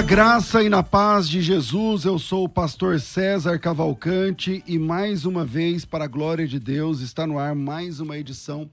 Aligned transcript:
Na 0.00 0.06
graça 0.06 0.62
e 0.62 0.70
na 0.70 0.82
paz 0.82 1.28
de 1.28 1.42
Jesus. 1.42 2.06
Eu 2.06 2.18
sou 2.18 2.44
o 2.44 2.48
pastor 2.48 2.98
César 2.98 3.58
Cavalcante 3.58 4.64
e 4.66 4.78
mais 4.78 5.26
uma 5.26 5.44
vez, 5.44 5.84
para 5.84 6.06
a 6.06 6.08
glória 6.08 6.48
de 6.48 6.58
Deus, 6.58 7.02
está 7.02 7.26
no 7.26 7.38
ar 7.38 7.54
mais 7.54 8.00
uma 8.00 8.16
edição 8.16 8.70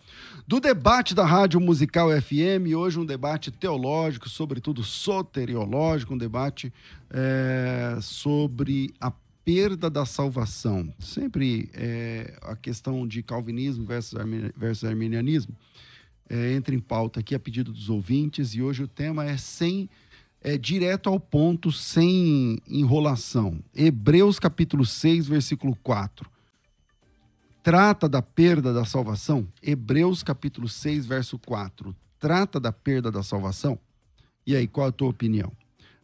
do 0.47 0.61
debate 0.61 1.13
da 1.13 1.25
Rádio 1.25 1.59
Musical 1.59 2.09
FM. 2.21 2.73
Hoje 2.77 2.97
um 2.97 3.05
debate 3.05 3.51
teológico, 3.51 4.29
sobretudo 4.29 4.85
soteriológico, 4.85 6.13
um 6.13 6.17
debate 6.17 6.71
é, 7.09 7.97
sobre 8.01 8.93
a 8.97 9.11
perda 9.43 9.89
da 9.89 10.05
salvação. 10.05 10.93
Sempre 10.97 11.69
é, 11.73 12.39
a 12.41 12.55
questão 12.55 13.05
de 13.05 13.21
calvinismo 13.21 13.85
versus, 13.85 14.17
versus 14.55 14.85
arminianismo 14.85 15.53
é, 16.29 16.53
entra 16.53 16.75
em 16.75 16.79
pauta 16.79 17.19
aqui 17.19 17.33
a 17.33 17.39
pedido 17.39 17.71
dos 17.71 17.89
ouvintes 17.89 18.53
e 18.53 18.61
hoje 18.61 18.83
o 18.83 18.87
tema 18.87 19.25
é 19.25 19.37
sem 19.37 19.89
é, 20.47 20.57
direto 20.57 21.09
ao 21.09 21.19
ponto, 21.19 21.73
sem 21.73 22.57
enrolação. 22.65 23.59
Hebreus 23.75 24.39
capítulo 24.39 24.85
6, 24.85 25.27
versículo 25.27 25.77
4. 25.83 26.25
Trata 27.61 28.07
da 28.07 28.21
perda 28.21 28.71
da 28.71 28.85
salvação? 28.85 29.45
Hebreus 29.61 30.23
capítulo 30.23 30.69
6, 30.69 31.05
verso 31.05 31.37
4. 31.37 31.93
Trata 32.17 32.61
da 32.61 32.71
perda 32.71 33.11
da 33.11 33.21
salvação? 33.21 33.77
E 34.45 34.55
aí, 34.55 34.69
qual 34.69 34.87
a 34.87 34.91
tua 34.93 35.09
opinião? 35.09 35.51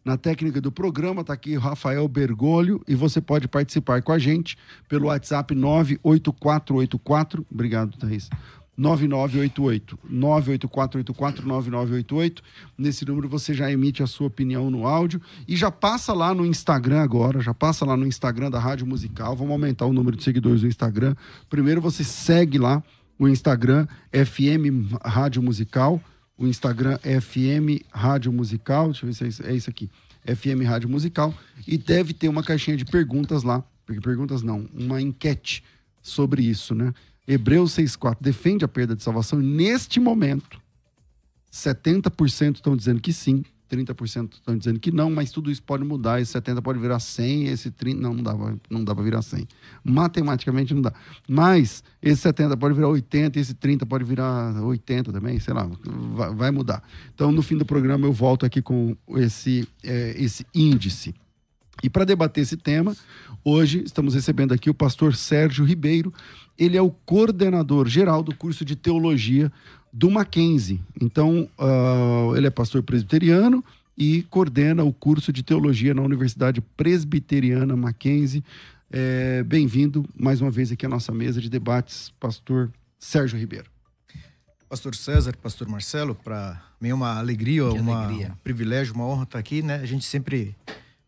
Na 0.03 0.17
técnica 0.17 0.59
do 0.59 0.73
programa 0.73 1.22
está 1.22 1.31
aqui 1.31 1.55
Rafael 1.55 2.05
Bergoglio 2.09 2.83
e 2.85 2.95
você 2.95 3.22
pode 3.22 3.47
participar 3.47 4.02
com 4.02 4.11
a 4.11 4.19
gente 4.19 4.57
pelo 4.89 5.07
WhatsApp 5.07 5.55
98484. 5.55 7.46
Obrigado, 7.50 7.97
Thaís. 7.97 8.29
9988 8.75 10.00
98484 10.09 11.47
9988. 11.47 12.41
Nesse 12.78 13.06
número 13.06 13.29
você 13.29 13.53
já 13.53 13.72
emite 13.72 14.01
a 14.01 14.07
sua 14.07 14.28
opinião 14.28 14.69
no 14.72 14.88
áudio 14.88 15.22
e 15.47 15.56
já 15.56 15.69
passa 15.69 16.13
lá 16.13 16.34
no 16.34 16.45
Instagram 16.45 17.01
agora, 17.01 17.39
já 17.39 17.53
passa 17.53 17.85
lá 17.85 17.95
no 17.95 18.07
Instagram 18.07 18.50
da 18.50 18.59
Rádio 18.59 18.88
Musical. 18.88 19.35
Vamos 19.35 19.51
aumentar 19.51 19.85
o 19.85 19.94
número 19.94 20.17
de 20.17 20.23
seguidores 20.23 20.61
do 20.61 20.67
Instagram. 20.67 21.16
Primeiro 21.50 21.81
você 21.81 22.03
segue 22.03 22.57
lá 22.57 22.84
o 23.17 23.28
Instagram 23.28 23.88
FM 24.11 24.95
Rádio 25.03 25.41
Musical, 25.41 26.01
o 26.38 26.47
Instagram 26.47 26.97
FM 26.97 27.85
Rádio 27.91 28.34
Musical, 28.34 28.85
deixa 28.88 29.05
eu 29.05 29.11
ver 29.11 29.31
se 29.31 29.45
é 29.45 29.53
isso 29.53 29.69
aqui. 29.69 29.90
FM 30.25 30.66
Rádio 30.66 30.90
Musical 30.90 31.34
e 31.67 31.78
deve 31.78 32.13
ter 32.13 32.29
uma 32.29 32.44
caixinha 32.44 32.78
de 32.78 32.85
perguntas 32.85 33.44
lá, 33.44 33.63
perguntas 34.01 34.41
não, 34.41 34.67
uma 34.73 35.01
enquete 35.01 35.63
sobre 36.01 36.44
isso, 36.44 36.73
né? 36.73 36.94
Hebreus 37.28 37.75
6,4 37.78 38.17
defende 38.19 38.66
a 38.66 38.67
perda 38.67 38.95
de 38.95 39.03
salvação 39.03 39.39
neste 39.39 40.00
momento 40.00 40.61
70% 41.53 42.56
estão 42.56 42.75
dizendo 42.75 43.00
que 43.00 43.13
sim, 43.13 43.44
30% 43.72 44.34
estão 44.34 44.57
dizendo 44.57 44.79
que 44.79 44.91
não, 44.91 45.09
mas 45.11 45.31
tudo 45.31 45.51
isso 45.51 45.61
pode 45.61 45.84
mudar, 45.84 46.19
esse 46.19 46.31
70 46.31 46.61
pode 46.61 46.79
virar 46.79 47.00
100, 47.00 47.45
esse 47.45 47.69
30, 47.72 48.01
não, 48.01 48.13
não 48.13 48.23
dá, 48.23 48.56
não 48.69 48.84
dá 48.84 48.95
para 48.95 49.03
virar 49.03 49.22
100. 49.22 49.47
Matematicamente 49.84 50.73
não 50.73 50.81
dá. 50.81 50.91
Mas 51.28 51.84
esse 52.01 52.22
70 52.22 52.57
pode 52.57 52.73
virar 52.73 52.89
80, 52.89 53.40
esse 53.40 53.53
30 53.53 53.85
pode 53.85 54.03
virar 54.03 54.61
80 54.63 55.13
também, 55.13 55.40
sei 55.40 55.53
lá, 55.53 55.69
vai, 55.85 56.34
vai 56.34 56.51
mudar. 56.51 56.84
Então, 57.13 57.31
no 57.31 57.44
fim 57.44 57.55
do 57.55 57.66
programa, 57.66 58.07
eu 58.07 58.13
volto 58.13 58.45
aqui 58.45 58.61
com 58.61 58.95
esse, 59.17 59.67
é, 59.84 60.16
esse 60.17 60.45
índice. 60.53 61.13
E 61.81 61.89
para 61.89 62.06
debater 62.06 62.41
esse 62.41 62.57
tema, 62.57 62.95
hoje 63.44 63.84
estamos 63.84 64.13
recebendo 64.13 64.53
aqui 64.53 64.69
o 64.69 64.73
pastor 64.73 65.16
Sérgio 65.16 65.66
Ribeiro, 65.66 66.13
ele 66.57 66.78
é 66.78 66.81
o 66.81 66.91
coordenador 66.91 67.88
geral 67.88 68.22
do 68.22 68.35
curso 68.35 68.63
de 68.63 68.75
teologia 68.75 69.51
do 69.91 70.09
Mackenzie. 70.09 70.81
Então, 71.01 71.50
uh, 71.57 72.35
ele 72.35 72.47
é 72.47 72.50
pastor 72.50 72.84
presbiteriano 72.84 73.63
e 73.97 74.23
coordena 74.23 74.84
o 74.84 74.91
curso 74.91 75.31
de 75.31 75.44
teologia 75.44 75.94
na 75.94 76.01
Universidade 76.01 76.61
Presbiteriana 76.61 77.75
Mackenzie. 77.75 78.44
É, 78.91 79.44
Bem-vindo 79.44 80.05
mais 80.16 80.41
uma 80.41 80.51
vez 80.51 80.72
aqui 80.72 80.85
à 80.85 80.90
nossa 80.90 81.11
mesa 81.11 81.41
de 81.41 81.50
debates, 81.50 82.11
pastor 82.19 82.72
Sérgio 83.00 83.40
Ribeiro. 83.40 83.66
Pastor 84.69 84.95
César, 84.95 85.35
pastor 85.38 85.67
Marcelo, 85.67 86.16
para 86.16 86.59
mim 86.81 86.90
é 86.90 86.94
uma 86.94 87.19
alegria, 87.19 87.69
que 87.69 87.79
uma, 87.79 88.05
alegria. 88.05 88.31
um 88.31 88.44
privilégio, 88.44 88.95
uma 88.95 89.05
honra 89.05 89.23
estar 89.23 89.38
aqui, 89.38 89.61
né? 89.61 89.75
A 89.75 89.85
gente 89.85 90.05
sempre 90.05 90.55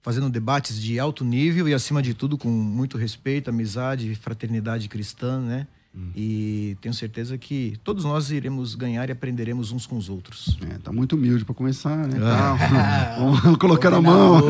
fazendo 0.06 0.30
debates 0.30 0.80
de 0.80 1.00
alto 1.00 1.26
nível 1.26 1.68
e, 1.68 1.74
acima 1.74 2.00
de 2.00 2.14
tudo, 2.14 2.38
com 2.38 2.48
muito 2.48 2.96
respeito, 2.96 3.50
amizade, 3.50 4.14
fraternidade 4.14 4.88
cristã, 4.88 5.40
né? 5.40 5.66
Hum. 5.98 6.12
E 6.16 6.78
tenho 6.80 6.94
certeza 6.94 7.40
que 7.40 7.80
todos 7.84 8.04
nós 8.04 8.30
iremos 8.30 8.76
ganhar 8.76 9.10
e 9.10 9.12
aprenderemos 9.12 9.72
uns 9.72 9.88
com 9.88 9.98
os 9.98 10.08
outros. 10.08 10.60
É, 10.70 10.78
tá 10.78 10.92
muito 10.92 11.16
humilde 11.16 11.44
para 11.44 11.56
começar, 11.56 12.08
né? 12.08 12.20
Tá, 12.20 13.16
vamos 13.18 13.58
colocar 13.58 13.90
na 13.90 14.00
mão. 14.00 14.44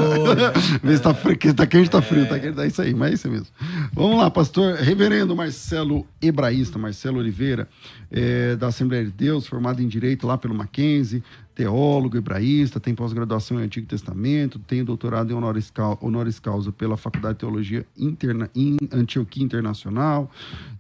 Ver 0.84 0.98
se 0.98 1.02
tá, 1.02 1.14
frio, 1.14 1.38
tá 1.54 1.66
quente, 1.66 1.90
tá 1.90 2.02
frio, 2.02 2.28
tá 2.28 2.38
quente, 2.38 2.60
é 2.60 2.68
isso 2.68 2.82
aí, 2.82 2.94
mas 2.94 3.12
é 3.12 3.14
isso 3.14 3.30
mesmo. 3.30 3.48
Vamos 3.94 4.18
lá, 4.18 4.30
pastor 4.30 4.76
Reverendo 4.76 5.34
Marcelo 5.38 6.06
Hebraísta, 6.22 6.78
Marcelo 6.78 7.20
Oliveira, 7.20 7.66
é, 8.12 8.58
da 8.58 8.68
Assembleia 8.68 9.06
de 9.06 9.12
Deus, 9.12 9.48
formado 9.48 9.82
em 9.82 9.88
Direito 9.88 10.28
lá 10.28 10.38
pelo 10.38 10.54
Mackenzie, 10.54 11.24
teólogo, 11.56 12.18
hebraísta, 12.18 12.80
tem 12.80 12.94
pós-graduação 12.94 13.60
em 13.60 13.64
Antigo 13.64 13.88
Testamento, 13.88 14.60
tem 14.60 14.84
doutorado 14.84 15.32
em 15.32 15.34
honoris, 15.34 15.72
causa, 15.72 15.98
honoris 16.02 16.40
causa 16.40 16.72
pela 16.72 16.98
Faculdade 16.98 17.36
de 17.36 17.40
Teologia 17.40 17.86
Interna, 17.98 18.50
em 18.54 18.78
Antioquia 18.92 19.44
Internacional 19.44 20.30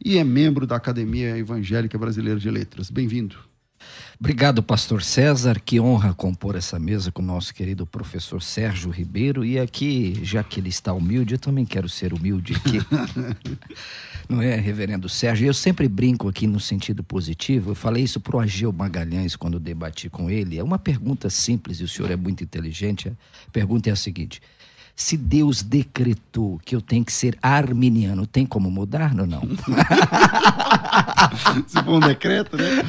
e 0.04 0.18
é 0.18 0.24
membro 0.24 0.68
da 0.68 0.76
Academia 0.76 1.38
Evangélica 1.38 1.98
Brasileira 1.98 2.40
de 2.40 2.52
Letras. 2.52 2.90
Bem-vindo. 2.90 3.55
Obrigado, 4.20 4.64
pastor 4.64 5.04
César. 5.04 5.60
Que 5.60 5.80
honra 5.80 6.14
compor 6.14 6.56
essa 6.56 6.80
mesa 6.80 7.12
com 7.12 7.22
o 7.22 7.26
nosso 7.26 7.54
querido 7.54 7.86
professor 7.86 8.42
Sérgio 8.42 8.90
Ribeiro. 8.90 9.44
E 9.44 9.60
aqui, 9.60 10.20
já 10.24 10.44
que 10.44 10.60
ele 10.60 10.70
está 10.70 10.94
humilde, 10.94 11.34
eu 11.34 11.40
também 11.40 11.66
quero 11.66 11.90
ser 11.90 12.14
humilde 12.14 12.54
aqui. 12.56 12.80
não 14.30 14.42
é, 14.42 14.56
reverendo 14.56 15.10
Sérgio? 15.10 15.48
Eu 15.48 15.54
sempre 15.54 15.88
brinco 15.88 16.30
aqui 16.30 16.48
no 16.48 16.60
sentido 16.60 17.04
positivo. 17.04 17.72
Eu 17.72 17.76
falei 17.76 18.04
isso 18.04 18.20
para 18.20 18.38
o 18.38 18.40
Ageu 18.40 18.72
Magalhães 18.72 19.36
quando 19.36 19.60
debati 19.60 20.10
com 20.10 20.30
ele. 20.30 20.58
É 20.58 20.64
uma 20.64 20.80
pergunta 20.80 21.30
simples 21.30 21.80
e 21.80 21.84
o 21.84 21.88
senhor 21.88 22.10
é 22.10 22.16
muito 22.16 22.44
inteligente. 22.44 23.10
A 23.10 23.52
pergunta 23.52 23.90
é 23.90 23.94
a 23.94 23.98
seguinte: 23.98 24.42
se 24.96 25.18
Deus 25.18 25.62
decretou 25.62 26.60
que 26.64 26.74
eu 26.74 26.80
tenho 26.80 27.04
que 27.04 27.12
ser 27.12 27.38
arminiano, 27.42 28.26
tem 28.26 28.46
como 28.46 28.72
mudar 28.72 29.14
ou 29.20 29.28
não? 29.28 29.42
se 31.68 31.84
for 31.84 31.96
um 31.96 32.00
decreto, 32.00 32.56
né? 32.56 32.82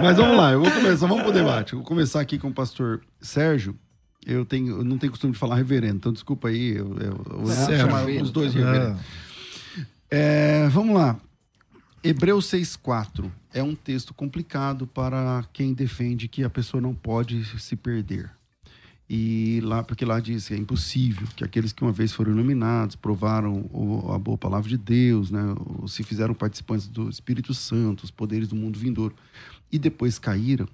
Mas 0.00 0.16
vamos 0.16 0.36
lá, 0.36 0.52
eu 0.52 0.60
vou 0.60 0.70
começar, 0.70 1.06
vamos 1.06 1.22
pro 1.22 1.32
debate. 1.32 1.72
Eu 1.72 1.78
vou 1.78 1.86
começar 1.86 2.20
aqui 2.20 2.36
com 2.36 2.48
o 2.48 2.52
pastor 2.52 3.00
Sérgio. 3.20 3.76
Eu, 4.26 4.44
tenho, 4.44 4.78
eu 4.78 4.84
não 4.84 4.98
tenho 4.98 5.12
costume 5.12 5.32
de 5.32 5.38
falar 5.38 5.54
reverendo, 5.54 5.96
então 5.96 6.12
desculpa 6.12 6.48
aí, 6.48 6.76
eu, 6.76 6.96
eu, 6.98 7.24
eu 7.30 7.40
vou 7.40 7.54
chamar 7.54 8.06
os 8.06 8.30
dois 8.30 8.52
de 8.52 8.58
reverendo. 8.58 8.98
Ah. 8.98 9.84
É, 10.10 10.68
vamos 10.68 10.96
lá. 10.96 11.16
Hebreus 12.02 12.50
6,4 12.50 13.30
é 13.54 13.62
um 13.62 13.76
texto 13.76 14.12
complicado 14.12 14.86
para 14.86 15.44
quem 15.52 15.72
defende 15.72 16.26
que 16.26 16.42
a 16.42 16.50
pessoa 16.50 16.80
não 16.80 16.94
pode 16.94 17.44
se 17.60 17.76
perder. 17.76 18.30
E 19.14 19.60
lá, 19.60 19.82
porque 19.82 20.06
lá 20.06 20.18
diz 20.20 20.48
que 20.48 20.54
é 20.54 20.56
impossível 20.56 21.28
que 21.36 21.44
aqueles 21.44 21.70
que 21.70 21.82
uma 21.82 21.92
vez 21.92 22.14
foram 22.14 22.32
iluminados, 22.32 22.96
provaram 22.96 23.68
a 24.10 24.18
boa 24.18 24.38
palavra 24.38 24.70
de 24.70 24.78
Deus, 24.78 25.30
né, 25.30 25.54
ou 25.78 25.86
se 25.86 26.02
fizeram 26.02 26.32
participantes 26.32 26.88
do 26.88 27.10
Espírito 27.10 27.52
Santo, 27.52 28.04
os 28.04 28.10
poderes 28.10 28.48
do 28.48 28.56
mundo 28.56 28.78
vindouro, 28.78 29.14
e 29.70 29.78
depois 29.78 30.18
caíram, 30.18 30.66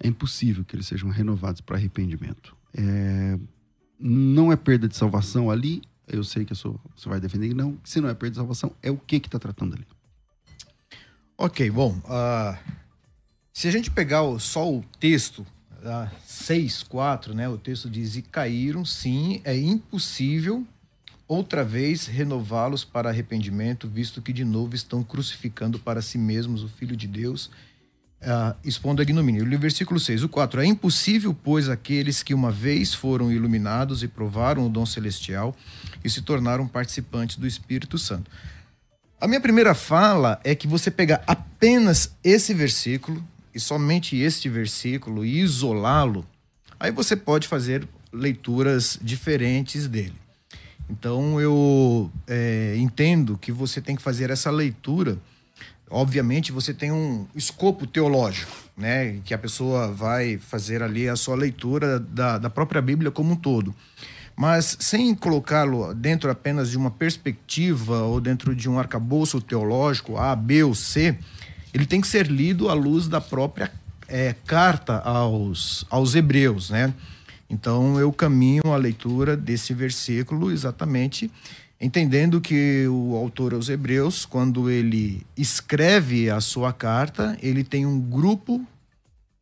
é 0.00 0.08
impossível 0.08 0.64
que 0.64 0.74
eles 0.74 0.88
sejam 0.88 1.08
renovados 1.08 1.60
para 1.60 1.76
arrependimento. 1.76 2.56
É, 2.74 3.38
não 3.96 4.50
é 4.50 4.56
perda 4.56 4.88
de 4.88 4.96
salvação 4.96 5.48
ali, 5.48 5.82
eu 6.08 6.24
sei 6.24 6.44
que 6.44 6.56
sou, 6.56 6.80
você 6.96 7.08
vai 7.08 7.20
defender 7.20 7.46
que 7.46 7.54
não, 7.54 7.78
se 7.84 8.00
não 8.00 8.08
é 8.08 8.14
perda 8.14 8.30
de 8.30 8.36
salvação, 8.38 8.74
é 8.82 8.90
o 8.90 8.96
que 8.96 9.20
que 9.20 9.28
está 9.28 9.38
tratando 9.38 9.76
ali. 9.76 9.86
Ok, 11.38 11.70
bom, 11.70 11.96
uh, 12.06 12.58
se 13.52 13.68
a 13.68 13.70
gente 13.70 13.88
pegar 13.88 14.22
o, 14.24 14.40
só 14.40 14.68
o 14.68 14.82
texto, 14.98 15.46
uh, 15.82 16.10
6, 16.24 16.84
4, 16.84 17.34
né, 17.34 17.48
o 17.48 17.58
texto 17.58 17.90
diz, 17.90 18.16
e 18.16 18.22
caíram, 18.22 18.84
sim, 18.84 19.40
é 19.44 19.56
impossível 19.56 20.66
outra 21.26 21.64
vez 21.64 22.06
renová-los 22.06 22.84
para 22.84 23.08
arrependimento, 23.08 23.88
visto 23.88 24.20
que 24.20 24.32
de 24.32 24.44
novo 24.44 24.74
estão 24.74 25.02
crucificando 25.02 25.78
para 25.78 26.02
si 26.02 26.18
mesmos 26.18 26.62
o 26.62 26.68
Filho 26.68 26.96
de 26.96 27.06
Deus, 27.06 27.46
uh, 28.22 28.54
expondo 28.64 29.00
a 29.00 29.02
ignomínia. 29.02 29.42
O 29.42 29.58
versículo 29.58 29.98
6, 29.98 30.24
o 30.24 30.28
4, 30.28 30.60
é 30.60 30.66
impossível, 30.66 31.34
pois, 31.34 31.68
aqueles 31.68 32.22
que 32.22 32.34
uma 32.34 32.50
vez 32.50 32.92
foram 32.92 33.32
iluminados 33.32 34.02
e 34.02 34.08
provaram 34.08 34.66
o 34.66 34.68
dom 34.68 34.84
celestial 34.84 35.56
e 36.04 36.10
se 36.10 36.22
tornaram 36.22 36.68
participantes 36.68 37.36
do 37.36 37.46
Espírito 37.46 37.98
Santo. 37.98 38.30
A 39.20 39.28
minha 39.28 39.40
primeira 39.40 39.72
fala 39.72 40.40
é 40.42 40.54
que 40.54 40.66
você 40.66 40.90
pegar 40.90 41.22
apenas 41.26 42.12
esse 42.24 42.52
versículo 42.52 43.24
e 43.54 43.60
somente 43.60 44.16
este 44.16 44.48
versículo 44.48 45.24
e 45.24 45.40
isolá-lo, 45.40 46.24
aí 46.78 46.90
você 46.90 47.16
pode 47.16 47.48
fazer 47.48 47.86
leituras 48.12 48.98
diferentes 49.00 49.86
dele. 49.86 50.14
Então 50.88 51.40
eu 51.40 52.10
é, 52.26 52.74
entendo 52.76 53.38
que 53.38 53.50
você 53.50 53.80
tem 53.80 53.96
que 53.96 54.02
fazer 54.02 54.30
essa 54.30 54.50
leitura. 54.50 55.18
Obviamente 55.88 56.52
você 56.52 56.74
tem 56.74 56.90
um 56.90 57.26
escopo 57.34 57.86
teológico, 57.86 58.52
né? 58.76 59.20
Que 59.24 59.32
a 59.32 59.38
pessoa 59.38 59.92
vai 59.92 60.38
fazer 60.38 60.82
ali 60.82 61.08
a 61.08 61.16
sua 61.16 61.34
leitura 61.34 61.98
da, 61.98 62.38
da 62.38 62.50
própria 62.50 62.82
Bíblia 62.82 63.10
como 63.10 63.32
um 63.32 63.36
todo 63.36 63.74
mas 64.34 64.76
sem 64.80 65.14
colocá-lo 65.14 65.94
dentro 65.94 66.30
apenas 66.30 66.70
de 66.70 66.76
uma 66.76 66.90
perspectiva 66.90 68.02
ou 68.02 68.20
dentro 68.20 68.54
de 68.54 68.68
um 68.68 68.78
arcabouço 68.78 69.40
teológico 69.40 70.16
A, 70.16 70.34
B 70.34 70.64
ou 70.64 70.74
C, 70.74 71.16
ele 71.72 71.86
tem 71.86 72.00
que 72.00 72.06
ser 72.06 72.26
lido 72.26 72.68
à 72.68 72.74
luz 72.74 73.08
da 73.08 73.20
própria 73.20 73.70
é, 74.08 74.34
carta 74.46 74.98
aos, 74.98 75.86
aos 75.88 76.14
hebreus, 76.14 76.70
né? 76.70 76.92
Então 77.48 77.98
eu 77.98 78.12
caminho 78.12 78.72
a 78.72 78.76
leitura 78.76 79.36
desse 79.36 79.74
versículo 79.74 80.50
exatamente 80.50 81.30
entendendo 81.82 82.40
que 82.40 82.86
o 82.86 83.16
autor 83.16 83.52
aos 83.52 83.68
hebreus, 83.68 84.24
quando 84.24 84.70
ele 84.70 85.26
escreve 85.36 86.30
a 86.30 86.40
sua 86.40 86.72
carta, 86.72 87.36
ele 87.42 87.64
tem 87.64 87.84
um 87.84 88.00
grupo 88.00 88.64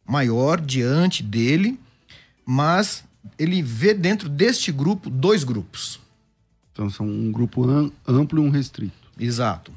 maior 0.08 0.58
diante 0.58 1.22
dele, 1.22 1.78
mas 2.46 3.04
ele 3.38 3.62
vê 3.62 3.92
dentro 3.92 4.26
deste 4.26 4.72
grupo 4.72 5.10
dois 5.10 5.44
grupos. 5.44 6.00
Então 6.72 6.88
são 6.88 7.06
um 7.06 7.30
grupo 7.30 7.68
amplo 8.08 8.42
e 8.42 8.46
um 8.46 8.50
restrito. 8.50 9.10
Exato. 9.18 9.70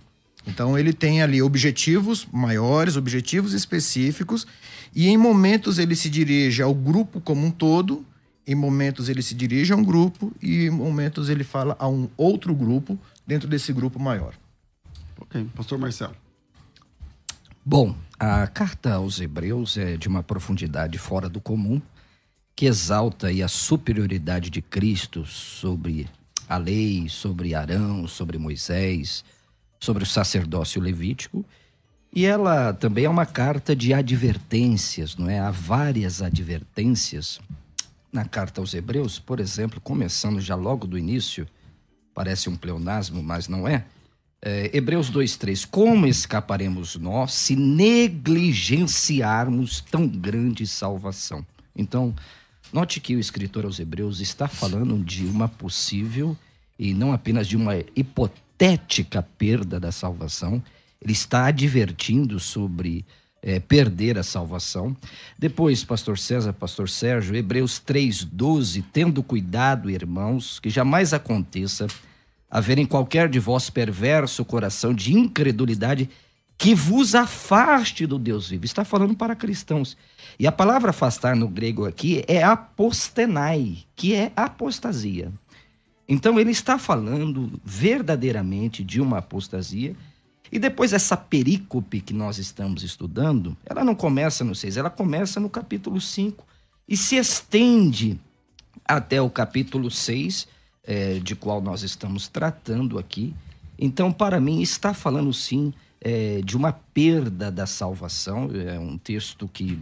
Então 0.46 0.78
ele 0.78 0.94
tem 0.94 1.22
ali 1.22 1.42
objetivos 1.42 2.28
maiores, 2.32 2.98
objetivos 2.98 3.54
específicos, 3.54 4.46
e 4.94 5.08
em 5.08 5.18
momentos 5.18 5.80
ele 5.80 5.96
se 5.96 6.10
dirige 6.10 6.62
ao 6.62 6.74
grupo 6.74 7.22
como 7.22 7.46
um 7.46 7.52
todo, 7.52 8.06
em 8.46 8.56
momentos 8.56 9.08
ele 9.08 9.22
se 9.22 9.34
dirige 9.34 9.72
a 9.72 9.76
um 9.76 9.84
grupo 9.84 10.32
e 10.42 10.66
em 10.66 10.70
momentos 10.70 11.30
ele 11.30 11.44
fala 11.44 11.76
a 11.80 11.88
um 11.88 12.10
outro 12.18 12.54
grupo 12.54 13.00
dentro 13.26 13.48
desse 13.48 13.72
grupo 13.72 14.00
maior. 14.00 14.34
Ok, 15.18 15.48
pastor 15.56 15.80
Marcelo. 15.80 16.16
Bom, 17.66 17.96
a 18.20 18.46
carta 18.48 18.96
aos 18.96 19.22
Hebreus 19.22 19.78
é 19.78 19.96
de 19.96 20.10
uma 20.10 20.22
profundidade 20.22 20.98
fora 20.98 21.30
do 21.30 21.40
comum 21.40 21.82
que 22.54 22.66
exalta 22.66 23.30
a 23.30 23.48
superioridade 23.48 24.50
de 24.50 24.62
Cristo 24.62 25.26
sobre 25.26 26.10
a 26.48 26.58
lei, 26.58 27.08
sobre 27.08 27.56
Arão, 27.56 28.08
sobre 28.08 28.38
Moisés, 28.38 29.24
sobre 29.84 30.04
o 30.04 30.06
sacerdócio 30.06 30.80
levítico. 30.82 31.44
E 32.12 32.26
ela 32.26 32.74
também 32.74 33.06
é 33.06 33.10
uma 33.10 33.26
carta 33.26 33.74
de 33.76 33.94
advertências, 33.94 35.18
não 35.18 35.30
é? 35.30 35.40
Há 35.40 35.52
várias 35.52 36.22
advertências 36.22 37.40
na 38.12 38.24
carta 38.24 38.62
aos 38.62 38.74
Hebreus, 38.74 39.20
por 39.20 39.40
exemplo, 39.40 39.82
começando 39.82 40.40
já 40.40 40.56
logo 40.56 40.86
do 40.86 40.96
início, 40.98 41.48
parece 42.14 42.50
um 42.50 42.56
pleonasmo, 42.56 43.24
mas 43.24 43.48
não 43.48 43.68
é. 43.68 43.86
é 44.42 44.70
Hebreus 44.72 45.12
2,3: 45.12 45.68
Como 45.70 46.06
escaparemos 46.06 46.96
nós 46.96 47.34
se 47.34 47.56
negligenciarmos 47.56 49.82
tão 49.82 50.08
grande 50.08 50.68
salvação? 50.68 51.44
Então, 51.76 52.14
Note 52.74 53.00
que 53.00 53.16
o 53.16 53.20
escritor 53.20 53.66
aos 53.66 53.80
Hebreus 53.80 54.20
está 54.20 54.48
falando 54.48 54.98
de 55.06 55.28
uma 55.28 55.48
possível 55.48 56.36
e 56.80 56.92
não 56.92 57.14
apenas 57.14 57.48
de 57.48 57.56
uma 57.56 57.76
hipotética 57.96 58.43
perda 59.38 59.78
da 59.78 59.92
salvação. 59.92 60.64
Ele 61.02 61.12
está 61.12 61.48
advertindo 61.48 62.40
sobre 62.40 63.06
é, 63.42 63.60
perder 63.60 64.18
a 64.18 64.24
salvação. 64.24 64.96
Depois, 65.38 65.84
pastor 65.84 66.18
César, 66.18 66.54
pastor 66.54 66.90
Sérgio, 66.90 67.36
Hebreus 67.36 67.82
3,12, 67.86 68.86
tendo 68.94 69.22
cuidado, 69.22 69.90
irmãos, 69.90 70.62
que 70.62 70.70
jamais 70.70 71.14
aconteça 71.14 71.88
haver 72.50 72.78
em 72.78 72.86
qualquer 72.86 73.28
de 73.28 73.38
vós 73.38 73.70
perverso 73.70 74.46
coração 74.46 74.94
de 74.94 75.12
incredulidade 75.14 76.10
que 76.58 76.74
vos 76.74 77.16
afaste 77.16 78.06
do 78.06 78.18
Deus 78.18 78.50
vivo. 78.50 78.64
Está 78.64 78.86
falando 78.86 79.14
para 79.14 79.36
cristãos. 79.36 79.98
E 80.40 80.48
a 80.48 80.52
palavra 80.54 80.92
afastar 80.92 81.36
no 81.36 81.50
grego 81.50 81.86
aqui 81.86 82.24
é 82.28 82.42
apostenai, 82.42 83.80
que 83.96 84.14
é 84.14 84.32
apostasia. 84.38 85.32
Então 86.08 86.40
ele 86.40 86.52
está 86.52 86.78
falando 86.78 87.60
verdadeiramente 87.64 88.84
de 88.84 89.00
uma 89.00 89.20
apostasia. 89.20 89.96
E 90.52 90.60
depois 90.60 90.94
essa 90.94 91.18
perícope 91.18 92.02
que 92.02 92.14
nós 92.14 92.38
estamos 92.38 92.84
estudando, 92.84 93.58
ela 93.66 93.84
não 93.84 93.96
começa 93.96 94.44
no 94.44 94.54
6, 94.54 94.78
ela 94.78 94.90
começa 94.90 95.40
no 95.40 95.50
capítulo 95.50 96.00
5 96.00 96.46
e 96.88 96.96
se 96.96 97.16
estende 97.16 98.20
até 98.86 99.22
o 99.22 99.30
capítulo 99.30 99.90
6, 99.90 100.48
é, 100.84 101.20
de 101.20 101.36
qual 101.36 101.62
nós 101.62 101.82
estamos 101.82 102.28
tratando 102.28 103.00
aqui. 103.00 103.34
Então, 103.80 104.12
para 104.12 104.40
mim, 104.40 104.62
está 104.62 104.94
falando 104.94 105.34
sim 105.34 105.74
é, 106.02 106.42
de 106.42 106.56
uma 106.58 106.74
perda 106.74 107.50
da 107.50 107.66
salvação. 107.66 108.50
É 108.54 108.78
um 108.78 108.98
texto 108.98 109.48
que 109.48 109.80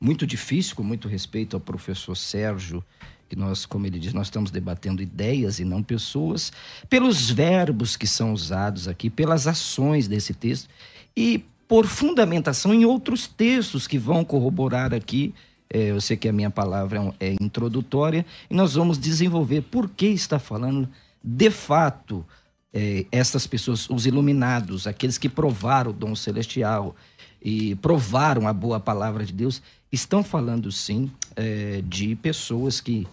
muito 0.00 0.26
difícil, 0.26 0.76
com 0.76 0.82
muito 0.82 1.08
respeito 1.08 1.56
ao 1.56 1.60
professor 1.60 2.16
Sérgio, 2.16 2.84
que 3.28 3.36
nós, 3.36 3.66
como 3.66 3.86
ele 3.86 3.98
diz, 3.98 4.12
nós 4.12 4.26
estamos 4.26 4.50
debatendo 4.50 5.02
ideias 5.02 5.58
e 5.58 5.64
não 5.64 5.82
pessoas, 5.82 6.52
pelos 6.88 7.30
verbos 7.30 7.96
que 7.96 8.06
são 8.06 8.32
usados 8.32 8.86
aqui, 8.88 9.08
pelas 9.08 9.46
ações 9.46 10.06
desse 10.06 10.34
texto 10.34 10.68
e 11.16 11.44
por 11.66 11.86
fundamentação 11.86 12.74
em 12.74 12.84
outros 12.84 13.26
textos 13.26 13.86
que 13.86 13.98
vão 13.98 14.24
corroborar 14.24 14.92
aqui. 14.92 15.34
É, 15.70 15.90
eu 15.90 16.00
sei 16.00 16.16
que 16.16 16.28
a 16.28 16.32
minha 16.32 16.50
palavra 16.50 17.14
é, 17.18 17.30
é 17.30 17.36
introdutória 17.40 18.24
e 18.50 18.54
nós 18.54 18.74
vamos 18.74 18.98
desenvolver 18.98 19.62
por 19.62 19.88
que 19.88 20.06
está 20.06 20.38
falando 20.38 20.88
de 21.22 21.50
fato 21.50 22.24
é, 22.72 23.06
essas 23.10 23.46
pessoas, 23.46 23.88
os 23.88 24.04
iluminados, 24.04 24.86
aqueles 24.86 25.16
que 25.16 25.28
provaram 25.28 25.90
o 25.90 25.94
dom 25.94 26.14
celestial 26.14 26.94
e 27.40 27.74
provaram 27.76 28.46
a 28.48 28.52
boa 28.52 28.80
palavra 28.80 29.24
de 29.24 29.32
Deus, 29.32 29.62
estão 29.92 30.24
falando 30.24 30.70
sim 30.72 31.10
é, 31.36 31.82
de 31.86 32.14
pessoas 32.16 32.80
que 32.80 33.06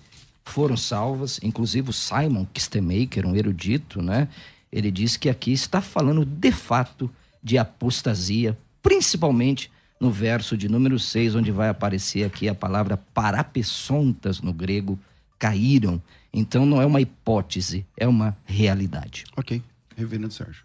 foram 0.43 0.75
salvas, 0.75 1.39
inclusive 1.43 1.89
o 1.89 1.93
Simon 1.93 2.45
Kistemaker, 2.53 3.25
um 3.25 3.35
erudito, 3.35 4.01
né? 4.01 4.27
Ele 4.71 4.91
diz 4.91 5.17
que 5.17 5.29
aqui 5.29 5.51
está 5.51 5.81
falando 5.81 6.25
de 6.25 6.51
fato 6.51 7.09
de 7.43 7.57
apostasia, 7.57 8.57
principalmente 8.81 9.71
no 9.99 10.09
verso 10.09 10.57
de 10.57 10.67
número 10.67 10.97
6, 10.97 11.35
onde 11.35 11.51
vai 11.51 11.69
aparecer 11.69 12.23
aqui 12.23 12.49
a 12.49 12.55
palavra 12.55 12.97
parapessontas 12.97 14.41
no 14.41 14.51
grego, 14.51 14.99
caíram. 15.37 16.01
Então 16.33 16.65
não 16.65 16.81
é 16.81 16.85
uma 16.85 17.01
hipótese, 17.01 17.85
é 17.95 18.07
uma 18.07 18.35
realidade. 18.45 19.25
Ok. 19.35 19.61
Reverendo 19.95 20.33
Sérgio. 20.33 20.63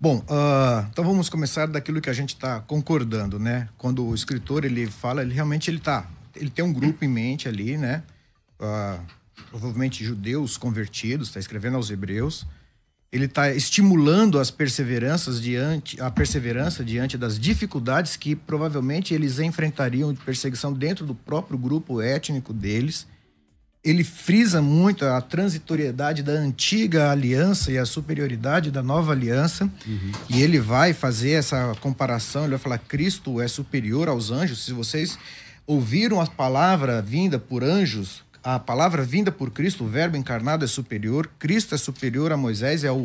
Bom, 0.00 0.18
uh, 0.18 0.86
então 0.92 1.04
vamos 1.04 1.28
começar 1.28 1.66
daquilo 1.66 2.00
que 2.00 2.10
a 2.10 2.12
gente 2.12 2.34
está 2.34 2.60
concordando, 2.60 3.38
né? 3.38 3.68
Quando 3.76 4.06
o 4.06 4.14
escritor 4.14 4.64
ele 4.64 4.86
fala, 4.86 5.22
ele 5.22 5.34
realmente 5.34 5.68
ele 5.68 5.80
tá, 5.80 6.08
ele 6.40 6.50
tem 6.50 6.64
um 6.64 6.72
grupo 6.72 7.04
em 7.04 7.08
mente 7.08 7.48
ali, 7.48 7.76
né? 7.76 8.02
Uh, 8.60 9.00
provavelmente 9.50 10.04
judeus 10.04 10.56
convertidos, 10.56 11.28
está 11.28 11.40
escrevendo 11.40 11.76
aos 11.76 11.90
hebreus. 11.90 12.46
Ele 13.10 13.24
está 13.24 13.50
estimulando 13.50 14.38
as 14.38 14.50
perseveranças 14.50 15.40
diante, 15.40 15.98
a 16.00 16.10
perseverança 16.10 16.84
diante 16.84 17.16
das 17.16 17.38
dificuldades 17.38 18.16
que 18.16 18.36
provavelmente 18.36 19.14
eles 19.14 19.38
enfrentariam 19.38 20.12
de 20.12 20.20
perseguição 20.20 20.72
dentro 20.74 21.06
do 21.06 21.14
próprio 21.14 21.56
grupo 21.56 22.02
étnico 22.02 22.52
deles. 22.52 23.06
ele 23.82 24.04
frisa 24.04 24.60
muito 24.60 25.06
a 25.06 25.20
transitoriedade 25.22 26.22
da 26.22 26.32
antiga 26.32 27.10
aliança 27.10 27.72
e 27.72 27.78
a 27.78 27.86
superioridade 27.86 28.70
da 28.70 28.82
nova 28.82 29.12
aliança. 29.12 29.64
Uhum. 29.86 30.12
E 30.28 30.42
ele 30.42 30.58
vai 30.58 30.92
fazer 30.92 31.30
essa 31.30 31.74
comparação, 31.80 32.42
ele 32.42 32.50
vai 32.50 32.58
falar: 32.58 32.78
Cristo 32.78 33.40
é 33.40 33.48
superior 33.48 34.08
aos 34.08 34.30
anjos. 34.30 34.64
Se 34.64 34.72
vocês 34.74 35.18
ouviram 35.68 36.18
a 36.18 36.26
palavra 36.26 37.02
vinda 37.02 37.38
por 37.38 37.62
anjos, 37.62 38.24
a 38.42 38.58
palavra 38.58 39.02
vinda 39.02 39.30
por 39.30 39.50
Cristo, 39.50 39.84
o 39.84 39.86
Verbo 39.86 40.16
encarnado 40.16 40.64
é 40.64 40.68
superior, 40.68 41.30
Cristo 41.38 41.74
é 41.74 41.78
superior 41.78 42.32
a 42.32 42.38
Moisés, 42.38 42.84
é 42.84 42.90
o, 42.90 43.04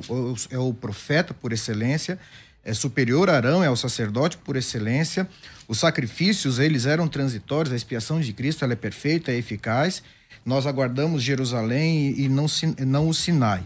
é 0.49 0.57
o 0.57 0.73
profeta 0.73 1.33
por 1.33 1.51
excelência, 1.51 2.17
é 2.63 2.73
superior 2.73 3.29
a 3.29 3.35
Arão, 3.35 3.61
é 3.61 3.69
o 3.69 3.75
sacerdote 3.75 4.37
por 4.37 4.55
excelência. 4.55 5.27
Os 5.67 5.79
sacrifícios, 5.79 6.57
eles 6.57 6.85
eram 6.85 7.09
transitórios, 7.09 7.73
a 7.73 7.75
expiação 7.75 8.21
de 8.21 8.31
Cristo 8.31 8.63
ela 8.63 8.71
é 8.71 8.77
perfeita, 8.77 9.33
é 9.33 9.35
eficaz. 9.35 10.01
Nós 10.45 10.65
aguardamos 10.65 11.21
Jerusalém 11.21 12.15
e 12.17 12.29
não, 12.29 12.45
não 12.87 13.09
o 13.09 13.13
Sinai. 13.13 13.63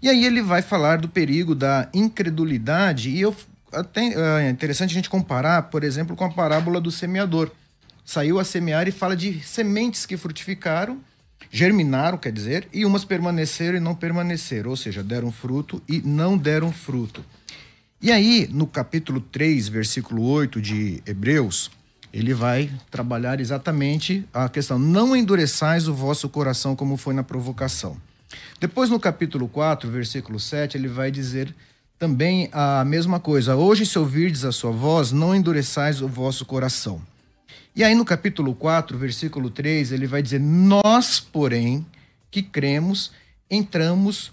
E 0.00 0.08
aí 0.08 0.24
ele 0.24 0.40
vai 0.40 0.62
falar 0.62 0.96
do 0.96 1.08
perigo 1.08 1.54
da 1.54 1.90
incredulidade, 1.92 3.10
e 3.10 3.20
eu, 3.20 3.36
até, 3.70 4.14
é 4.46 4.48
interessante 4.48 4.92
a 4.92 4.94
gente 4.94 5.10
comparar, 5.10 5.64
por 5.64 5.84
exemplo, 5.84 6.16
com 6.16 6.24
a 6.24 6.30
parábola 6.30 6.80
do 6.80 6.90
semeador. 6.90 7.50
Saiu 8.10 8.40
a 8.40 8.44
semear 8.44 8.88
e 8.88 8.90
fala 8.90 9.16
de 9.16 9.40
sementes 9.40 10.04
que 10.04 10.16
frutificaram, 10.16 10.98
germinaram, 11.48 12.18
quer 12.18 12.32
dizer, 12.32 12.66
e 12.72 12.84
umas 12.84 13.04
permaneceram 13.04 13.76
e 13.76 13.80
não 13.80 13.94
permaneceram, 13.94 14.70
ou 14.70 14.76
seja, 14.76 15.00
deram 15.00 15.30
fruto 15.30 15.80
e 15.88 16.02
não 16.02 16.36
deram 16.36 16.72
fruto. 16.72 17.24
E 18.02 18.10
aí, 18.10 18.48
no 18.50 18.66
capítulo 18.66 19.20
3, 19.20 19.68
versículo 19.68 20.24
8 20.24 20.60
de 20.60 21.00
Hebreus, 21.06 21.70
ele 22.12 22.34
vai 22.34 22.68
trabalhar 22.90 23.38
exatamente 23.38 24.26
a 24.34 24.48
questão: 24.48 24.76
não 24.76 25.14
endureçais 25.14 25.86
o 25.86 25.94
vosso 25.94 26.28
coração 26.28 26.74
como 26.74 26.96
foi 26.96 27.14
na 27.14 27.22
provocação. 27.22 27.96
Depois, 28.58 28.90
no 28.90 28.98
capítulo 28.98 29.46
4, 29.46 29.88
versículo 29.88 30.40
7, 30.40 30.76
ele 30.76 30.88
vai 30.88 31.12
dizer 31.12 31.54
também 31.96 32.48
a 32.50 32.84
mesma 32.84 33.20
coisa: 33.20 33.54
hoje, 33.54 33.86
se 33.86 33.96
ouvirdes 34.00 34.44
a 34.44 34.50
sua 34.50 34.72
voz, 34.72 35.12
não 35.12 35.32
endureçais 35.32 36.02
o 36.02 36.08
vosso 36.08 36.44
coração. 36.44 37.00
E 37.80 37.82
aí, 37.82 37.94
no 37.94 38.04
capítulo 38.04 38.54
4, 38.54 38.98
versículo 38.98 39.48
3, 39.48 39.90
ele 39.92 40.06
vai 40.06 40.20
dizer: 40.20 40.38
nós, 40.38 41.18
porém, 41.18 41.86
que 42.30 42.42
cremos, 42.42 43.10
entramos 43.50 44.30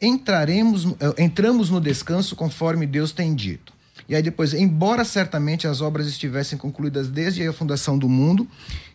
entraremos, 0.00 0.84
eh, 0.98 1.22
entramos 1.22 1.70
no 1.70 1.80
descanso 1.80 2.34
conforme 2.34 2.84
Deus 2.84 3.12
tem 3.12 3.36
dito. 3.36 3.72
E 4.08 4.16
aí 4.16 4.22
depois, 4.22 4.52
embora 4.52 5.04
certamente 5.04 5.68
as 5.68 5.80
obras 5.80 6.08
estivessem 6.08 6.58
concluídas 6.58 7.06
desde 7.06 7.46
a 7.46 7.52
fundação 7.52 7.96
do 7.96 8.08
mundo, 8.08 8.48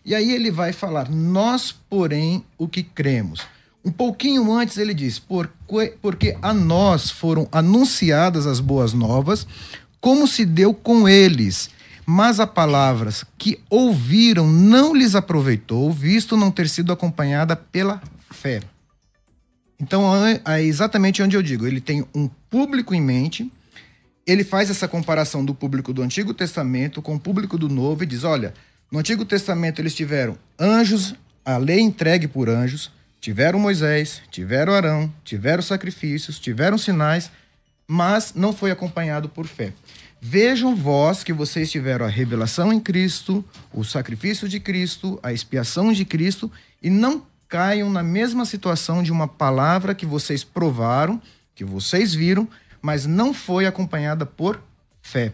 e 0.04 0.14
aí 0.14 0.34
ele 0.34 0.52
vai 0.52 0.74
falar, 0.74 1.10
nós, 1.10 1.72
porém, 1.72 2.44
o 2.58 2.68
que 2.68 2.84
cremos. 2.84 3.48
Um 3.86 3.92
pouquinho 3.92 4.52
antes 4.52 4.78
ele 4.78 4.94
diz, 4.94 5.18
porque 5.18 6.38
a 6.42 6.54
nós 6.54 7.10
foram 7.10 7.48
anunciadas 7.54 8.46
as 8.46 8.60
boas 8.60 8.92
novas, 8.92 9.48
como 10.02 10.28
se 10.28 10.46
deu 10.46 10.74
com 10.74 11.08
eles. 11.08 11.70
Mas 12.10 12.40
a 12.40 12.48
palavras 12.48 13.26
que 13.38 13.60
ouviram 13.70 14.48
não 14.48 14.96
lhes 14.96 15.14
aproveitou, 15.14 15.92
visto 15.92 16.38
não 16.38 16.50
ter 16.50 16.70
sido 16.70 16.94
acompanhada 16.94 17.54
pela 17.54 18.02
fé. 18.32 18.62
Então 19.78 20.04
é 20.46 20.64
exatamente 20.64 21.22
onde 21.22 21.36
eu 21.36 21.42
digo, 21.44 21.68
ele 21.68 21.82
tem 21.82 22.08
um 22.16 22.30
público 22.50 22.96
em 22.96 23.02
mente, 23.02 23.52
ele 24.26 24.44
faz 24.44 24.70
essa 24.70 24.88
comparação 24.88 25.44
do 25.44 25.54
público 25.54 25.94
do 25.94 26.02
Antigo 26.02 26.34
Testamento 26.34 27.02
com 27.02 27.16
o 27.16 27.20
público 27.20 27.58
do 27.58 27.68
Novo 27.68 28.04
e 28.04 28.08
diz: 28.08 28.24
olha, 28.24 28.54
no 28.92 29.00
Antigo 29.00 29.26
Testamento 29.26 29.80
eles 29.80 29.94
tiveram 29.94 30.38
anjos, 30.58 31.14
a 31.46 31.58
lei 31.58 31.80
entregue 31.80 32.28
por 32.28 32.50
anjos, 32.50 32.90
tiveram 33.20 33.60
Moisés, 33.60 34.22
tiveram 34.32 34.74
Arão, 34.74 35.14
tiveram 35.24 35.62
sacrifícios, 35.62 36.40
tiveram 36.40 36.78
sinais, 36.78 37.30
mas 37.86 38.34
não 38.34 38.54
foi 38.54 38.72
acompanhado 38.72 39.30
por 39.30 39.46
fé. 39.46 39.74
Vejam 40.20 40.76
vós 40.76 41.24
que 41.24 41.32
vocês 41.32 41.70
tiveram 41.70 42.06
a 42.06 42.10
revelação 42.10 42.74
em 42.74 42.80
Cristo, 42.80 43.46
o 43.72 43.84
sacrifício 43.84 44.50
de 44.50 44.60
Cristo, 44.60 45.20
a 45.22 45.32
expiação 45.32 45.94
de 45.94 46.04
Cristo, 46.04 46.52
e 46.82 46.90
não 46.90 47.24
caiam 47.48 47.90
na 47.90 48.04
mesma 48.04 48.44
situação 48.44 49.04
de 49.04 49.12
uma 49.12 49.28
palavra 49.28 49.94
que 49.94 50.06
vocês 50.06 50.44
provaram, 50.44 51.22
que 51.56 51.64
vocês 51.64 52.14
viram, 52.14 52.48
mas 52.82 53.06
não 53.06 53.34
foi 53.34 53.66
acompanhada 53.66 54.26
por 54.26 54.62
fé. 55.02 55.34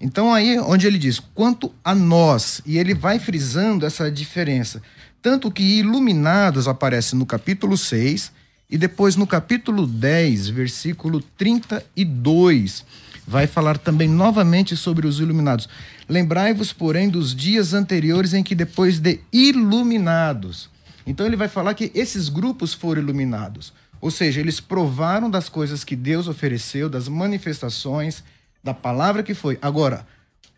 Então 0.00 0.32
aí 0.32 0.58
onde 0.58 0.86
ele 0.86 0.98
diz, 0.98 1.18
quanto 1.18 1.74
a 1.82 1.94
nós, 1.94 2.60
e 2.66 2.78
ele 2.78 2.94
vai 2.94 3.18
frisando 3.18 3.86
essa 3.86 4.10
diferença, 4.10 4.82
tanto 5.22 5.50
que 5.50 5.62
iluminados 5.62 6.68
aparece 6.68 7.16
no 7.16 7.26
capítulo 7.26 7.76
6 7.76 8.32
e 8.70 8.78
depois 8.78 9.16
no 9.16 9.26
capítulo 9.26 9.86
10, 9.86 10.48
versículo 10.48 11.20
32, 11.36 12.84
vai 13.30 13.46
falar 13.46 13.78
também 13.78 14.08
novamente 14.08 14.76
sobre 14.76 15.06
os 15.06 15.20
iluminados. 15.20 15.68
Lembrai-vos, 16.08 16.72
porém, 16.72 17.08
dos 17.08 17.32
dias 17.32 17.72
anteriores 17.72 18.34
em 18.34 18.42
que 18.42 18.56
depois 18.56 18.98
de 18.98 19.20
iluminados, 19.32 20.68
então 21.06 21.24
ele 21.24 21.36
vai 21.36 21.46
falar 21.46 21.74
que 21.74 21.92
esses 21.94 22.28
grupos 22.28 22.74
foram 22.74 23.00
iluminados. 23.00 23.72
Ou 24.00 24.10
seja, 24.10 24.40
eles 24.40 24.58
provaram 24.58 25.30
das 25.30 25.48
coisas 25.48 25.84
que 25.84 25.94
Deus 25.94 26.26
ofereceu, 26.26 26.88
das 26.88 27.06
manifestações, 27.06 28.24
da 28.64 28.74
palavra 28.74 29.22
que 29.22 29.32
foi. 29.32 29.56
Agora, 29.62 30.04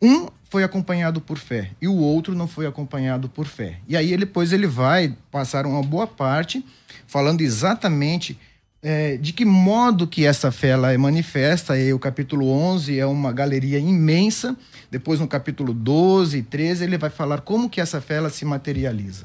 um 0.00 0.28
foi 0.48 0.64
acompanhado 0.64 1.20
por 1.20 1.36
fé 1.36 1.72
e 1.80 1.86
o 1.86 1.96
outro 1.96 2.34
não 2.34 2.48
foi 2.48 2.66
acompanhado 2.66 3.28
por 3.28 3.46
fé. 3.46 3.80
E 3.86 3.98
aí 3.98 4.14
ele, 4.14 4.24
depois 4.24 4.50
ele 4.50 4.66
vai 4.66 5.14
passar 5.30 5.66
uma 5.66 5.82
boa 5.82 6.06
parte 6.06 6.64
falando 7.06 7.42
exatamente 7.42 8.38
é, 8.82 9.16
de 9.16 9.32
que 9.32 9.44
modo 9.44 10.06
que 10.06 10.26
essa 10.26 10.50
fé 10.50 10.68
ela 10.68 10.92
é 10.92 10.98
manifesta. 10.98 11.78
E 11.78 11.92
o 11.92 11.98
capítulo 11.98 12.48
11 12.50 12.98
é 12.98 13.06
uma 13.06 13.32
galeria 13.32 13.78
imensa. 13.78 14.56
Depois 14.90 15.20
no 15.20 15.28
capítulo 15.28 15.72
12 15.72 16.38
e 16.38 16.42
13 16.42 16.84
ele 16.84 16.98
vai 16.98 17.08
falar 17.08 17.42
como 17.42 17.70
que 17.70 17.80
essa 17.80 18.00
fé 18.00 18.16
ela 18.16 18.28
se 18.28 18.44
materializa. 18.44 19.24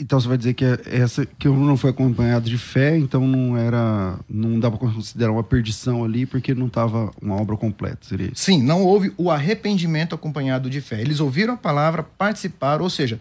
Então 0.00 0.18
você 0.18 0.28
vai 0.28 0.38
dizer 0.38 0.54
que 0.54 0.64
é 0.64 0.78
essa 0.86 1.26
que 1.26 1.48
não 1.48 1.76
foi 1.76 1.90
acompanhado 1.90 2.48
de 2.48 2.56
fé, 2.56 2.96
então 2.96 3.26
não 3.26 3.56
era, 3.56 4.16
não 4.30 4.58
dá 4.60 4.70
para 4.70 4.78
considerar 4.78 5.32
uma 5.32 5.42
perdição 5.42 6.04
ali 6.04 6.24
porque 6.24 6.54
não 6.54 6.68
estava 6.68 7.10
uma 7.20 7.34
obra 7.34 7.56
completa, 7.56 7.98
seria? 8.02 8.30
Sim, 8.32 8.62
não 8.62 8.84
houve 8.84 9.12
o 9.16 9.28
arrependimento 9.28 10.14
acompanhado 10.14 10.70
de 10.70 10.80
fé. 10.80 11.00
Eles 11.00 11.18
ouviram 11.18 11.54
a 11.54 11.56
palavra, 11.56 12.04
participaram, 12.16 12.84
ou 12.84 12.90
seja, 12.90 13.20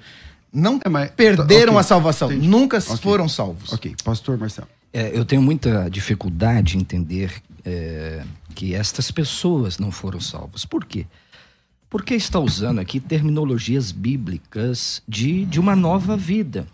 não 0.54 0.80
é, 0.86 0.88
mas, 0.88 1.10
perderam 1.10 1.74
okay, 1.74 1.80
a 1.80 1.84
salvação, 1.84 2.32
entendi. 2.32 2.48
nunca 2.48 2.78
okay. 2.78 2.98
foram 2.98 3.28
salvos. 3.28 3.74
Ok, 3.74 3.96
Pastor 4.04 4.38
Marcelo. 4.38 4.68
É, 4.94 5.18
eu 5.18 5.26
tenho 5.26 5.42
muita 5.42 5.90
dificuldade 5.90 6.78
em 6.78 6.82
entender 6.82 7.32
é, 7.66 8.24
que 8.56 8.74
estas 8.74 9.12
pessoas 9.12 9.78
não 9.78 9.92
foram 9.92 10.20
salvas. 10.20 10.66
Por 10.66 10.86
quê? 10.86 11.06
Porque 11.90 12.16
está 12.16 12.40
usando 12.40 12.80
aqui 12.80 13.00
terminologias 13.00 13.92
bíblicas 13.92 15.02
de, 15.08 15.46
de 15.46 15.60
uma 15.60 15.76
nova 15.76 16.18
vida. 16.18 16.68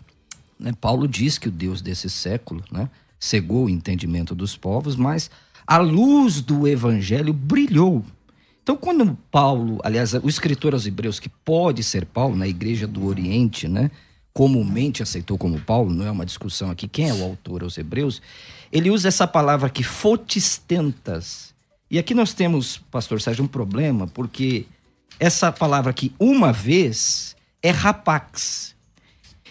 Né? 0.58 0.72
Paulo 0.80 1.06
diz 1.06 1.38
que 1.38 1.48
o 1.48 1.52
Deus 1.52 1.80
desse 1.80 2.08
século 2.08 2.64
né, 2.70 2.88
cegou 3.18 3.66
o 3.66 3.70
entendimento 3.70 4.34
dos 4.34 4.56
povos, 4.56 4.96
mas 4.96 5.30
a 5.66 5.78
luz 5.78 6.40
do 6.40 6.66
evangelho 6.66 7.32
brilhou. 7.32 8.04
Então, 8.62 8.76
quando 8.76 9.16
Paulo, 9.30 9.78
aliás, 9.84 10.14
o 10.14 10.28
escritor 10.28 10.72
aos 10.72 10.86
Hebreus, 10.86 11.20
que 11.20 11.28
pode 11.28 11.82
ser 11.82 12.06
Paulo, 12.06 12.34
na 12.34 12.48
igreja 12.48 12.86
do 12.86 13.06
Oriente, 13.06 13.68
né, 13.68 13.90
comumente 14.34 15.00
aceitou 15.00 15.38
como 15.38 15.60
Paulo, 15.60 15.94
não 15.94 16.04
é 16.04 16.10
uma 16.10 16.26
discussão 16.26 16.68
aqui 16.68 16.88
quem 16.88 17.08
é 17.08 17.14
o 17.14 17.22
autor 17.22 17.62
aos 17.62 17.78
Hebreus, 17.78 18.20
ele 18.72 18.90
usa 18.90 19.06
essa 19.06 19.28
palavra 19.28 19.68
aqui, 19.68 19.84
fotistentas. 19.84 21.54
E 21.88 22.00
aqui 22.00 22.12
nós 22.12 22.34
temos, 22.34 22.76
pastor 22.90 23.20
Sérgio, 23.20 23.44
um 23.44 23.48
problema, 23.48 24.08
porque 24.08 24.66
essa 25.20 25.52
palavra 25.52 25.90
aqui, 25.90 26.12
uma 26.18 26.52
vez, 26.52 27.36
é 27.62 27.70
rapax. 27.70 28.74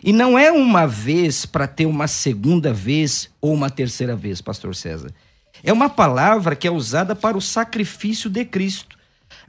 E 0.03 0.11
não 0.11 0.37
é 0.37 0.51
uma 0.51 0.85
vez 0.85 1.45
para 1.45 1.65
ter 1.65 1.85
uma 1.85 2.07
segunda 2.09 2.73
vez 2.73 3.29
ou 3.39 3.53
uma 3.53 3.69
terceira 3.69 4.17
vez, 4.17 4.41
pastor 4.41 4.75
César. 4.75 5.11
É 5.63 5.71
uma 5.71 5.89
palavra 5.89 6.57
que 6.57 6.67
é 6.67 6.71
usada 6.71 7.15
para 7.15 7.37
o 7.37 7.41
sacrifício 7.41 8.29
de 8.29 8.43
Cristo. 8.43 8.97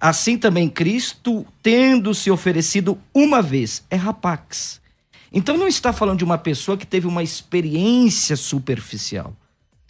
Assim 0.00 0.38
também 0.38 0.68
Cristo, 0.68 1.44
tendo 1.60 2.14
se 2.14 2.30
oferecido 2.30 2.96
uma 3.12 3.42
vez, 3.42 3.82
é 3.90 3.96
rapax. 3.96 4.83
Então 5.34 5.58
não 5.58 5.66
está 5.66 5.92
falando 5.92 6.18
de 6.18 6.24
uma 6.24 6.38
pessoa 6.38 6.78
que 6.78 6.86
teve 6.86 7.08
uma 7.08 7.22
experiência 7.22 8.36
superficial. 8.36 9.34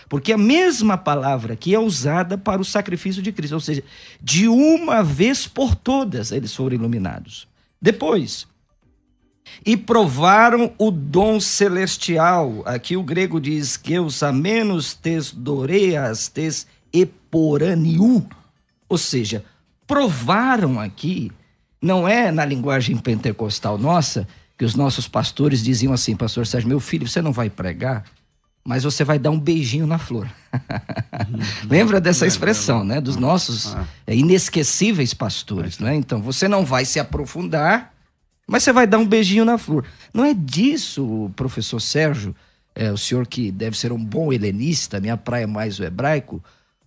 Porque 0.09 0.33
a 0.33 0.39
mesma 0.39 0.97
palavra 0.97 1.53
aqui 1.53 1.75
é 1.75 1.79
usada 1.79 2.39
para 2.39 2.63
o 2.63 2.65
sacrifício 2.65 3.23
de 3.23 3.31
Cristo, 3.31 3.53
ou 3.53 3.61
seja, 3.61 3.85
de 4.23 4.49
uma 4.49 5.03
vez 5.03 5.47
por 5.47 5.75
todas 5.75 6.33
eles 6.33 6.55
foram 6.55 6.77
iluminados. 6.77 7.47
Depois, 7.81 8.47
e 9.65 9.77
provaram 9.77 10.73
o 10.79 10.91
dom 10.91 11.39
celestial. 11.39 12.63
Aqui 12.65 12.97
o 12.97 13.03
grego 13.03 13.39
diz 13.39 13.77
que 13.77 13.99
os 13.99 14.23
amenos 14.23 14.95
tes 14.95 15.31
doreas 15.31 16.27
tes 16.27 16.67
eporaniu. 16.91 18.27
Ou 18.89 18.97
seja, 18.97 19.45
provaram 19.87 20.81
aqui, 20.81 21.31
não 21.83 22.09
é 22.09 22.31
na 22.31 22.47
linguagem 22.47 22.97
pentecostal 22.97 23.77
nossa, 23.77 24.27
que 24.56 24.64
os 24.64 24.75
nossos 24.75 25.08
pastores 25.08 25.62
diziam 25.62 25.92
assim, 25.92 26.16
pastor 26.16 26.46
Sérgio, 26.46 26.68
meu 26.68 26.80
filho, 26.80 27.08
você 27.08 27.20
não 27.20 27.32
vai 27.32 27.50
pregar, 27.50 28.04
mas 28.64 28.84
você 28.84 29.04
vai 29.04 29.18
dar 29.18 29.30
um 29.30 29.38
beijinho 29.38 29.87
na 29.87 29.99
flor. 29.99 30.26
Uhum. 30.52 31.40
Lembra 31.68 32.00
dessa 32.00 32.26
expressão, 32.26 32.82
né? 32.84 33.00
Dos 33.00 33.16
nossos 33.16 33.75
ah. 33.75 33.87
é, 34.06 34.16
inesquecíveis 34.16 35.12
pastores, 35.12 35.78
né? 35.78 35.94
Então, 35.94 36.23
você 36.23 36.49
não 36.49 36.64
vai 36.64 36.84
se 36.84 36.99
aprofundar, 36.99 37.92
mas 38.46 38.62
você 38.62 38.73
vai 38.73 38.87
dar 38.87 38.99
um 38.99 39.06
beijinho 39.06 39.44
na 39.44 39.58
flor. 39.58 39.84
Não 40.12 40.25
é 40.25 40.32
disso, 40.32 41.30
professor 41.37 41.80
Sérgio, 41.80 42.34
é, 42.75 42.90
o 42.90 42.96
senhor 42.96 43.26
que 43.26 43.50
deve 43.50 43.76
ser 43.76 43.92
um 43.92 44.02
bom 44.02 44.32
helenista, 44.32 45.00
minha 45.00 45.16
praia 45.16 45.44
é 45.44 45.46
mais 45.46 45.78
o 45.78 45.84
hebraico, 45.84 46.42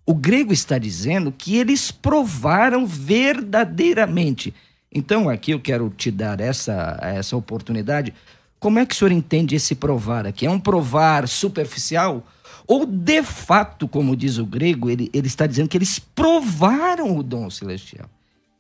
o 0.06 0.14
grego 0.14 0.54
está 0.54 0.78
dizendo 0.78 1.32
que 1.32 1.58
eles 1.58 1.92
provaram 1.92 2.86
verdadeiramente. 2.86 4.54
Então, 4.92 5.30
aqui 5.30 5.52
eu 5.52 5.60
quero 5.60 5.90
te 5.90 6.10
dar 6.10 6.40
essa, 6.40 6.98
essa 7.02 7.36
oportunidade. 7.36 8.14
Como 8.60 8.80
é 8.80 8.86
que 8.86 8.94
o 8.94 8.98
senhor 8.98 9.12
entende 9.12 9.56
esse 9.56 9.76
provar 9.76 10.26
aqui? 10.26 10.46
É 10.46 10.50
um 10.50 10.60
provar 10.60 11.28
superficial? 11.28 12.26
Ou, 12.66 12.86
de 12.86 13.24
fato, 13.24 13.88
como 13.88 14.16
diz 14.16 14.38
o 14.38 14.46
grego, 14.46 14.90
ele, 14.90 15.10
ele 15.14 15.28
está 15.28 15.46
dizendo 15.46 15.70
que 15.70 15.78
eles 15.78 16.00
provaram 16.00 17.18
o 17.18 17.24
dom 17.24 17.50
celestial? 17.50 18.10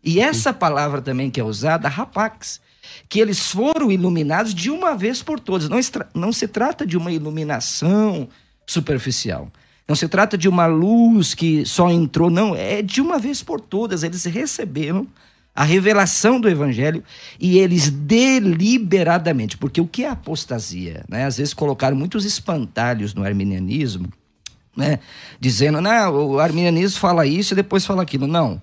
E 0.03 0.19
essa 0.19 0.53
palavra 0.53 1.01
também 1.01 1.29
que 1.29 1.39
é 1.39 1.43
usada, 1.43 1.89
rapax, 1.89 2.61
que 3.09 3.19
eles 3.19 3.51
foram 3.51 3.91
iluminados 3.91 4.53
de 4.53 4.69
uma 4.69 4.95
vez 4.95 5.21
por 5.21 5.39
todas. 5.39 5.67
Não, 5.67 5.79
não 6.13 6.31
se 6.31 6.47
trata 6.47 6.85
de 6.85 6.95
uma 6.95 7.11
iluminação 7.11 8.29
superficial. 8.65 9.51
Não 9.87 9.95
se 9.95 10.07
trata 10.07 10.37
de 10.37 10.47
uma 10.47 10.65
luz 10.65 11.33
que 11.33 11.65
só 11.65 11.89
entrou, 11.89 12.29
não. 12.29 12.55
É 12.55 12.81
de 12.81 13.01
uma 13.01 13.17
vez 13.17 13.41
por 13.41 13.59
todas. 13.59 14.03
Eles 14.03 14.23
receberam 14.25 15.07
a 15.57 15.63
revelação 15.63 16.39
do 16.39 16.47
evangelho 16.47 17.03
e 17.39 17.57
eles 17.57 17.89
deliberadamente, 17.89 19.57
porque 19.57 19.81
o 19.81 19.87
que 19.87 20.03
é 20.03 20.09
apostasia? 20.09 21.03
Né? 21.09 21.25
Às 21.25 21.37
vezes 21.37 21.51
colocaram 21.51 21.97
muitos 21.97 22.25
espantalhos 22.25 23.15
no 23.15 23.23
arminianismo, 23.23 24.07
né? 24.75 24.99
dizendo, 25.39 25.81
não, 25.81 26.13
o 26.13 26.39
arminianismo 26.39 26.99
fala 26.99 27.25
isso 27.25 27.55
e 27.55 27.55
depois 27.55 27.87
fala 27.87 28.03
aquilo. 28.03 28.27
Não. 28.27 28.61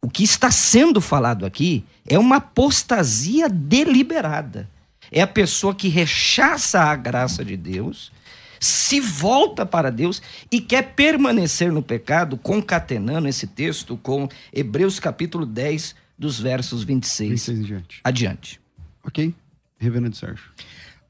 O 0.00 0.08
que 0.08 0.22
está 0.22 0.52
sendo 0.52 1.00
falado 1.00 1.44
aqui 1.44 1.84
é 2.06 2.16
uma 2.16 2.36
apostasia 2.36 3.48
deliberada. 3.48 4.70
É 5.10 5.20
a 5.20 5.26
pessoa 5.26 5.74
que 5.74 5.88
rechaça 5.88 6.80
a 6.80 6.94
graça 6.94 7.44
de 7.44 7.56
Deus, 7.56 8.12
se 8.60 9.00
volta 9.00 9.64
para 9.64 9.90
Deus 9.90 10.22
e 10.50 10.60
quer 10.60 10.94
permanecer 10.94 11.72
no 11.72 11.82
pecado, 11.82 12.36
concatenando 12.36 13.28
esse 13.28 13.46
texto 13.46 13.96
com 13.96 14.28
Hebreus 14.52 14.98
capítulo 14.98 15.44
10, 15.44 15.94
dos 16.18 16.40
versos 16.40 16.82
26, 16.82 17.30
26 17.30 17.58
adiante. 17.60 18.00
adiante. 18.02 18.60
Ok? 19.04 19.34
Reverendo 19.78 20.16
Sérgio. 20.16 20.50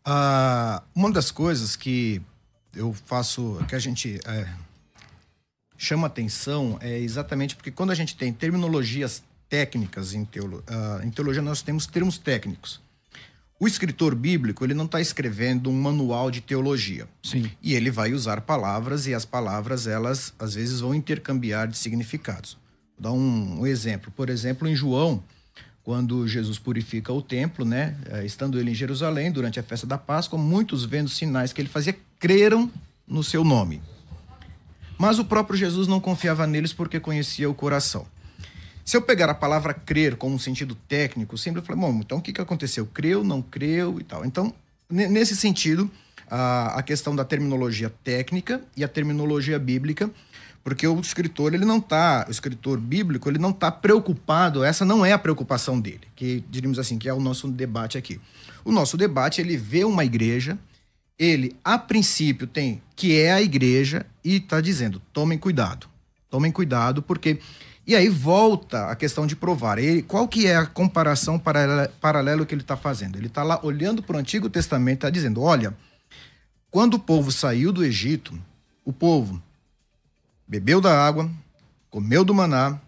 Ah, 0.04 0.82
uma 0.94 1.10
das 1.10 1.30
coisas 1.30 1.74
que 1.74 2.20
eu 2.74 2.92
faço, 2.92 3.58
que 3.66 3.74
a 3.74 3.78
gente 3.78 4.20
é, 4.26 4.46
chama 5.76 6.06
atenção 6.06 6.78
é 6.80 6.98
exatamente 6.98 7.56
porque 7.56 7.70
quando 7.70 7.90
a 7.90 7.94
gente 7.94 8.16
tem 8.16 8.32
terminologias 8.32 9.22
técnicas 9.48 10.12
em, 10.12 10.24
teolo, 10.24 10.62
uh, 10.68 11.04
em 11.04 11.10
teologia, 11.10 11.40
nós 11.40 11.62
temos 11.62 11.86
termos 11.86 12.18
técnicos. 12.18 12.80
O 13.60 13.66
escritor 13.66 14.14
bíblico 14.14 14.64
ele 14.64 14.74
não 14.74 14.84
está 14.84 15.00
escrevendo 15.00 15.68
um 15.68 15.80
manual 15.80 16.30
de 16.30 16.40
teologia. 16.40 17.08
Sim. 17.22 17.50
E 17.60 17.74
ele 17.74 17.90
vai 17.90 18.12
usar 18.12 18.42
palavras 18.42 19.06
e 19.08 19.14
as 19.14 19.24
palavras 19.24 19.86
elas 19.86 20.32
às 20.38 20.54
vezes 20.54 20.80
vão 20.80 20.94
intercambiar 20.94 21.66
de 21.66 21.76
significados. 21.76 22.56
Vou 22.96 23.10
dar 23.10 23.12
um, 23.12 23.60
um 23.60 23.66
exemplo. 23.66 24.12
Por 24.14 24.30
exemplo, 24.30 24.68
em 24.68 24.76
João, 24.76 25.24
quando 25.82 26.28
Jesus 26.28 26.56
purifica 26.56 27.12
o 27.12 27.20
templo, 27.20 27.64
né, 27.64 27.96
eh, 28.10 28.24
estando 28.24 28.60
ele 28.60 28.70
em 28.70 28.74
Jerusalém 28.74 29.32
durante 29.32 29.58
a 29.58 29.62
festa 29.62 29.86
da 29.86 29.98
Páscoa, 29.98 30.38
muitos 30.38 30.84
vendo 30.84 31.08
sinais 31.08 31.52
que 31.52 31.60
ele 31.60 31.68
fazia 31.68 31.96
creram 32.20 32.70
no 33.06 33.24
seu 33.24 33.42
nome. 33.42 33.82
Mas 34.96 35.18
o 35.18 35.24
próprio 35.24 35.56
Jesus 35.56 35.88
não 35.88 36.00
confiava 36.00 36.46
neles 36.46 36.72
porque 36.72 37.00
conhecia 37.00 37.48
o 37.50 37.54
coração. 37.54 38.06
Se 38.88 38.96
eu 38.96 39.02
pegar 39.02 39.28
a 39.28 39.34
palavra 39.34 39.74
crer 39.74 40.16
como 40.16 40.34
um 40.34 40.38
sentido 40.38 40.74
técnico, 40.74 41.36
sempre 41.36 41.60
eu 41.60 41.62
falei, 41.62 41.78
bom, 41.78 42.00
então 42.00 42.16
o 42.16 42.22
que, 42.22 42.32
que 42.32 42.40
aconteceu? 42.40 42.86
Creu, 42.86 43.22
não 43.22 43.42
creu 43.42 44.00
e 44.00 44.02
tal. 44.02 44.24
Então, 44.24 44.50
nesse 44.88 45.36
sentido, 45.36 45.90
a, 46.26 46.78
a 46.78 46.82
questão 46.82 47.14
da 47.14 47.22
terminologia 47.22 47.92
técnica 48.02 48.62
e 48.74 48.82
a 48.82 48.88
terminologia 48.88 49.58
bíblica, 49.58 50.10
porque 50.64 50.86
o 50.86 50.98
escritor, 51.00 51.52
ele 51.52 51.66
não 51.66 51.76
está, 51.76 52.24
o 52.28 52.30
escritor 52.30 52.80
bíblico, 52.80 53.28
ele 53.28 53.38
não 53.38 53.50
está 53.50 53.70
preocupado, 53.70 54.64
essa 54.64 54.86
não 54.86 55.04
é 55.04 55.12
a 55.12 55.18
preocupação 55.18 55.78
dele, 55.78 56.08
que 56.16 56.42
diríamos 56.48 56.78
assim, 56.78 56.96
que 56.96 57.10
é 57.10 57.12
o 57.12 57.20
nosso 57.20 57.46
debate 57.46 57.98
aqui. 57.98 58.18
O 58.64 58.72
nosso 58.72 58.96
debate, 58.96 59.42
ele 59.42 59.58
vê 59.58 59.84
uma 59.84 60.02
igreja, 60.02 60.58
ele, 61.18 61.54
a 61.62 61.76
princípio, 61.76 62.46
tem 62.46 62.80
que 62.96 63.20
é 63.20 63.34
a 63.34 63.42
igreja 63.42 64.06
e 64.24 64.36
está 64.36 64.62
dizendo: 64.62 64.98
tomem 65.12 65.36
cuidado. 65.36 65.86
Tomem 66.30 66.50
cuidado, 66.50 67.02
porque. 67.02 67.38
E 67.88 67.96
aí 67.96 68.10
volta 68.10 68.90
a 68.90 68.94
questão 68.94 69.26
de 69.26 69.34
provar. 69.34 69.78
Ele, 69.78 70.02
qual 70.02 70.28
que 70.28 70.46
é 70.46 70.54
a 70.54 70.66
comparação 70.66 71.38
paralela, 71.38 72.44
que 72.44 72.54
ele 72.54 72.60
está 72.60 72.76
fazendo? 72.76 73.16
Ele 73.16 73.28
está 73.28 73.42
lá 73.42 73.58
olhando 73.62 74.02
para 74.02 74.16
o 74.16 74.18
Antigo 74.18 74.50
Testamento 74.50 74.96
e 74.96 74.98
está 74.98 75.10
dizendo: 75.10 75.40
olha, 75.40 75.74
quando 76.70 76.94
o 76.94 76.98
povo 76.98 77.32
saiu 77.32 77.72
do 77.72 77.82
Egito, 77.82 78.38
o 78.84 78.92
povo 78.92 79.42
bebeu 80.46 80.82
da 80.82 81.02
água, 81.02 81.30
comeu 81.88 82.26
do 82.26 82.34
maná, 82.34 82.78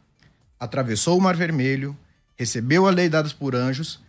atravessou 0.58 1.16
o 1.16 1.22
Mar 1.22 1.34
Vermelho, 1.34 1.96
recebeu 2.36 2.86
a 2.86 2.90
lei 2.90 3.08
dada 3.08 3.30
por 3.30 3.54
anjos, 3.54 4.00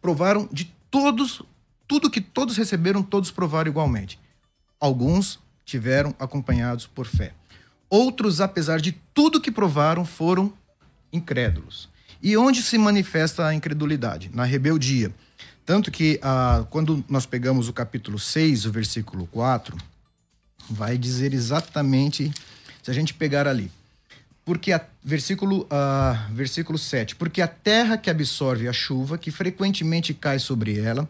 provaram 0.00 0.48
de 0.52 0.72
todos 0.88 1.42
tudo 1.88 2.08
que 2.08 2.20
todos 2.20 2.56
receberam, 2.56 3.02
todos 3.02 3.32
provaram 3.32 3.70
igualmente. 3.70 4.20
Alguns 4.78 5.40
tiveram 5.64 6.14
acompanhados 6.16 6.86
por 6.86 7.06
fé. 7.06 7.34
Outros, 7.90 8.40
apesar 8.40 8.80
de 8.80 8.92
tudo 9.14 9.40
que 9.40 9.50
provaram, 9.50 10.04
foram 10.04 10.52
incrédulos. 11.12 11.88
E 12.22 12.36
onde 12.36 12.62
se 12.62 12.76
manifesta 12.76 13.46
a 13.46 13.54
incredulidade? 13.54 14.30
Na 14.34 14.44
rebeldia. 14.44 15.14
Tanto 15.64 15.90
que 15.90 16.18
ah, 16.22 16.66
quando 16.70 17.04
nós 17.08 17.26
pegamos 17.26 17.68
o 17.68 17.72
capítulo 17.72 18.18
6, 18.18 18.66
o 18.66 18.72
versículo 18.72 19.26
4, 19.26 19.76
vai 20.68 20.98
dizer 20.98 21.32
exatamente, 21.32 22.32
se 22.82 22.90
a 22.90 22.94
gente 22.94 23.14
pegar 23.14 23.46
ali, 23.46 23.70
porque 24.44 24.72
a, 24.72 24.80
versículo, 25.04 25.64
uh, 25.64 26.32
versículo 26.32 26.78
7, 26.78 27.16
porque 27.16 27.42
a 27.42 27.46
terra 27.46 27.98
que 27.98 28.08
absorve 28.08 28.66
a 28.66 28.72
chuva, 28.72 29.18
que 29.18 29.30
frequentemente 29.30 30.14
cai 30.14 30.38
sobre 30.38 30.78
ela, 30.78 31.06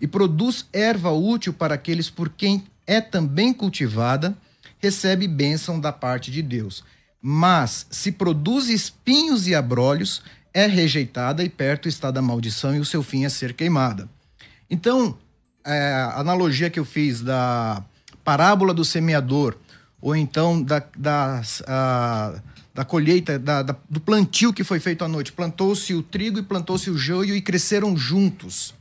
e 0.00 0.06
produz 0.06 0.66
erva 0.72 1.10
útil 1.10 1.52
para 1.52 1.74
aqueles 1.74 2.08
por 2.08 2.30
quem 2.30 2.64
é 2.86 3.00
também 3.00 3.52
cultivada, 3.52 4.34
recebe 4.78 5.26
bênção 5.28 5.80
da 5.80 5.92
parte 5.92 6.30
de 6.30 6.42
Deus. 6.42 6.84
Mas 7.20 7.86
se 7.90 8.12
produz 8.12 8.68
espinhos 8.68 9.46
e 9.48 9.54
abrolhos, 9.54 10.22
é 10.54 10.66
rejeitada 10.66 11.44
e 11.44 11.48
perto 11.48 11.88
está 11.88 12.10
da 12.10 12.22
maldição 12.22 12.74
e 12.74 12.80
o 12.80 12.84
seu 12.84 13.02
fim 13.02 13.24
é 13.24 13.28
ser 13.28 13.52
queimada. 13.52 14.08
Então, 14.70 15.16
é, 15.64 15.92
a 15.92 16.20
analogia 16.20 16.70
que 16.70 16.78
eu 16.78 16.84
fiz 16.84 17.20
da 17.20 17.82
parábola 18.24 18.72
do 18.72 18.84
semeador, 18.84 19.56
ou 20.00 20.14
então 20.14 20.62
da, 20.62 20.82
da, 20.96 21.42
a, 21.66 22.40
da 22.74 22.84
colheita, 22.84 23.38
da, 23.38 23.62
da, 23.62 23.76
do 23.88 24.00
plantio 24.00 24.52
que 24.52 24.62
foi 24.62 24.78
feito 24.78 25.04
à 25.04 25.08
noite. 25.08 25.32
Plantou-se 25.32 25.92
o 25.94 26.02
trigo 26.02 26.38
e 26.38 26.42
plantou-se 26.42 26.90
o 26.90 26.96
joio 26.96 27.34
e 27.34 27.40
cresceram 27.40 27.96
juntos. 27.96 28.74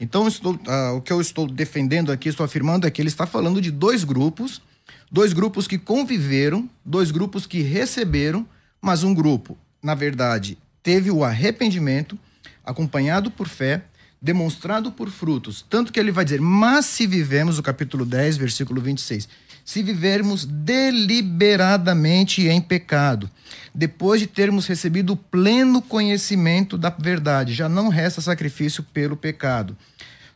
Então, 0.00 0.26
estou, 0.26 0.54
uh, 0.54 0.96
o 0.96 1.00
que 1.00 1.12
eu 1.12 1.20
estou 1.20 1.46
defendendo 1.46 2.10
aqui, 2.10 2.28
estou 2.28 2.44
afirmando, 2.44 2.86
é 2.86 2.90
que 2.90 3.00
ele 3.00 3.08
está 3.08 3.26
falando 3.26 3.60
de 3.60 3.70
dois 3.70 4.02
grupos, 4.02 4.62
dois 5.10 5.32
grupos 5.32 5.66
que 5.66 5.78
conviveram, 5.78 6.68
dois 6.84 7.10
grupos 7.10 7.46
que 7.46 7.62
receberam, 7.62 8.46
mas 8.80 9.02
um 9.02 9.12
grupo, 9.12 9.58
na 9.82 9.94
verdade, 9.94 10.56
teve 10.82 11.10
o 11.10 11.24
arrependimento, 11.24 12.18
acompanhado 12.64 13.30
por 13.30 13.48
fé, 13.48 13.82
demonstrado 14.20 14.92
por 14.92 15.10
frutos. 15.10 15.64
Tanto 15.68 15.92
que 15.92 15.98
ele 15.98 16.12
vai 16.12 16.24
dizer: 16.24 16.40
Mas 16.40 16.86
se 16.86 17.06
vivemos, 17.06 17.58
o 17.58 17.62
capítulo 17.62 18.04
10, 18.04 18.36
versículo 18.36 18.80
26, 18.80 19.28
se 19.64 19.82
vivermos 19.82 20.44
deliberadamente 20.44 22.46
em 22.46 22.60
pecado, 22.60 23.30
depois 23.74 24.20
de 24.20 24.26
termos 24.26 24.66
recebido 24.66 25.14
o 25.14 25.16
pleno 25.16 25.80
conhecimento 25.80 26.76
da 26.76 26.90
verdade, 26.90 27.54
já 27.54 27.68
não 27.68 27.88
resta 27.88 28.20
sacrifício 28.20 28.82
pelo 28.82 29.16
pecado. 29.16 29.76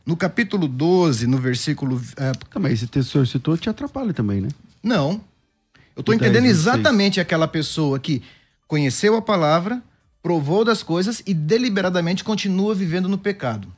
No 0.05 0.15
capítulo 0.15 0.67
12, 0.67 1.25
no 1.25 1.37
versículo. 1.37 2.01
É... 2.15 2.31
Também, 2.51 2.73
esse 2.73 2.87
texto 2.87 3.25
citou 3.25 3.57
te 3.57 3.69
atrapalha 3.69 4.13
também, 4.13 4.41
né? 4.41 4.49
Não. 4.85 5.19
Eu 5.95 6.01
estou 6.01 6.13
entendendo 6.13 6.45
exatamente 6.45 7.19
aquela 7.19 7.47
pessoa 7.47 7.99
que 7.99 8.21
conheceu 8.67 9.15
a 9.15 9.21
palavra, 9.21 9.81
provou 10.21 10.63
das 10.63 10.83
coisas 10.83 11.23
e 11.25 11.33
deliberadamente 11.33 12.23
continua 12.23 12.75
vivendo 12.75 13.09
no 13.09 13.17
pecado. 13.17 13.73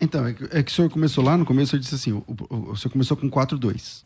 Então, 0.00 0.26
é 0.26 0.34
que, 0.34 0.44
é 0.50 0.62
que 0.62 0.70
o 0.70 0.74
senhor 0.74 0.90
começou 0.90 1.24
lá, 1.24 1.36
no 1.36 1.44
começo 1.44 1.74
eu 1.74 1.80
disse 1.80 1.94
assim, 1.94 2.12
o, 2.12 2.24
o, 2.26 2.70
o 2.72 2.76
senhor 2.76 2.92
começou 2.92 3.16
com 3.16 3.30
4.2. 3.30 4.04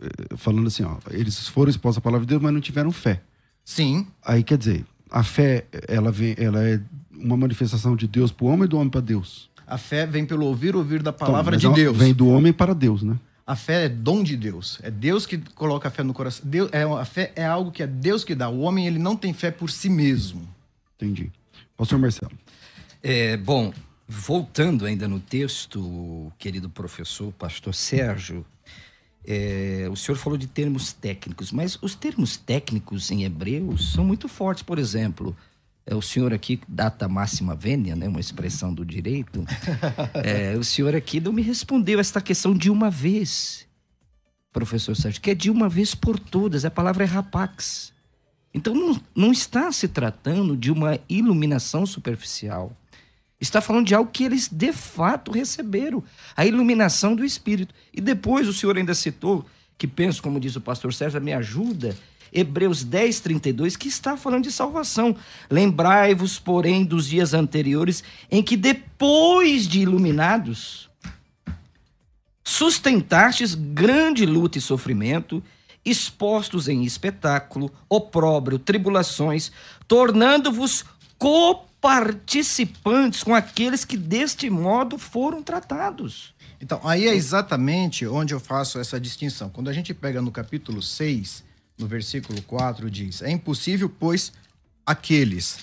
É, 0.00 0.36
falando 0.36 0.66
assim, 0.66 0.84
ó, 0.84 0.98
eles 1.10 1.48
foram 1.48 1.70
expostos 1.70 1.98
à 1.98 2.00
palavra 2.00 2.26
de 2.26 2.30
Deus, 2.30 2.42
mas 2.42 2.52
não 2.52 2.60
tiveram 2.60 2.92
fé. 2.92 3.22
Sim. 3.64 4.06
Aí 4.22 4.42
quer 4.44 4.58
dizer, 4.58 4.84
a 5.10 5.22
fé, 5.22 5.64
ela 5.88 6.12
vem, 6.12 6.34
ela 6.36 6.62
é 6.62 6.80
uma 7.12 7.36
manifestação 7.36 7.96
de 7.96 8.06
Deus 8.06 8.30
para 8.30 8.44
o 8.44 8.48
homem 8.48 8.62
ou 8.62 8.68
do 8.68 8.76
homem 8.76 8.90
para 8.90 9.00
Deus? 9.00 9.48
A 9.66 9.78
fé 9.78 10.06
vem 10.06 10.26
pelo 10.26 10.44
ouvir, 10.46 10.76
ouvir 10.76 11.02
da 11.02 11.10
Então, 11.10 11.26
palavra 11.26 11.52
mas 11.52 11.60
de 11.60 11.66
ela 11.66 11.74
Deus. 11.74 11.96
Vem 11.96 12.12
do 12.12 12.28
homem 12.28 12.52
para 12.52 12.74
Deus, 12.74 13.02
né? 13.02 13.18
A 13.46 13.54
fé 13.54 13.84
é 13.84 13.88
dom 13.88 14.22
de 14.22 14.36
Deus. 14.36 14.78
É 14.82 14.90
Deus 14.90 15.26
que 15.26 15.38
coloca 15.38 15.88
a 15.88 15.90
fé 15.90 16.02
no 16.02 16.14
coração. 16.14 16.46
Deus, 16.46 16.70
é, 16.72 16.82
a 16.82 17.04
fé 17.04 17.32
é 17.36 17.44
algo 17.44 17.70
que 17.70 17.82
é 17.82 17.86
Deus 17.86 18.24
que 18.24 18.34
dá. 18.34 18.48
O 18.48 18.60
homem 18.60 18.86
ele 18.86 18.98
não 18.98 19.16
tem 19.16 19.34
fé 19.34 19.50
por 19.50 19.70
si 19.70 19.90
mesmo. 19.90 20.48
Entendi. 20.96 21.30
Pastor 21.76 21.98
Marcelo. 21.98 22.32
É, 23.02 23.36
bom, 23.36 23.72
voltando 24.08 24.86
ainda 24.86 25.06
no 25.06 25.20
texto, 25.20 26.32
querido 26.38 26.70
professor, 26.70 27.32
pastor 27.32 27.74
Sérgio, 27.74 28.46
é, 29.26 29.88
o 29.90 29.96
senhor 29.96 30.16
falou 30.16 30.38
de 30.38 30.46
termos 30.46 30.92
técnicos, 30.92 31.52
mas 31.52 31.78
os 31.82 31.94
termos 31.94 32.36
técnicos 32.36 33.10
em 33.10 33.24
hebreus 33.24 33.92
são 33.92 34.04
muito 34.04 34.28
fortes. 34.28 34.62
Por 34.62 34.78
exemplo, 34.78 35.36
é, 35.86 35.94
o 35.94 36.00
senhor 36.00 36.32
aqui, 36.32 36.60
data 36.66 37.08
máxima 37.08 37.54
vênia, 37.54 37.94
né, 37.94 38.08
uma 38.08 38.20
expressão 38.20 38.72
do 38.72 38.84
direito, 38.84 39.44
é, 40.24 40.56
o 40.56 40.64
senhor 40.64 40.94
aqui 40.94 41.20
não 41.20 41.32
me 41.32 41.42
respondeu 41.42 42.00
esta 42.00 42.20
questão 42.20 42.54
de 42.54 42.70
uma 42.70 42.90
vez, 42.90 43.66
professor 44.52 44.96
Sérgio, 44.96 45.20
que 45.20 45.30
é 45.30 45.34
de 45.34 45.50
uma 45.50 45.68
vez 45.68 45.94
por 45.94 46.18
todas, 46.18 46.64
a 46.64 46.70
palavra 46.70 47.04
é 47.04 47.06
rapax. 47.06 47.92
Então 48.54 48.72
não, 48.72 49.00
não 49.14 49.32
está 49.32 49.70
se 49.72 49.88
tratando 49.88 50.56
de 50.56 50.70
uma 50.70 50.98
iluminação 51.08 51.84
superficial. 51.84 52.74
Está 53.40 53.60
falando 53.60 53.86
de 53.86 53.94
algo 53.94 54.10
que 54.10 54.24
eles 54.24 54.48
de 54.48 54.72
fato 54.72 55.32
receberam, 55.32 56.02
a 56.36 56.46
iluminação 56.46 57.16
do 57.16 57.24
Espírito. 57.24 57.74
E 57.92 58.00
depois 58.00 58.48
o 58.48 58.52
senhor 58.52 58.76
ainda 58.76 58.94
citou, 58.94 59.44
que 59.76 59.88
penso, 59.88 60.22
como 60.22 60.38
diz 60.38 60.54
o 60.54 60.60
pastor 60.60 60.94
Sérgio, 60.94 61.20
me 61.20 61.32
ajuda, 61.32 61.96
Hebreus 62.34 62.82
10, 62.82 63.20
32, 63.20 63.76
que 63.76 63.86
está 63.86 64.16
falando 64.16 64.42
de 64.42 64.52
salvação. 64.52 65.16
Lembrai-vos, 65.48 66.36
porém, 66.38 66.84
dos 66.84 67.06
dias 67.06 67.32
anteriores, 67.32 68.02
em 68.30 68.42
que 68.42 68.56
depois 68.56 69.68
de 69.68 69.80
iluminados, 69.80 70.90
sustentastes 72.42 73.54
grande 73.54 74.26
luta 74.26 74.58
e 74.58 74.60
sofrimento, 74.60 75.40
expostos 75.84 76.66
em 76.66 76.82
espetáculo, 76.82 77.70
opróbrio, 77.88 78.58
tribulações, 78.58 79.52
tornando-vos 79.86 80.84
coparticipantes 81.18 83.22
com 83.22 83.34
aqueles 83.34 83.84
que 83.84 83.96
deste 83.96 84.50
modo 84.50 84.98
foram 84.98 85.42
tratados. 85.42 86.34
Então, 86.60 86.80
aí 86.82 87.06
é 87.06 87.14
exatamente 87.14 88.06
onde 88.06 88.32
eu 88.32 88.40
faço 88.40 88.78
essa 88.78 88.98
distinção. 88.98 89.50
Quando 89.50 89.68
a 89.68 89.72
gente 89.72 89.92
pega 89.92 90.22
no 90.22 90.32
capítulo 90.32 90.80
6, 90.80 91.44
no 91.78 91.86
versículo 91.86 92.40
4, 92.42 92.90
diz: 92.90 93.22
É 93.22 93.30
impossível, 93.30 93.88
pois, 93.88 94.32
aqueles. 94.84 95.58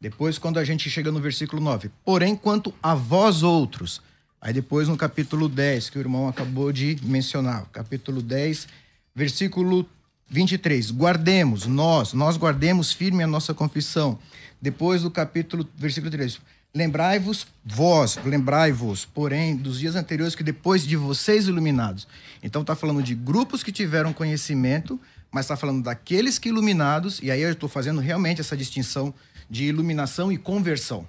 Depois, 0.00 0.38
quando 0.38 0.58
a 0.58 0.64
gente 0.64 0.90
chega 0.90 1.12
no 1.12 1.20
versículo 1.20 1.62
9, 1.62 1.90
porém, 2.04 2.34
quanto 2.34 2.74
a 2.82 2.94
vós 2.94 3.42
outros. 3.42 4.00
Aí 4.40 4.52
depois 4.52 4.88
no 4.88 4.96
capítulo 4.96 5.48
10, 5.48 5.90
que 5.90 5.98
o 5.98 6.00
irmão 6.00 6.26
acabou 6.26 6.72
de 6.72 6.98
mencionar, 7.04 7.64
capítulo 7.72 8.20
10, 8.20 8.66
versículo 9.14 9.88
23, 10.28 10.90
guardemos, 10.90 11.66
nós, 11.66 12.12
nós 12.12 12.36
guardemos 12.36 12.90
firme 12.90 13.22
a 13.22 13.26
nossa 13.28 13.54
confissão. 13.54 14.18
Depois 14.60 15.02
do 15.02 15.10
capítulo, 15.12 15.68
versículo 15.76 16.10
3, 16.10 16.40
lembrai-vos, 16.74 17.46
vós, 17.64 18.18
lembrai-vos, 18.24 19.04
porém, 19.04 19.54
dos 19.54 19.78
dias 19.78 19.94
anteriores 19.94 20.34
que 20.34 20.42
depois 20.42 20.84
de 20.84 20.96
vocês 20.96 21.46
iluminados. 21.46 22.08
Então 22.42 22.62
está 22.62 22.74
falando 22.74 23.02
de 23.02 23.14
grupos 23.14 23.62
que 23.62 23.70
tiveram 23.70 24.12
conhecimento, 24.12 24.98
mas 25.32 25.46
está 25.46 25.56
falando 25.56 25.82
daqueles 25.82 26.38
que 26.38 26.50
iluminados, 26.50 27.18
e 27.22 27.30
aí 27.30 27.40
eu 27.40 27.50
estou 27.50 27.68
fazendo 27.68 28.00
realmente 28.00 28.40
essa 28.40 28.56
distinção 28.56 29.14
de 29.48 29.64
iluminação 29.64 30.30
e 30.30 30.36
conversão. 30.36 31.06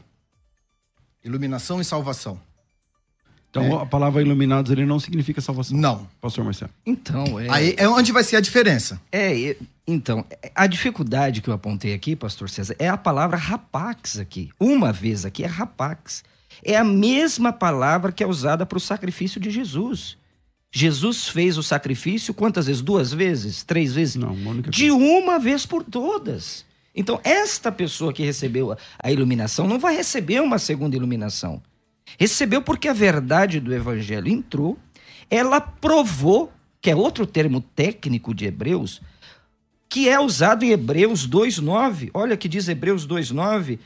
Iluminação 1.24 1.82
e 1.82 1.86
salvação. 1.86 2.40
Então 3.50 3.80
a 3.80 3.86
palavra 3.86 4.20
iluminados 4.22 4.72
ele 4.72 4.84
não 4.84 5.00
significa 5.00 5.40
salvação. 5.40 5.78
Não. 5.78 6.10
Pastor 6.20 6.44
Marcelo. 6.44 6.72
Então, 6.84 7.40
é. 7.40 7.48
Aí 7.52 7.76
é 7.78 7.88
onde 7.88 8.12
vai 8.12 8.24
ser 8.24 8.38
a 8.38 8.42
diferença. 8.42 9.00
É, 9.12 9.50
é, 9.52 9.58
então, 9.86 10.26
a 10.56 10.66
dificuldade 10.66 11.40
que 11.40 11.50
eu 11.50 11.54
apontei 11.54 11.94
aqui, 11.94 12.16
pastor 12.16 12.50
César, 12.50 12.76
é 12.80 12.90
a 12.90 12.98
palavra 12.98 13.38
rapax 13.38 14.18
aqui. 14.18 14.50
Uma 14.60 14.92
vez 14.92 15.24
aqui 15.24 15.44
é 15.44 15.48
rapax. 15.48 16.24
É 16.64 16.76
a 16.76 16.84
mesma 16.84 17.54
palavra 17.54 18.12
que 18.12 18.24
é 18.24 18.28
usada 18.28 18.66
para 18.66 18.78
o 18.78 18.82
sacrifício 18.82 19.40
de 19.40 19.52
Jesus. 19.52 20.18
Jesus 20.76 21.28
fez 21.28 21.56
o 21.56 21.62
sacrifício 21.64 22.34
quantas 22.34 22.66
vezes? 22.66 22.82
Duas 22.82 23.14
vezes? 23.14 23.62
Três 23.64 23.94
vezes? 23.94 24.16
Não, 24.16 24.34
uma 24.34 24.50
única 24.52 24.72
De 24.72 24.90
uma 24.90 25.38
vez 25.38 25.68
por 25.68 25.84
todas. 25.84 26.66
Então, 26.96 27.20
esta 27.24 27.72
pessoa 27.72 28.12
que 28.12 28.24
recebeu 28.24 28.72
a- 28.72 28.78
a 28.98 29.12
iluminação 29.12 29.68
não 29.68 29.78
vai 29.78 29.96
receber 29.96 30.42
uma 30.42 30.58
segunda 30.58 30.96
iluminação. 30.96 31.62
Recebeu 32.20 32.60
porque 32.62 32.88
a 32.88 32.94
verdade 32.94 33.60
do 33.60 33.72
evangelho 33.74 34.28
entrou, 34.28 34.78
ela 35.30 35.62
provou, 35.62 36.52
que 36.82 36.90
é 36.90 36.96
outro 36.96 37.26
termo 37.28 37.62
técnico 37.62 38.34
de 38.34 38.46
Hebreus, 38.46 39.00
que 39.88 40.10
é 40.10 40.20
usado 40.20 40.66
em 40.66 40.72
Hebreus 40.72 41.28
2,9. 41.28 42.10
Olha 42.16 42.36
que 42.36 42.50
diz 42.50 42.68
Hebreus 42.68 43.06
2,9, 43.06 43.78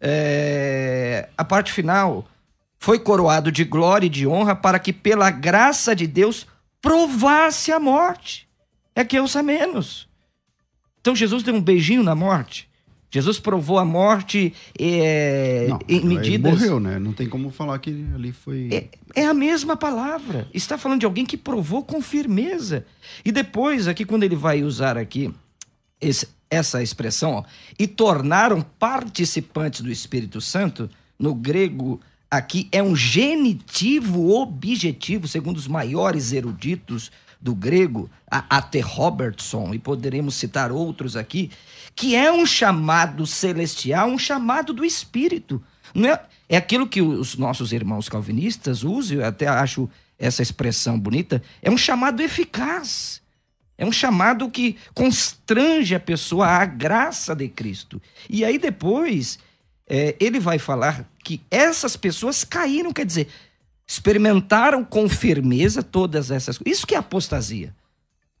é, 0.00 1.28
a 1.36 1.44
parte 1.44 1.72
final. 1.72 2.28
Foi 2.78 2.98
coroado 2.98 3.50
de 3.50 3.64
glória 3.64 4.06
e 4.06 4.10
de 4.10 4.26
honra 4.26 4.54
para 4.54 4.78
que, 4.78 4.92
pela 4.92 5.30
graça 5.30 5.94
de 5.94 6.06
Deus, 6.06 6.46
provasse 6.80 7.72
a 7.72 7.80
morte. 7.80 8.46
É 8.94 9.04
que 9.04 9.18
ouça 9.18 9.42
menos. 9.42 10.08
Então 11.00 11.14
Jesus 11.14 11.42
deu 11.42 11.54
um 11.54 11.60
beijinho 11.60 12.02
na 12.02 12.14
morte. 12.14 12.68
Jesus 13.08 13.38
provou 13.38 13.78
a 13.78 13.84
morte 13.84 14.52
é, 14.78 15.66
Não, 15.68 15.78
em 15.88 15.96
ele 15.98 16.06
medidas. 16.06 16.52
morreu, 16.52 16.80
né? 16.80 16.98
Não 16.98 17.12
tem 17.12 17.28
como 17.28 17.50
falar 17.50 17.78
que 17.78 17.90
ali 18.14 18.32
foi. 18.32 18.68
É, 19.14 19.22
é 19.22 19.24
a 19.26 19.32
mesma 19.32 19.76
palavra. 19.76 20.48
Está 20.52 20.76
falando 20.76 21.00
de 21.00 21.06
alguém 21.06 21.24
que 21.24 21.36
provou 21.36 21.82
com 21.84 22.02
firmeza. 22.02 22.84
E 23.24 23.30
depois, 23.32 23.86
aqui, 23.88 24.04
quando 24.04 24.24
ele 24.24 24.36
vai 24.36 24.62
usar 24.62 24.98
aqui 24.98 25.32
esse- 26.00 26.28
essa 26.50 26.82
expressão, 26.82 27.32
ó, 27.32 27.44
e 27.78 27.86
tornaram 27.86 28.60
participantes 28.60 29.80
do 29.80 29.90
Espírito 29.90 30.40
Santo, 30.40 30.90
no 31.18 31.32
grego, 31.34 32.00
aqui 32.30 32.68
é 32.72 32.82
um 32.82 32.94
genitivo 32.94 34.30
objetivo, 34.30 35.28
segundo 35.28 35.56
os 35.56 35.68
maiores 35.68 36.32
eruditos 36.32 37.10
do 37.40 37.54
grego, 37.54 38.10
a 38.30 38.58
A.T. 38.58 38.80
Robertson, 38.80 39.72
e 39.74 39.78
poderemos 39.78 40.34
citar 40.34 40.72
outros 40.72 41.16
aqui, 41.16 41.50
que 41.94 42.14
é 42.14 42.32
um 42.32 42.44
chamado 42.44 43.26
celestial, 43.26 44.08
um 44.08 44.18
chamado 44.18 44.72
do 44.72 44.84
Espírito. 44.84 45.62
Não 45.94 46.08
é, 46.08 46.20
é 46.48 46.56
aquilo 46.56 46.86
que 46.86 47.00
os 47.00 47.36
nossos 47.36 47.72
irmãos 47.72 48.08
calvinistas 48.08 48.82
usam, 48.82 49.18
eu 49.18 49.26
até 49.26 49.46
acho 49.46 49.88
essa 50.18 50.42
expressão 50.42 50.98
bonita, 50.98 51.42
é 51.62 51.70
um 51.70 51.78
chamado 51.78 52.20
eficaz. 52.20 53.22
É 53.78 53.84
um 53.84 53.92
chamado 53.92 54.50
que 54.50 54.76
constrange 54.94 55.94
a 55.94 56.00
pessoa 56.00 56.46
à 56.46 56.64
graça 56.64 57.36
de 57.36 57.46
Cristo. 57.46 58.00
E 58.28 58.42
aí 58.42 58.56
depois 58.56 59.38
é, 59.88 60.16
ele 60.18 60.40
vai 60.40 60.58
falar 60.58 61.08
que 61.22 61.40
essas 61.50 61.96
pessoas 61.96 62.44
caíram, 62.44 62.92
quer 62.92 63.06
dizer, 63.06 63.28
experimentaram 63.86 64.84
com 64.84 65.08
firmeza 65.08 65.82
todas 65.82 66.30
essas 66.30 66.58
coisas. 66.58 66.78
Isso 66.78 66.86
que 66.86 66.94
é 66.94 66.98
apostasia. 66.98 67.74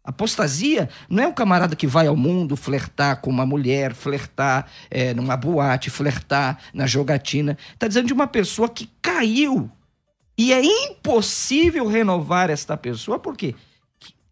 Apostasia 0.02 0.88
não 1.08 1.22
é 1.22 1.26
o 1.26 1.32
camarada 1.32 1.74
que 1.74 1.86
vai 1.86 2.06
ao 2.06 2.16
mundo 2.16 2.56
flertar 2.56 3.20
com 3.20 3.28
uma 3.28 3.44
mulher, 3.44 3.92
flertar 3.92 4.70
é, 4.88 5.12
numa 5.12 5.36
boate, 5.36 5.90
flertar 5.90 6.58
na 6.72 6.86
jogatina. 6.86 7.58
Está 7.74 7.88
dizendo 7.88 8.06
de 8.06 8.12
uma 8.12 8.26
pessoa 8.26 8.68
que 8.68 8.88
caiu. 9.02 9.70
E 10.38 10.52
é 10.52 10.62
impossível 10.62 11.86
renovar 11.88 12.50
esta 12.50 12.76
pessoa, 12.76 13.18
por 13.18 13.36
quê? 13.36 13.54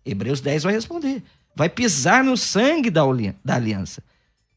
Hebreus 0.04 0.40
10 0.40 0.64
vai 0.64 0.74
responder. 0.74 1.22
Vai 1.56 1.68
pisar 1.68 2.22
no 2.22 2.36
sangue 2.36 2.90
da 2.90 3.02
aliança. 3.48 4.02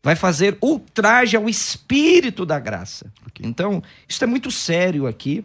Vai 0.03 0.15
fazer 0.15 0.57
ultraje 0.61 1.35
ao 1.35 1.49
espírito 1.49 2.45
da 2.45 2.59
graça. 2.59 3.11
Então, 3.41 3.83
isso 4.07 4.23
é 4.23 4.27
muito 4.27 4.49
sério 4.49 5.05
aqui. 5.05 5.43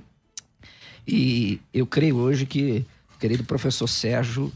E 1.07 1.61
eu 1.75 1.87
creio 1.87 2.17
hoje 2.17 2.47
que 2.47 2.85
o 3.15 3.19
querido 3.19 3.45
professor 3.45 3.89
Sérgio 3.89 4.53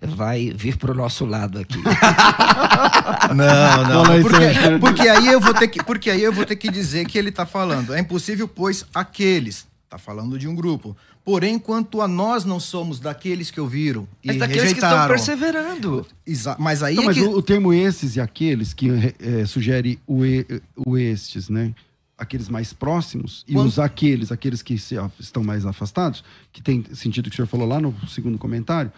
vai 0.00 0.52
vir 0.54 0.76
para 0.76 0.92
o 0.92 0.94
nosso 0.94 1.24
lado 1.24 1.58
aqui. 1.58 1.78
Não, 3.34 3.88
não. 3.88 4.10
Aí, 4.10 4.22
porque, 4.22 4.36
Sérgio. 4.36 4.80
porque 4.80 5.08
aí 5.08 5.26
eu 5.28 5.40
vou 5.40 5.54
ter 5.54 5.68
que, 5.68 5.82
porque 5.82 6.10
aí 6.10 6.22
eu 6.22 6.32
vou 6.32 6.44
ter 6.44 6.56
que 6.56 6.70
dizer 6.70 7.06
que 7.06 7.16
ele 7.16 7.28
está 7.28 7.46
falando. 7.46 7.94
É 7.94 8.00
impossível, 8.00 8.48
pois 8.48 8.84
aqueles. 8.92 9.66
Está 9.92 9.98
falando 9.98 10.38
de 10.38 10.48
um 10.48 10.54
grupo. 10.54 10.96
Porém, 11.22 11.58
quanto 11.58 12.00
a 12.00 12.08
nós 12.08 12.46
não 12.46 12.58
somos 12.58 12.98
daqueles 12.98 13.50
que 13.50 13.60
ouviram 13.60 14.08
e 14.24 14.30
É 14.30 14.32
daqueles 14.32 14.72
que 14.72 14.78
estão 14.78 14.88
rejeitaram. 14.88 15.14
perseverando. 15.14 16.06
Exa- 16.26 16.56
Mas 16.58 16.82
aí 16.82 16.94
Não, 16.94 17.02
é 17.02 17.06
mas 17.06 17.18
que... 17.18 17.22
o, 17.24 17.36
o 17.36 17.42
termo 17.42 17.74
esses 17.74 18.16
e 18.16 18.20
aqueles 18.20 18.72
que 18.72 18.88
eh, 19.20 19.44
sugere 19.44 19.98
o, 20.06 20.24
e- 20.24 20.46
o 20.74 20.96
estes, 20.96 21.50
né? 21.50 21.74
Aqueles 22.16 22.48
mais 22.48 22.72
próximos 22.72 23.44
e 23.46 23.52
Quando- 23.52 23.66
os 23.68 23.78
aqueles, 23.78 24.32
aqueles 24.32 24.62
que 24.62 24.78
se 24.78 24.94
estão 25.20 25.44
mais 25.44 25.66
afastados, 25.66 26.24
que 26.50 26.62
tem 26.62 26.82
sentido 26.94 27.28
que 27.28 27.34
o 27.34 27.36
senhor 27.36 27.46
falou 27.48 27.68
lá 27.68 27.78
no 27.78 27.94
segundo 28.08 28.38
comentário, 28.38 28.90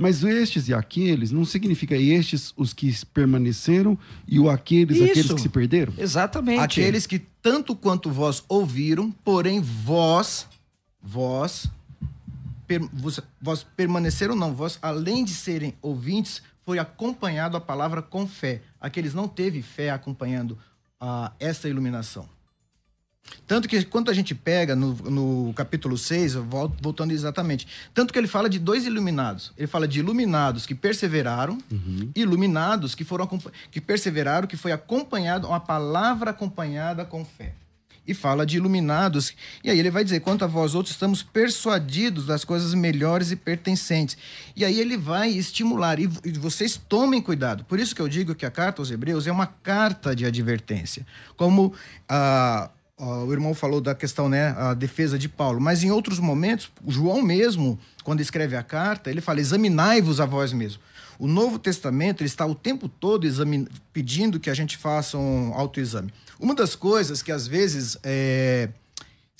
Mas 0.00 0.22
estes 0.22 0.68
e 0.68 0.74
aqueles 0.74 1.32
não 1.32 1.44
significa 1.44 1.96
estes 1.96 2.54
os 2.56 2.72
que 2.72 2.94
permaneceram 3.06 3.98
e 4.28 4.38
o 4.38 4.48
aqueles 4.48 4.96
Isso. 4.96 5.10
aqueles 5.10 5.32
que 5.32 5.40
se 5.40 5.48
perderam? 5.48 5.92
Exatamente. 5.98 6.60
Aqueles 6.60 7.04
que 7.04 7.18
tanto 7.42 7.74
quanto 7.74 8.08
vós 8.08 8.44
ouviram, 8.48 9.10
porém 9.10 9.60
vós, 9.60 10.46
vós, 11.02 11.68
per, 12.64 12.80
vos, 12.92 13.18
vós 13.42 13.64
permaneceram 13.64 14.36
não, 14.36 14.54
vós 14.54 14.78
além 14.80 15.24
de 15.24 15.32
serem 15.32 15.74
ouvintes, 15.82 16.42
foi 16.64 16.78
acompanhado 16.78 17.56
a 17.56 17.60
palavra 17.60 18.00
com 18.00 18.24
fé. 18.24 18.62
Aqueles 18.80 19.14
não 19.14 19.26
teve 19.26 19.62
fé 19.62 19.90
acompanhando 19.90 20.52
uh, 21.02 21.28
essa 21.40 21.68
iluminação. 21.68 22.28
Tanto 23.46 23.66
que 23.66 23.82
quando 23.84 24.10
a 24.10 24.14
gente 24.14 24.34
pega 24.34 24.76
no, 24.76 24.94
no 24.94 25.54
capítulo 25.54 25.96
6, 25.96 26.34
voltando 26.80 27.12
exatamente, 27.12 27.66
tanto 27.94 28.12
que 28.12 28.18
ele 28.18 28.28
fala 28.28 28.48
de 28.48 28.58
dois 28.58 28.84
iluminados. 28.84 29.52
Ele 29.56 29.66
fala 29.66 29.88
de 29.88 30.00
iluminados 30.00 30.66
que 30.66 30.74
perseveraram, 30.74 31.58
uhum. 31.70 32.10
iluminados 32.14 32.94
que 32.94 33.04
foram 33.04 33.26
que 33.70 33.80
perseveraram, 33.80 34.46
que 34.46 34.56
foi 34.56 34.70
acompanhado, 34.70 35.46
uma 35.48 35.60
palavra 35.60 36.30
acompanhada 36.30 37.04
com 37.04 37.24
fé. 37.24 37.54
E 38.06 38.14
fala 38.14 38.46
de 38.46 38.56
iluminados, 38.56 39.34
e 39.62 39.68
aí 39.70 39.78
ele 39.78 39.90
vai 39.90 40.02
dizer: 40.02 40.20
quanto 40.20 40.42
a 40.42 40.46
vós 40.46 40.74
outros 40.74 40.94
estamos 40.94 41.22
persuadidos 41.22 42.24
das 42.24 42.42
coisas 42.42 42.72
melhores 42.72 43.30
e 43.30 43.36
pertencentes. 43.36 44.16
E 44.56 44.64
aí 44.64 44.80
ele 44.80 44.96
vai 44.96 45.28
estimular, 45.28 46.00
e, 46.00 46.08
e 46.24 46.32
vocês 46.32 46.80
tomem 46.88 47.20
cuidado. 47.20 47.64
Por 47.64 47.78
isso 47.78 47.94
que 47.94 48.00
eu 48.00 48.08
digo 48.08 48.34
que 48.34 48.46
a 48.46 48.50
carta 48.50 48.80
aos 48.80 48.90
Hebreus 48.90 49.26
é 49.26 49.32
uma 49.32 49.46
carta 49.46 50.16
de 50.16 50.24
advertência. 50.24 51.06
Como 51.36 51.74
a. 52.08 52.70
O 52.98 53.32
irmão 53.32 53.54
falou 53.54 53.80
da 53.80 53.94
questão, 53.94 54.28
né, 54.28 54.48
a 54.56 54.74
defesa 54.74 55.16
de 55.16 55.28
Paulo, 55.28 55.60
mas 55.60 55.84
em 55.84 55.90
outros 55.90 56.18
momentos, 56.18 56.68
João 56.86 57.22
mesmo, 57.22 57.78
quando 58.02 58.20
escreve 58.20 58.56
a 58.56 58.62
carta, 58.62 59.08
ele 59.08 59.20
fala: 59.20 59.40
examinai-vos 59.40 60.20
a 60.20 60.26
vós 60.26 60.52
mesmo. 60.52 60.82
O 61.18 61.26
Novo 61.26 61.58
Testamento 61.58 62.24
está 62.24 62.44
o 62.46 62.54
tempo 62.54 62.88
todo 62.88 63.26
pedindo 63.92 64.38
que 64.40 64.50
a 64.50 64.54
gente 64.54 64.76
faça 64.76 65.16
um 65.16 65.52
autoexame. 65.52 66.12
Uma 66.38 66.54
das 66.54 66.74
coisas 66.74 67.22
que 67.22 67.32
às 67.32 67.46
vezes 67.46 67.96
é, 68.02 68.68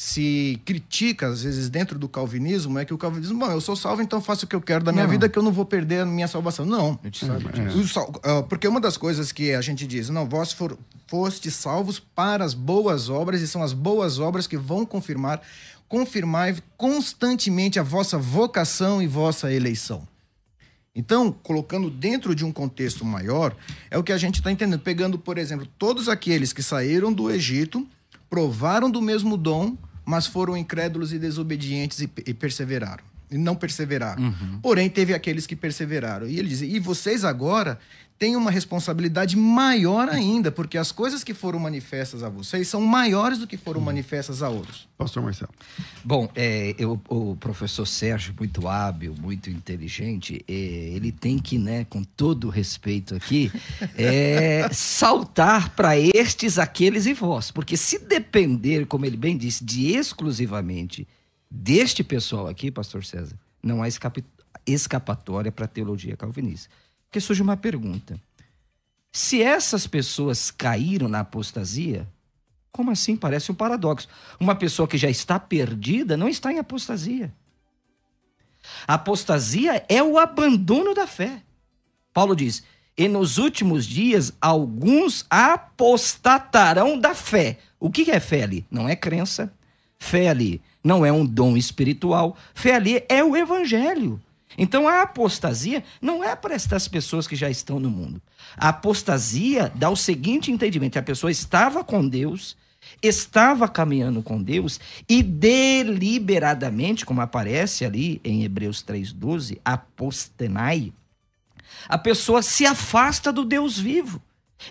se 0.01 0.63
critica, 0.65 1.27
às 1.27 1.43
vezes, 1.43 1.69
dentro 1.69 1.99
do 1.99 2.09
calvinismo, 2.09 2.79
é 2.79 2.85
que 2.85 2.95
o 2.95 2.99
calvinismo, 2.99 3.37
bom, 3.37 3.51
eu 3.51 3.61
sou 3.61 3.75
salvo, 3.75 4.01
então 4.01 4.23
faço 4.23 4.45
o 4.45 4.49
que 4.49 4.55
eu 4.55 4.61
quero 4.61 4.85
da 4.85 4.93
minha 4.93 5.03
não. 5.03 5.11
vida, 5.11 5.29
que 5.29 5.37
eu 5.37 5.43
não 5.43 5.51
vou 5.51 5.65
perder 5.65 6.03
a 6.03 6.07
minha 6.07 6.29
salvação. 6.29 6.65
Não. 6.65 6.97
É. 7.03 8.43
Porque 8.43 8.69
uma 8.69 8.81
das 8.81 8.97
coisas 8.97 9.33
que 9.33 9.53
a 9.53 9.61
gente 9.61 9.89
diz, 9.89 10.09
não, 10.09 10.25
vós 10.29 10.53
for, 10.53 10.79
foste 11.09 11.51
salvos 11.51 11.99
para 11.99 12.45
as 12.45 12.55
boas 12.55 13.11
obras, 13.11 13.41
e 13.41 13.49
são 13.49 13.61
as 13.61 13.73
boas 13.73 14.21
obras 14.21 14.47
que 14.47 14.57
vão 14.57 14.87
confirmar, 14.87 15.43
confirmar 15.89 16.55
constantemente 16.77 17.81
a 17.81 17.83
vossa 17.83 18.17
vocação 18.17 19.03
e 19.03 19.09
vossa 19.09 19.53
eleição. 19.53 20.07
Então, 20.95 21.33
colocando 21.33 21.91
dentro 21.91 22.37
de 22.37 22.45
um 22.45 22.53
contexto 22.53 23.05
maior, 23.05 23.53
é 23.91 23.99
o 23.99 24.05
que 24.05 24.13
a 24.13 24.19
gente 24.19 24.37
está 24.37 24.53
entendendo. 24.53 24.79
Pegando, 24.79 25.19
por 25.19 25.39
exemplo, 25.39 25.67
todos 25.77 26.09
aqueles 26.09 26.53
que 26.53 26.63
saíram 26.63 27.13
do 27.13 27.29
Egito, 27.29 27.85
provaram 28.31 28.89
do 28.89 29.03
mesmo 29.03 29.37
dom, 29.37 29.77
mas 30.09 30.27
foram 30.27 30.57
incrédulos 30.57 31.13
e 31.13 31.19
desobedientes 31.19 32.01
e, 32.01 32.11
e 32.27 32.33
perseveraram. 32.33 33.05
E 33.31 33.37
não 33.37 33.55
perseveraram. 33.55 34.23
Uhum. 34.23 34.59
Porém, 34.63 34.89
teve 34.89 35.13
aqueles 35.13 35.47
que 35.47 35.55
perseveraram. 35.55 36.27
E 36.27 36.39
ele 36.39 36.49
diz: 36.49 36.63
e 36.63 36.81
vocês 36.81 37.27
agora 37.27 37.79
têm 38.19 38.35
uma 38.35 38.51
responsabilidade 38.51 39.37
maior 39.37 40.09
ainda, 40.09 40.51
porque 40.51 40.77
as 40.77 40.91
coisas 40.91 41.23
que 41.23 41.33
foram 41.33 41.59
manifestas 41.59 42.25
a 42.25 42.29
vocês 42.29 42.67
são 42.67 42.81
maiores 42.81 43.39
do 43.39 43.47
que 43.47 43.57
foram 43.57 43.81
manifestas 43.81 44.43
a 44.43 44.49
outros. 44.49 44.89
Pastor 44.99 45.23
Marcelo. 45.23 45.53
Bom, 46.05 46.29
é, 46.35 46.75
eu, 46.77 47.01
o 47.09 47.37
professor 47.37 47.87
Sérgio, 47.87 48.35
muito 48.37 48.67
hábil, 48.67 49.15
muito 49.21 49.49
inteligente, 49.49 50.45
é, 50.49 50.53
ele 50.53 51.13
tem 51.13 51.39
que, 51.39 51.57
né, 51.59 51.85
com 51.85 52.03
todo 52.03 52.49
respeito 52.49 53.15
aqui, 53.15 53.53
é, 53.97 54.69
saltar 54.73 55.71
para 55.77 55.97
estes, 55.97 56.59
aqueles 56.59 57.07
e 57.07 57.15
vós. 57.15 57.53
Porque 57.53 57.77
se 57.77 58.01
depender, 58.01 58.87
como 58.87 59.07
ele 59.07 59.17
bem 59.17 59.37
disse, 59.37 59.65
de 59.65 59.93
exclusivamente 59.93 61.07
deste 61.49 62.03
pessoal 62.03 62.49
aqui, 62.49 62.71
pastor 62.71 63.05
César, 63.05 63.39
não 63.63 63.81
há 63.81 63.89
escapatória 64.67 65.53
para 65.53 65.67
a 65.67 65.69
teologia 65.69 66.17
calvinista. 66.17 66.69
Porque 67.09 67.21
surge 67.21 67.43
uma 67.43 67.57
pergunta. 67.57 68.21
Se 69.11 69.43
essas 69.43 69.87
pessoas 69.87 70.51
caíram 70.51 71.09
na 71.09 71.21
apostasia, 71.21 72.07
como 72.71 72.91
assim? 72.91 73.17
Parece 73.17 73.51
um 73.51 73.55
paradoxo. 73.55 74.07
Uma 74.39 74.55
pessoa 74.55 74.87
que 74.87 74.99
já 74.99 75.09
está 75.09 75.39
perdida 75.39 76.17
não 76.17 76.29
está 76.29 76.53
em 76.53 76.59
apostasia. 76.59 77.33
A 78.87 78.95
apostasia 78.95 79.85
é 79.89 80.03
o 80.03 80.19
abandono 80.19 80.95
da 80.95 81.07
fé. 81.07 81.43
Paulo 82.13 82.37
diz: 82.37 82.63
e 82.97 83.09
nos 83.09 83.39
últimos 83.39 83.87
dias 83.87 84.33
alguns 84.41 85.25
apostatarão 85.31 86.99
da 86.99 87.15
fé. 87.15 87.59
O 87.81 87.91
que 87.91 88.11
é 88.11 88.21
fé 88.21 88.43
ali? 88.43 88.67
Não 88.71 88.89
é 88.89 88.95
crença. 88.95 89.53
Fé 89.99 90.29
ali 90.29 90.61
não 90.83 91.05
é 91.05 91.13
um 91.13 91.25
dom 91.25 91.57
espiritual. 91.57 92.37
Fé 92.55 92.75
ali 92.75 93.05
é 93.09 93.23
o 93.23 93.37
evangelho. 93.37 94.21
Então 94.57 94.89
a 94.89 95.03
apostasia 95.03 95.85
não 96.01 96.25
é 96.25 96.35
para 96.35 96.55
estas 96.55 96.89
pessoas 96.89 97.27
que 97.27 97.37
já 97.37 97.51
estão 97.51 97.79
no 97.79 97.91
mundo. 97.91 98.23
A 98.57 98.69
apostasia 98.69 99.71
dá 99.75 99.91
o 99.91 99.97
seguinte 99.97 100.51
entendimento: 100.51 100.99
a 100.99 101.03
pessoa 101.03 101.31
estava 101.31 101.85
com 101.85 102.07
Deus, 102.07 102.57
estava 103.03 103.69
caminhando 103.69 104.23
com 104.23 104.43
Deus 104.43 104.81
e 105.09 105.23
deliberadamente, 105.23 107.05
como 107.05 107.21
aparece 107.21 107.85
ali 107.85 108.21
em 108.25 108.45
Hebreus 108.45 108.83
3:12, 108.83 109.61
apostenai, 109.65 110.93
a 111.89 111.99
pessoa 111.99 112.43
se 112.43 112.65
afasta 112.65 113.33
do 113.33 113.45
Deus 113.45 113.79
vivo. 113.79 114.23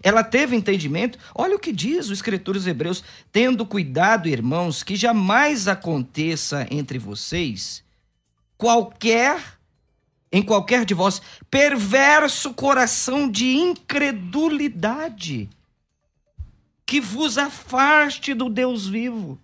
Ela 0.03 0.21
teve 0.21 0.53
entendimento. 0.53 1.17
Olha 1.33 1.55
o 1.55 1.59
que 1.59 1.71
diz 1.71 2.09
o 2.09 2.13
escritor 2.13 2.55
dos 2.55 2.67
Hebreus: 2.67 3.03
tendo 3.31 3.65
cuidado, 3.65 4.27
irmãos, 4.27 4.83
que 4.83 4.95
jamais 4.95 5.67
aconteça 5.67 6.67
entre 6.69 6.97
vocês 6.97 7.85
qualquer 8.57 9.56
em 10.31 10.41
qualquer 10.41 10.85
de 10.85 10.93
vós 10.93 11.21
perverso 11.49 12.53
coração 12.53 13.29
de 13.29 13.55
incredulidade, 13.55 15.49
que 16.85 16.99
vos 17.01 17.37
afaste 17.37 18.33
do 18.33 18.49
Deus 18.49 18.87
vivo. 18.87 19.39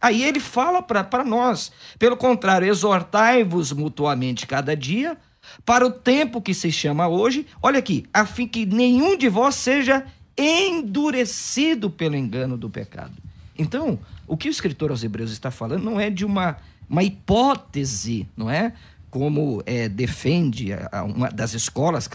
Aí 0.00 0.22
ele 0.22 0.40
fala 0.40 0.82
para 0.82 1.24
nós, 1.24 1.72
pelo 1.98 2.16
contrário, 2.16 2.68
exortai-vos 2.68 3.72
mutuamente 3.72 4.46
cada 4.46 4.76
dia, 4.76 5.16
para 5.64 5.86
o 5.86 5.90
tempo 5.90 6.42
que 6.42 6.54
se 6.54 6.70
chama 6.70 7.08
hoje, 7.08 7.46
olha 7.62 7.78
aqui, 7.78 8.04
a 8.12 8.26
fim 8.26 8.46
que 8.46 8.66
nenhum 8.66 9.16
de 9.16 9.28
vós 9.28 9.54
seja 9.54 10.04
endurecido 10.36 11.90
pelo 11.90 12.16
engano 12.16 12.56
do 12.56 12.68
pecado. 12.68 13.12
Então, 13.58 13.98
o 14.26 14.36
que 14.36 14.48
o 14.48 14.50
escritor 14.50 14.90
aos 14.90 15.04
Hebreus 15.04 15.30
está 15.30 15.50
falando 15.50 15.84
não 15.84 16.00
é 16.00 16.10
de 16.10 16.24
uma, 16.24 16.56
uma 16.88 17.02
hipótese, 17.02 18.28
não 18.36 18.50
é? 18.50 18.74
Como 19.14 19.62
é, 19.64 19.88
defende 19.88 20.70
uma 21.14 21.28
das 21.28 21.54
escolas 21.54 22.10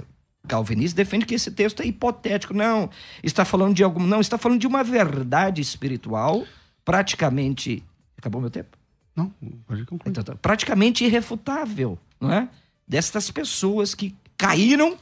calvinistas, 0.46 0.94
defende 0.94 1.26
que 1.26 1.34
esse 1.34 1.50
texto 1.50 1.82
é 1.82 1.86
hipotético. 1.86 2.54
Não, 2.54 2.90
está 3.24 3.46
falando 3.46 3.74
de 3.74 3.86
algum. 3.86 4.06
Não, 4.06 4.20
está 4.20 4.38
falando 4.38 4.60
de 4.60 4.68
uma 4.68 4.84
verdade 4.84 5.62
espiritual 5.62 6.44
praticamente. 6.84 7.82
Acabou 8.18 8.42
meu 8.42 8.50
tempo? 8.50 8.78
Não, 9.16 9.34
pode 9.66 9.86
concluir. 9.86 10.12
Então, 10.12 10.22
tá, 10.26 10.36
praticamente 10.36 11.06
irrefutável, 11.06 11.98
não 12.20 12.34
é? 12.34 12.50
Destas 12.86 13.32
pessoas 13.32 13.96
que 13.96 14.14
caíram. 14.36 14.98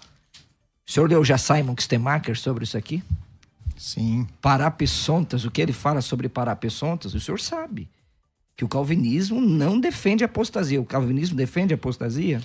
O 0.87 0.91
senhor 0.91 1.09
leu 1.09 1.25
já 1.25 1.39
Simon 1.39 1.73
Stemacher 1.79 2.37
sobre 2.37 2.63
isso 2.63 2.77
aqui? 2.77 3.03
Sim. 3.75 4.27
Parapessontas, 4.39 5.45
o 5.45 5.49
que 5.49 5.63
ele 5.63 5.73
fala 5.73 5.99
sobre 6.01 6.29
parapessontas, 6.29 7.15
o 7.15 7.19
senhor 7.19 7.39
sabe 7.39 7.89
que 8.57 8.65
o 8.65 8.67
calvinismo 8.67 9.39
não 9.39 9.79
defende 9.79 10.23
apostasia. 10.23 10.81
O 10.81 10.85
calvinismo 10.85 11.37
defende 11.37 11.75
a 11.75 11.77
apostasia? 11.77 12.41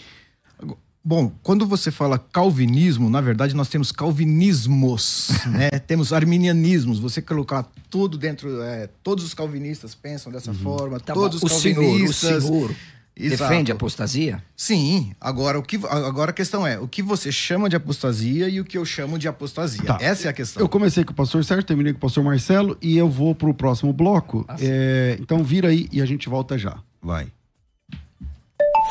Bom, 1.02 1.32
quando 1.42 1.66
você 1.66 1.90
fala 1.90 2.16
calvinismo, 2.18 3.10
na 3.10 3.20
verdade 3.20 3.56
nós 3.56 3.68
temos 3.68 3.90
calvinismos, 3.90 5.30
né? 5.50 5.70
temos 5.70 6.12
arminianismos. 6.12 6.98
Você 7.00 7.22
colocar 7.22 7.66
tudo 7.90 8.18
dentro, 8.18 8.62
é, 8.62 8.88
todos 9.02 9.24
os 9.24 9.32
calvinistas 9.32 9.94
pensam 9.94 10.30
dessa 10.30 10.50
uhum. 10.50 10.58
forma, 10.58 11.00
tá 11.00 11.14
todos 11.14 11.40
bom. 11.40 11.46
os 11.46 11.64
o 11.64 11.74
calvinistas. 11.74 12.44
Senhor, 12.44 12.64
o 12.64 12.66
senhor 12.66 12.76
Exato. 13.14 13.50
Defende 13.50 13.70
a 13.70 13.74
apostasia? 13.74 14.42
Sim. 14.56 15.14
Agora, 15.20 15.58
o 15.58 15.62
que, 15.62 15.76
agora 15.86 16.30
a 16.30 16.34
questão 16.34 16.66
é: 16.66 16.78
o 16.78 16.88
que 16.88 17.02
você 17.02 17.30
chama 17.30 17.68
de 17.68 17.76
apostasia 17.76 18.48
e 18.48 18.60
o 18.60 18.64
que 18.64 18.78
eu 18.78 18.84
chamo 18.84 19.18
de 19.18 19.28
apostasia? 19.28 19.84
Tá. 19.84 19.98
Essa 20.00 20.28
é 20.28 20.30
a 20.30 20.32
questão. 20.32 20.62
Eu 20.62 20.68
comecei 20.68 21.04
com 21.04 21.12
o 21.12 21.14
pastor 21.14 21.44
Sérgio, 21.44 21.64
terminei 21.64 21.92
com 21.92 21.98
o 21.98 22.00
pastor 22.00 22.24
Marcelo 22.24 22.76
e 22.80 22.96
eu 22.96 23.08
vou 23.08 23.34
para 23.34 23.50
o 23.50 23.54
próximo 23.54 23.92
bloco. 23.92 24.44
Ah, 24.48 24.56
é, 24.60 25.18
então, 25.20 25.44
vira 25.44 25.68
aí 25.68 25.88
e 25.92 26.00
a 26.00 26.06
gente 26.06 26.28
volta 26.28 26.56
já. 26.56 26.78
Vai. 27.02 27.26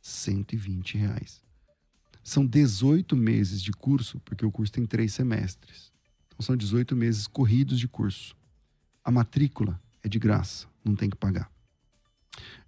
120 0.00 0.98
reais. 0.98 1.42
São 2.22 2.44
18 2.44 3.16
meses 3.16 3.62
de 3.62 3.72
curso, 3.72 4.20
porque 4.20 4.44
o 4.44 4.50
curso 4.50 4.72
tem 4.72 4.84
três 4.84 5.14
semestres. 5.14 5.90
Então 6.26 6.44
são 6.44 6.56
18 6.56 6.94
meses 6.94 7.26
corridos 7.26 7.78
de 7.78 7.88
curso. 7.88 8.36
A 9.02 9.10
matrícula 9.10 9.80
é 10.02 10.08
de 10.08 10.18
graça, 10.18 10.66
não 10.84 10.94
tem 10.94 11.08
que 11.08 11.16
pagar. 11.16 11.50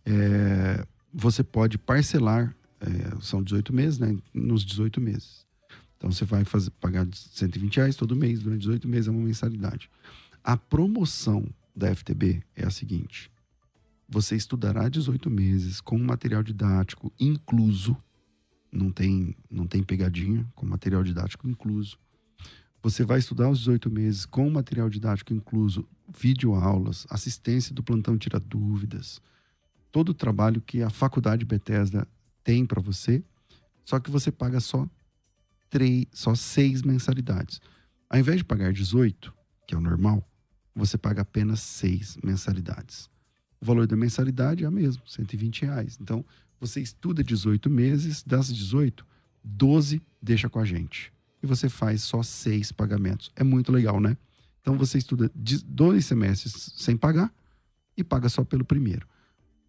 É, 0.05 0.87
você 1.13 1.45
pode 1.45 1.77
parcelar, 1.77 2.55
é, 2.81 3.21
são 3.21 3.43
18 3.43 3.73
meses, 3.75 3.99
né? 3.99 4.17
Nos 4.33 4.65
18 4.65 5.01
meses. 5.01 5.47
Então 6.01 6.11
você 6.11 6.25
vai 6.25 6.47
fazer, 6.47 6.71
pagar 6.81 7.07
120 7.13 7.77
reais 7.77 7.95
todo 7.95 8.17
mês, 8.17 8.41
durante 8.41 8.63
18 8.63 8.89
meses 8.89 9.09
é 9.09 9.11
uma 9.11 9.21
mensalidade. 9.21 9.91
A 10.43 10.57
promoção 10.57 11.47
da 11.77 11.95
FTB 11.95 12.43
é 12.57 12.65
a 12.65 12.71
seguinte: 12.71 13.31
você 14.09 14.35
estudará 14.35 14.89
18 14.89 15.29
meses 15.29 15.79
com 15.79 15.99
material 15.99 16.43
didático 16.43 17.13
incluso, 17.21 17.95
não 18.73 18.91
tem, 18.91 19.37
não 19.51 19.67
tem 19.67 19.83
pegadinha, 19.83 20.51
com 20.55 20.65
material 20.65 21.05
didático 21.05 21.47
incluso. 21.47 21.99
Você 22.83 23.05
vai 23.05 23.19
estudar 23.19 23.51
os 23.51 23.59
18 23.59 23.91
meses 23.91 24.25
com 24.25 24.49
material 24.49 24.89
didático 24.89 25.35
incluso, 25.35 25.87
videoaulas, 26.09 27.07
assistência 27.11 27.75
do 27.75 27.83
plantão 27.83 28.17
tira 28.17 28.41
dúvidas, 28.41 29.21
todo 29.93 30.09
o 30.09 30.15
trabalho 30.15 30.63
que 30.63 30.83
a 30.83 30.89
faculdade 30.89 31.45
Bethesda 31.45 32.09
tem 32.43 32.65
para 32.65 32.81
você, 32.81 33.23
só 33.85 34.01
que 34.01 34.11
você 34.11 34.33
paga 34.33 34.61
só 34.61 34.89
três, 35.71 36.07
só 36.13 36.35
seis 36.35 36.83
mensalidades. 36.83 37.61
Ao 38.09 38.19
invés 38.19 38.39
de 38.39 38.45
pagar 38.45 38.73
18, 38.73 39.33
que 39.67 39.75
é 39.75 39.79
o 39.79 39.81
normal, 39.81 40.29
você 40.75 40.99
paga 40.99 41.23
apenas 41.23 41.61
seis 41.61 42.19
mensalidades. 42.23 43.09
O 43.61 43.65
valor 43.65 43.87
da 43.87 43.97
mensalidade 43.97 44.65
é 44.65 44.69
o 44.69 44.73
mesmo, 44.73 45.03
120 45.07 45.63
reais. 45.63 45.99
Então, 46.01 46.25
você 46.59 46.81
estuda 46.81 47.23
18 47.23 47.71
meses, 47.71 48.23
das 48.23 48.53
18, 48.53 49.07
12 49.45 50.03
deixa 50.21 50.49
com 50.49 50.59
a 50.59 50.65
gente. 50.65 51.13
E 51.43 51.47
você 51.47 51.69
faz 51.69 52.03
só 52.03 52.23
seis 52.23 52.73
pagamentos. 52.73 53.31
É 53.37 53.45
muito 53.45 53.73
legal, 53.73 54.01
né? 54.01 54.17
Então, 54.61 54.77
você 54.77 54.99
estuda 54.99 55.31
dois 55.67 56.05
semestres 56.05 56.73
sem 56.77 56.97
pagar 56.97 57.33
e 57.97 58.05
paga 58.05 58.29
só 58.29 58.45
pelo 58.45 58.65
primeiro. 58.65 59.07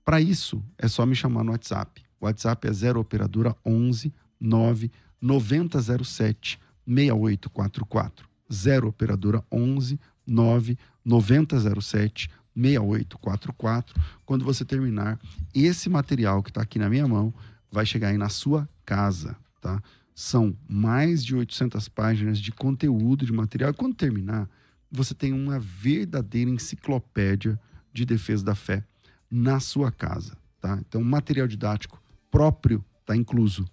Para 0.03 0.19
isso, 0.19 0.63
é 0.77 0.87
só 0.87 1.05
me 1.05 1.15
chamar 1.15 1.43
no 1.43 1.51
WhatsApp. 1.51 2.03
O 2.19 2.25
WhatsApp 2.25 2.67
é 2.67 2.73
0 2.73 2.99
operadora 2.99 3.55
11 3.65 4.13
9 4.39 4.91
9007 5.21 6.59
6844. 6.87 8.29
0 8.51 8.87
operadora 8.87 9.43
11 9.51 9.99
9 10.25 10.77
9007 11.05 12.29
6844. 12.55 13.95
Quando 14.25 14.43
você 14.43 14.65
terminar, 14.65 15.19
esse 15.53 15.89
material 15.89 16.43
que 16.43 16.49
está 16.49 16.61
aqui 16.61 16.77
na 16.79 16.89
minha 16.89 17.07
mão 17.07 17.33
vai 17.71 17.85
chegar 17.85 18.09
aí 18.09 18.17
na 18.17 18.29
sua 18.29 18.67
casa, 18.85 19.37
tá? 19.61 19.81
São 20.13 20.55
mais 20.67 21.23
de 21.23 21.35
800 21.35 21.87
páginas 21.87 22.39
de 22.39 22.51
conteúdo, 22.51 23.25
de 23.25 23.31
material. 23.31 23.73
Quando 23.73 23.95
terminar, 23.95 24.49
você 24.91 25.13
tem 25.13 25.31
uma 25.31 25.57
verdadeira 25.57 26.51
enciclopédia 26.51 27.59
de 27.93 28.05
defesa 28.05 28.43
da 28.43 28.55
fé 28.55 28.83
na 29.29 29.61
sua 29.61 29.91
casa, 29.91 30.37
tá? 30.59 30.77
Então, 30.85 31.01
material 31.01 31.47
didático 31.47 32.01
próprio 32.29 32.83
está 32.99 33.15
incluso 33.15 33.65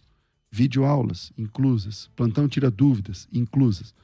videoaulas 0.50 1.32
inclusas, 1.36 2.10
plantão 2.16 2.48
tira 2.48 2.70
dúvidas 2.70 3.28
inclusas. 3.32 3.94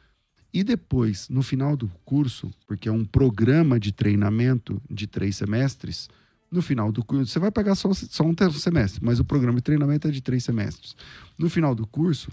E 0.53 0.63
depois, 0.63 1.29
no 1.29 1.43
final 1.43 1.77
do 1.77 1.89
curso, 2.05 2.51
porque 2.67 2.89
é 2.89 2.93
um 2.93 3.05
programa 3.05 3.81
de 3.81 3.91
treinamento 3.91 4.81
de 4.89 5.07
três 5.07 5.37
semestres, 5.37 6.09
no 6.51 6.63
final 6.63 6.93
do 6.93 7.05
curso, 7.05 7.33
você 7.33 7.41
vai 7.41 7.51
pagar 7.51 7.75
só, 7.75 7.93
só 7.93 8.23
um 8.25 8.35
semestre, 8.53 9.05
mas 9.05 9.19
o 9.19 9.25
programa 9.25 9.57
de 9.57 9.65
treinamento 9.65 10.07
é 10.07 10.11
de 10.13 10.21
três 10.21 10.45
semestres. 10.45 10.95
No 11.37 11.51
final 11.51 11.75
do 11.75 11.85
curso, 11.85 12.31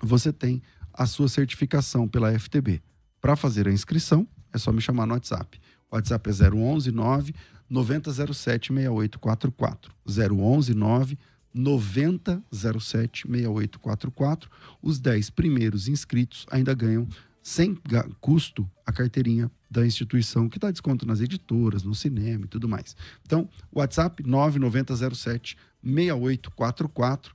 você 0.00 0.32
tem 0.32 0.62
a 0.92 1.06
sua 1.06 1.28
certificação 1.28 2.06
pela 2.06 2.32
FTB. 2.38 2.80
Para 3.20 3.34
fazer 3.34 3.66
a 3.66 3.72
inscrição, 3.72 4.26
é 4.52 4.58
só 4.58 4.70
me 4.70 4.80
chamar 4.80 5.06
no 5.06 5.14
WhatsApp. 5.14 5.60
O 5.90 5.96
WhatsApp 5.96 6.30
é 6.30 6.50
011 6.50 6.92
9 6.92 7.34
9007 7.68 8.72
6844. 8.72 9.92
011 10.06 10.74
9 10.74 11.18
9007 11.52 13.26
6844. 13.26 14.50
Os 14.82 14.98
10 14.98 15.30
primeiros 15.30 15.88
inscritos 15.88 16.46
ainda 16.50 16.74
ganham 16.74 17.06
sem 17.42 17.78
custo 18.20 18.68
a 18.84 18.92
carteirinha 18.92 19.50
da 19.70 19.86
instituição, 19.86 20.48
que 20.48 20.58
dá 20.58 20.70
desconto 20.70 21.06
nas 21.06 21.20
editoras, 21.20 21.82
no 21.82 21.94
cinema 21.94 22.44
e 22.44 22.48
tudo 22.48 22.68
mais. 22.68 22.96
Então, 23.24 23.48
WhatsApp 23.72 24.22
9907 24.24 25.56
6844. 25.82 27.34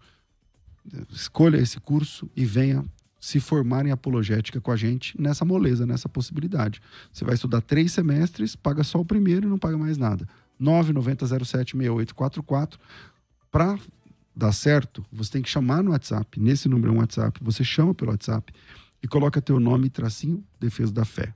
Escolha 1.10 1.58
esse 1.58 1.80
curso 1.80 2.30
e 2.36 2.46
venha 2.46 2.86
se 3.20 3.39
formar 3.39 3.88
em 3.88 3.92
apologética 3.92 4.62
com 4.62 4.72
a 4.72 4.76
gente 4.76 5.20
nessa 5.20 5.44
moleza, 5.44 5.86
nessa 5.86 6.08
possibilidade. 6.08 6.80
Você 7.12 7.26
vai 7.26 7.34
estudar 7.34 7.62
três 7.62 7.92
semestres, 7.92 8.56
paga 8.56 8.84
só 8.84 9.00
o 9.00 9.06
primeiro 9.06 9.48
e 9.48 9.50
não 9.50 9.58
paga 9.58 9.78
mais 9.78 9.98
nada. 9.98 10.28
9907 10.60 11.76
6844. 11.76 12.80
Para 13.52 13.80
dar 14.36 14.52
certo, 14.52 15.06
você 15.12 15.32
tem 15.32 15.42
que 15.42 15.50
chamar 15.50 15.82
no 15.82 15.92
WhatsApp, 15.92 16.40
nesse 16.40 16.68
número 16.68 16.92
é 16.92 16.96
um 16.96 17.00
WhatsApp, 17.00 17.40
você 17.42 17.64
chama 17.64 17.94
pelo 17.94 18.12
WhatsApp 18.12 18.54
e 19.02 19.08
coloca 19.08 19.42
teu 19.42 19.60
nome 19.60 19.90
tracinho 19.90 20.44
Defesa 20.60 20.92
da 20.92 21.06
Fé. 21.06 21.34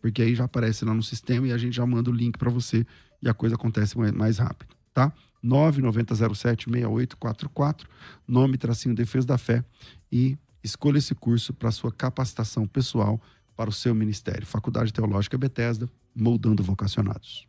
Porque 0.00 0.22
aí 0.22 0.34
já 0.34 0.44
aparece 0.44 0.84
lá 0.84 0.94
no 0.94 1.02
sistema 1.02 1.48
e 1.48 1.52
a 1.52 1.58
gente 1.58 1.74
já 1.74 1.84
manda 1.84 2.10
o 2.10 2.12
link 2.12 2.38
para 2.38 2.50
você 2.50 2.86
e 3.20 3.28
a 3.28 3.34
coisa 3.34 3.56
acontece 3.56 3.98
mais 3.98 4.38
rápido, 4.38 4.74
tá? 4.94 5.12
99076844, 5.44 7.84
nome 8.26 8.56
tracinho 8.56 8.94
Defesa 8.94 9.26
da 9.26 9.38
Fé 9.38 9.64
e 10.12 10.38
escolha 10.62 10.98
esse 10.98 11.14
curso 11.14 11.52
para 11.52 11.70
sua 11.70 11.92
capacitação 11.92 12.66
pessoal 12.66 13.20
para 13.56 13.68
o 13.68 13.72
seu 13.72 13.94
ministério. 13.94 14.46
Faculdade 14.46 14.92
Teológica 14.92 15.36
Bethesda, 15.36 15.90
moldando 16.14 16.62
vocacionados. 16.62 17.46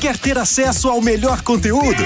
Quer 0.00 0.18
ter 0.18 0.38
acesso 0.38 0.88
ao 0.88 1.00
melhor 1.00 1.42
conteúdo? 1.42 2.02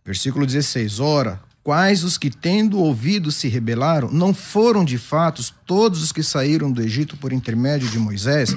Versículo 0.04 0.46
16: 0.46 1.00
Ora, 1.00 1.40
quais 1.64 2.04
os 2.04 2.16
que, 2.16 2.30
tendo 2.30 2.78
ouvido, 2.78 3.32
se 3.32 3.48
rebelaram, 3.48 4.08
não 4.08 4.32
foram 4.32 4.84
de 4.84 4.98
fato 4.98 5.42
todos 5.66 6.00
os 6.00 6.12
que 6.12 6.22
saíram 6.22 6.70
do 6.70 6.80
Egito 6.80 7.16
por 7.16 7.32
intermédio 7.32 7.90
de 7.90 7.98
Moisés? 7.98 8.56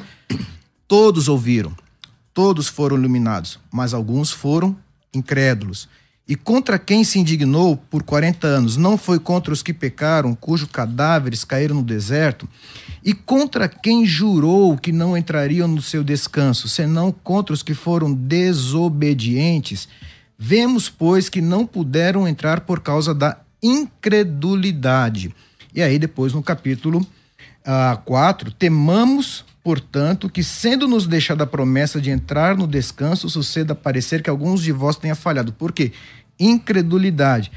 Todos 0.88 1.28
ouviram, 1.28 1.76
todos 2.36 2.68
foram 2.68 2.98
iluminados, 2.98 3.60
mas 3.72 3.96
alguns 3.96 4.32
foram 4.32 4.78
incrédulos. 5.12 5.90
E 6.28 6.36
contra 6.36 6.78
quem 6.78 7.06
se 7.06 7.20
indignou 7.20 7.78
por 7.78 8.04
40 8.04 8.46
anos? 8.46 8.76
Não 8.76 8.98
foi 8.98 9.18
contra 9.18 9.54
os 9.54 9.64
que 9.64 9.74
pecaram, 9.74 10.36
cujos 10.36 10.70
cadáveres 10.70 11.46
caíram 11.46 11.78
no 11.78 11.84
deserto? 11.84 12.50
E 13.02 13.14
contra 13.14 13.70
quem 13.70 14.06
jurou 14.06 14.78
que 14.78 14.92
não 14.92 15.16
entrariam 15.16 15.70
no 15.70 15.82
seu 15.82 16.04
descanso, 16.04 16.68
senão 16.68 17.14
contra 17.14 17.54
os 17.54 17.64
que 17.64 17.74
foram 17.74 18.14
desobedientes? 18.14 19.88
Vemos, 20.38 20.90
pois, 20.90 21.30
que 21.30 21.42
não 21.42 21.66
puderam 21.66 22.28
entrar 22.28 22.62
por 22.62 22.82
causa 22.82 23.14
da 23.16 23.38
incredulidade. 23.64 25.34
E 25.74 25.82
aí, 25.82 25.98
depois, 25.98 26.34
no 26.34 26.44
capítulo 26.44 27.00
uh, 27.00 27.06
ah, 27.66 28.02
4, 28.04 28.52
temamos, 28.52 29.46
portanto, 29.68 30.30
que, 30.30 30.46
sendo-nos 30.46 31.08
deixada 31.08 31.44
a 31.44 31.46
promessa 31.46 32.00
de 32.00 32.10
entrar 32.10 32.56
no 32.56 32.66
descanso, 32.66 33.30
suceda 33.30 33.76
parecer 33.76 34.24
que 34.24 34.30
alguns 34.30 34.64
de 34.64 34.72
vós 34.72 34.96
tenha 34.96 35.14
falhado. 35.14 35.52
Por 35.52 35.74
quê? 35.74 35.92
incredulidade, 36.40 37.52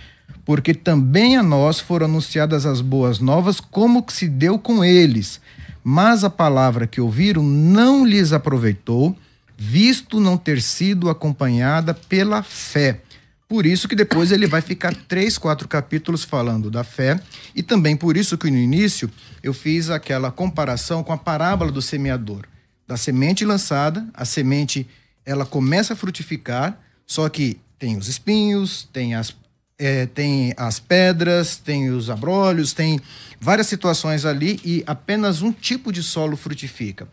porque 0.45 0.75
também 0.75 1.37
a 1.37 1.43
nós 1.45 1.79
foram 1.79 2.07
anunciadas 2.07 2.67
as 2.67 2.81
boas 2.81 3.21
novas, 3.21 3.61
como 3.61 4.03
que 4.03 4.13
se 4.13 4.27
deu 4.27 4.59
com 4.59 4.85
eles. 4.85 5.41
Mas 5.85 6.25
a 6.25 6.31
palavra 6.31 6.85
que 6.85 7.01
ouviram 7.01 7.45
não 7.45 8.05
lhes 8.05 8.33
aproveitou, 8.33 9.17
visto 9.57 10.19
não 10.19 10.37
ter 10.37 10.61
sido 10.61 11.11
acompanhada 11.11 11.95
pela 11.95 12.43
fé. 12.43 13.03
Por 13.51 13.67
isso 13.67 13.89
que 13.89 13.97
depois 13.97 14.31
ele 14.31 14.47
vai 14.47 14.61
ficar 14.61 14.95
três, 14.95 15.37
quatro 15.37 15.67
capítulos 15.67 16.23
falando 16.23 16.71
da 16.71 16.85
fé, 16.85 17.21
e 17.53 17.65
também 17.65 17.97
por 17.97 18.17
isso 18.17 18.39
que 18.39 18.49
no 18.49 18.57
início 18.57 19.11
eu 19.43 19.53
fiz 19.53 19.91
aquela 19.91 20.31
comparação 20.31 21.03
com 21.03 21.13
a 21.13 21.19
parábola 21.19 21.73
do 21.73 21.83
semeador. 21.83 22.47
Da 22.87 22.97
semente 22.97 23.45
lançada, 23.45 24.07
a 24.15 24.25
semente 24.25 24.87
ela 25.27 25.45
começa 25.45 25.95
a 25.95 25.97
frutificar, 25.97 26.79
só 27.05 27.29
que 27.29 27.59
tem 27.77 27.97
os 27.97 28.07
espinhos, 28.07 28.89
tem 28.93 29.17
as, 29.17 29.35
é, 29.77 30.07
tem 30.07 30.55
as 30.57 30.79
pedras, 30.79 31.57
tem 31.57 31.91
os 31.91 32.09
abrolhos, 32.09 32.73
tem 32.73 33.01
várias 33.41 33.67
situações 33.67 34.25
ali 34.25 34.61
e 34.65 34.85
apenas 34.87 35.43
um 35.43 35.51
tipo 35.51 35.91
de 35.91 36.05
solo 36.05 36.37
frutifica. 36.37 37.09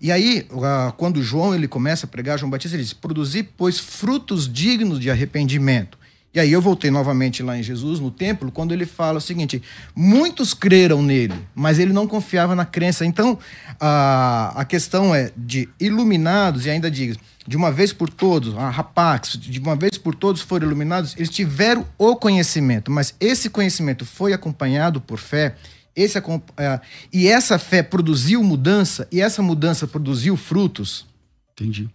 E 0.00 0.10
aí, 0.10 0.46
quando 0.96 1.22
João 1.22 1.54
ele 1.54 1.68
começa 1.68 2.06
a 2.06 2.08
pregar, 2.08 2.38
João 2.38 2.50
Batista 2.50 2.76
ele 2.76 2.84
diz: 2.84 2.92
produzir, 2.92 3.50
pois, 3.56 3.78
frutos 3.78 4.50
dignos 4.50 4.98
de 4.98 5.10
arrependimento. 5.10 5.98
E 6.32 6.38
aí 6.38 6.52
eu 6.52 6.62
voltei 6.62 6.92
novamente 6.92 7.42
lá 7.42 7.58
em 7.58 7.62
Jesus, 7.62 7.98
no 7.98 8.08
templo, 8.08 8.52
quando 8.52 8.72
ele 8.72 8.86
fala 8.86 9.18
o 9.18 9.20
seguinte: 9.20 9.60
muitos 9.94 10.54
creram 10.54 11.02
nele, 11.02 11.34
mas 11.54 11.78
ele 11.78 11.92
não 11.92 12.06
confiava 12.06 12.54
na 12.54 12.64
crença. 12.64 13.04
Então, 13.04 13.38
a, 13.80 14.52
a 14.54 14.64
questão 14.64 15.14
é 15.14 15.32
de 15.36 15.68
iluminados, 15.80 16.66
e 16.66 16.70
ainda 16.70 16.88
diz, 16.88 17.16
de 17.46 17.56
uma 17.56 17.72
vez 17.72 17.92
por 17.92 18.08
todos, 18.08 18.56
a 18.56 18.70
Rapax, 18.70 19.32
de 19.32 19.58
uma 19.58 19.74
vez 19.74 19.98
por 19.98 20.14
todos 20.14 20.40
foram 20.40 20.68
iluminados, 20.68 21.16
eles 21.16 21.30
tiveram 21.30 21.84
o 21.98 22.14
conhecimento, 22.14 22.92
mas 22.92 23.12
esse 23.18 23.50
conhecimento 23.50 24.06
foi 24.06 24.32
acompanhado 24.32 25.00
por 25.00 25.18
fé, 25.18 25.56
esse, 26.02 26.18
é, 26.56 26.80
e 27.12 27.28
essa 27.28 27.58
fé 27.58 27.82
produziu 27.82 28.42
mudança, 28.42 29.06
e 29.10 29.20
essa 29.20 29.42
mudança 29.42 29.86
produziu 29.86 30.36
frutos. 30.36 31.06
Entendi. 31.52 31.88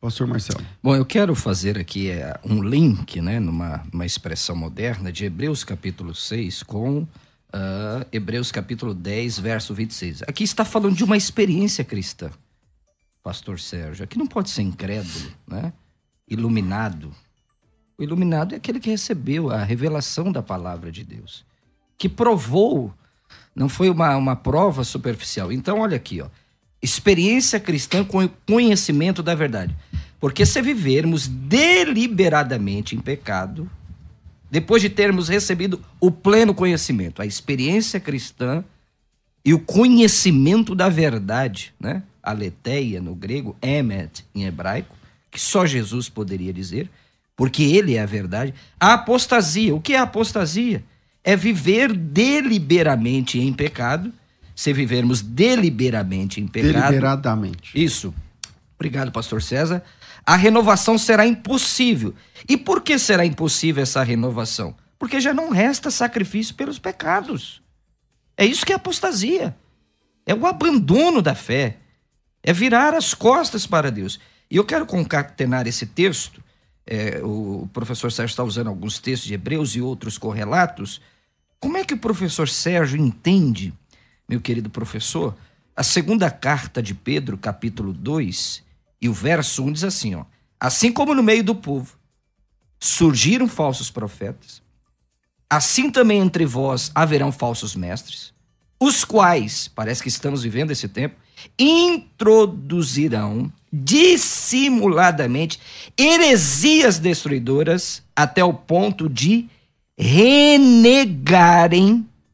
Pastor 0.00 0.26
Marcelo. 0.26 0.64
Bom, 0.82 0.96
eu 0.96 1.04
quero 1.04 1.34
fazer 1.34 1.78
aqui 1.78 2.10
é, 2.10 2.34
um 2.42 2.62
link, 2.62 3.20
né, 3.20 3.38
numa 3.38 3.82
uma 3.92 4.06
expressão 4.06 4.56
moderna, 4.56 5.12
de 5.12 5.26
Hebreus 5.26 5.62
capítulo 5.62 6.14
6 6.14 6.62
com 6.62 7.06
uh, 7.50 8.06
Hebreus 8.10 8.50
capítulo 8.50 8.94
10, 8.94 9.38
verso 9.38 9.74
26. 9.74 10.22
Aqui 10.22 10.44
está 10.44 10.64
falando 10.64 10.96
de 10.96 11.04
uma 11.04 11.16
experiência 11.16 11.84
cristã, 11.84 12.30
pastor 13.22 13.60
Sérgio. 13.60 14.04
Aqui 14.04 14.16
não 14.16 14.26
pode 14.26 14.50
ser 14.50 14.62
incrédulo, 14.62 15.32
né? 15.46 15.72
Iluminado. 16.26 17.14
O 17.98 18.02
iluminado 18.02 18.54
é 18.54 18.56
aquele 18.56 18.80
que 18.80 18.88
recebeu 18.88 19.50
a 19.50 19.62
revelação 19.62 20.32
da 20.32 20.42
palavra 20.42 20.90
de 20.90 21.04
Deus, 21.04 21.44
que 21.98 22.08
provou, 22.08 22.94
não 23.54 23.68
foi 23.68 23.90
uma, 23.90 24.16
uma 24.16 24.36
prova 24.36 24.84
superficial. 24.84 25.52
Então, 25.52 25.80
olha 25.80 25.96
aqui, 25.96 26.20
ó 26.20 26.28
experiência 26.82 27.60
cristã 27.60 28.04
com 28.04 28.26
conhecimento 28.46 29.22
da 29.22 29.34
verdade. 29.34 29.76
Porque 30.18 30.44
se 30.44 30.60
vivermos 30.60 31.26
deliberadamente 31.26 32.94
em 32.94 33.00
pecado, 33.00 33.70
depois 34.50 34.82
de 34.82 34.90
termos 34.90 35.28
recebido 35.28 35.80
o 36.00 36.10
pleno 36.10 36.54
conhecimento, 36.54 37.22
a 37.22 37.26
experiência 37.26 38.00
cristã 38.00 38.64
e 39.44 39.54
o 39.54 39.58
conhecimento 39.58 40.74
da 40.74 40.88
verdade, 40.88 41.72
né? 41.78 42.02
Aletheia 42.22 43.00
no 43.00 43.14
grego, 43.14 43.56
emet 43.62 44.26
em 44.34 44.44
hebraico, 44.44 44.94
que 45.30 45.40
só 45.40 45.64
Jesus 45.64 46.08
poderia 46.08 46.52
dizer, 46.52 46.90
porque 47.34 47.62
ele 47.62 47.94
é 47.94 48.02
a 48.02 48.06
verdade. 48.06 48.52
A 48.78 48.94
apostasia, 48.94 49.74
o 49.74 49.80
que 49.80 49.94
é 49.94 49.98
apostasia? 49.98 50.84
É 51.22 51.36
viver 51.36 51.92
deliberadamente 51.92 53.38
em 53.38 53.52
pecado 53.52 54.12
se 54.54 54.72
vivermos 54.72 55.22
deliberadamente 55.22 56.40
em 56.40 56.46
pecado. 56.46 56.88
Deliberadamente. 56.88 57.72
Isso. 57.74 58.14
Obrigado, 58.74 59.10
pastor 59.10 59.42
César. 59.42 59.82
A 60.24 60.36
renovação 60.36 60.98
será 60.98 61.26
impossível. 61.26 62.14
E 62.48 62.56
por 62.56 62.82
que 62.82 62.98
será 62.98 63.24
impossível 63.24 63.82
essa 63.82 64.02
renovação? 64.02 64.74
Porque 64.98 65.20
já 65.20 65.32
não 65.32 65.50
resta 65.50 65.90
sacrifício 65.90 66.54
pelos 66.54 66.78
pecados. 66.78 67.62
É 68.36 68.44
isso 68.44 68.64
que 68.64 68.72
é 68.72 68.76
apostasia. 68.76 69.56
É 70.26 70.34
o 70.34 70.46
abandono 70.46 71.22
da 71.22 71.34
fé. 71.34 71.78
É 72.42 72.52
virar 72.52 72.94
as 72.94 73.14
costas 73.14 73.66
para 73.66 73.90
Deus. 73.90 74.20
E 74.50 74.56
eu 74.56 74.64
quero 74.64 74.84
concatenar 74.86 75.66
esse 75.66 75.86
texto. 75.86 76.42
É, 76.86 77.20
o 77.22 77.68
professor 77.72 78.10
Sérgio 78.10 78.32
está 78.32 78.42
usando 78.42 78.68
alguns 78.68 78.98
textos 78.98 79.28
de 79.28 79.34
Hebreus 79.34 79.76
e 79.76 79.80
outros 79.80 80.18
correlatos. 80.18 81.00
Como 81.58 81.76
é 81.76 81.84
que 81.84 81.94
o 81.94 81.98
professor 81.98 82.48
Sérgio 82.48 82.98
entende 82.98 83.72
meu 84.30 84.40
querido 84.40 84.70
professor, 84.70 85.36
a 85.74 85.82
segunda 85.82 86.30
carta 86.30 86.80
de 86.80 86.94
Pedro, 86.94 87.36
capítulo 87.36 87.92
2, 87.92 88.62
E 89.02 89.08
o 89.08 89.12
verso 89.12 89.64
1 89.64 89.72
diz 89.72 89.82
assim, 89.82 90.14
ó: 90.14 90.24
Assim 90.58 90.92
como 90.92 91.14
no 91.14 91.22
meio 91.22 91.42
do 91.42 91.54
povo 91.54 91.98
surgiram 92.78 93.48
falsos 93.48 93.90
profetas, 93.90 94.62
assim 95.48 95.90
também 95.90 96.20
entre 96.20 96.46
vós 96.46 96.92
haverão 96.94 97.32
falsos 97.32 97.74
mestres, 97.74 98.32
os 98.78 99.04
quais, 99.04 99.68
parece 99.68 100.02
que 100.02 100.08
estamos 100.08 100.42
vivendo 100.42 100.70
esse 100.70 100.86
tempo, 100.86 101.16
introduzirão 101.58 103.52
dissimuladamente 103.72 105.60
heresias 105.96 106.98
destruidoras 106.98 108.02
até 108.14 108.42
o 108.44 108.52
ponto 108.52 109.08
de 109.08 109.48
renegarem, 109.96 111.24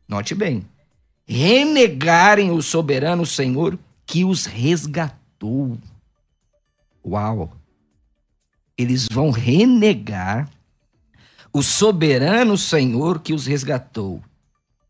note 0.08 0.34
bem, 0.34 0.64
renegarem 1.26 2.50
o 2.50 2.62
soberano 2.62 3.26
Senhor 3.26 3.78
que 4.06 4.24
os 4.24 4.46
resgatou. 4.46 5.76
Uau! 7.04 7.52
Eles 8.78 9.06
vão 9.10 9.30
renegar 9.30 10.48
o 11.52 11.62
soberano 11.62 12.56
Senhor 12.56 13.20
que 13.20 13.32
os 13.32 13.46
resgatou. 13.46 14.22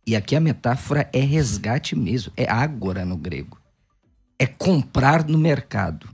E 0.07 0.15
aqui 0.15 0.37
a 0.37 0.41
metáfora 0.41 1.09
é 1.13 1.21
resgate 1.21 1.97
mesmo, 1.97 2.33
é 2.37 2.51
ágora 2.51 3.05
no 3.05 3.17
grego. 3.17 3.59
É 4.39 4.47
comprar 4.47 5.27
no 5.27 5.39
mercado. 5.39 6.09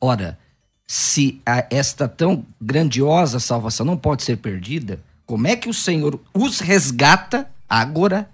Ora, 0.00 0.38
se 0.86 1.40
esta 1.70 2.06
tão 2.06 2.44
grandiosa 2.60 3.40
salvação 3.40 3.86
não 3.86 3.96
pode 3.96 4.22
ser 4.22 4.36
perdida, 4.36 5.00
como 5.24 5.46
é 5.46 5.56
que 5.56 5.68
o 5.68 5.74
Senhor 5.74 6.20
os 6.34 6.60
resgata 6.60 7.48
agora 7.68 8.28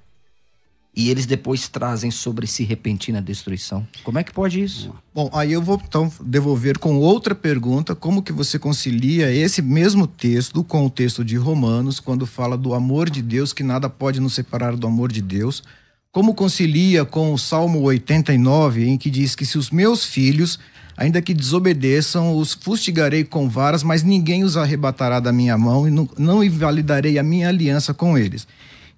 e 0.96 1.10
eles 1.10 1.26
depois 1.26 1.68
trazem 1.68 2.10
sobre 2.10 2.48
si 2.48 2.64
repentina 2.64 3.22
destruição? 3.22 3.86
Como 4.02 4.18
é 4.18 4.24
que 4.24 4.32
pode 4.32 4.60
isso? 4.60 4.92
Bom, 5.14 5.30
aí 5.32 5.52
eu 5.52 5.62
vou 5.62 5.80
então 5.86 6.10
devolver 6.20 6.78
com 6.78 6.98
outra 6.98 7.36
pergunta, 7.36 7.94
como 7.94 8.20
que 8.22 8.32
você 8.32 8.58
concilia 8.58 9.30
esse 9.30 9.62
mesmo 9.62 10.08
texto 10.08 10.64
com 10.64 10.84
o 10.84 10.90
texto 10.90 11.24
de 11.24 11.36
Romanos, 11.36 12.00
quando 12.00 12.26
fala 12.26 12.58
do 12.58 12.74
amor 12.74 13.08
de 13.08 13.22
Deus, 13.22 13.52
que 13.52 13.62
nada 13.62 13.88
pode 13.88 14.18
nos 14.18 14.34
separar 14.34 14.74
do 14.74 14.88
amor 14.88 15.12
de 15.12 15.22
Deus? 15.22 15.62
Como 16.10 16.34
concilia 16.34 17.04
com 17.04 17.32
o 17.32 17.38
Salmo 17.38 17.80
89, 17.82 18.88
em 18.88 18.96
que 18.96 19.10
diz 19.10 19.34
que 19.34 19.44
se 19.46 19.58
os 19.58 19.70
meus 19.70 20.04
filhos 20.04 20.58
Ainda 20.98 21.22
que 21.22 21.32
desobedeçam, 21.32 22.36
os 22.36 22.54
fustigarei 22.54 23.22
com 23.22 23.48
varas, 23.48 23.84
mas 23.84 24.02
ninguém 24.02 24.42
os 24.42 24.56
arrebatará 24.56 25.20
da 25.20 25.32
minha 25.32 25.56
mão 25.56 25.86
e 25.86 25.92
não, 25.92 26.08
não 26.18 26.42
invalidarei 26.42 27.20
a 27.20 27.22
minha 27.22 27.48
aliança 27.48 27.94
com 27.94 28.18
eles. 28.18 28.48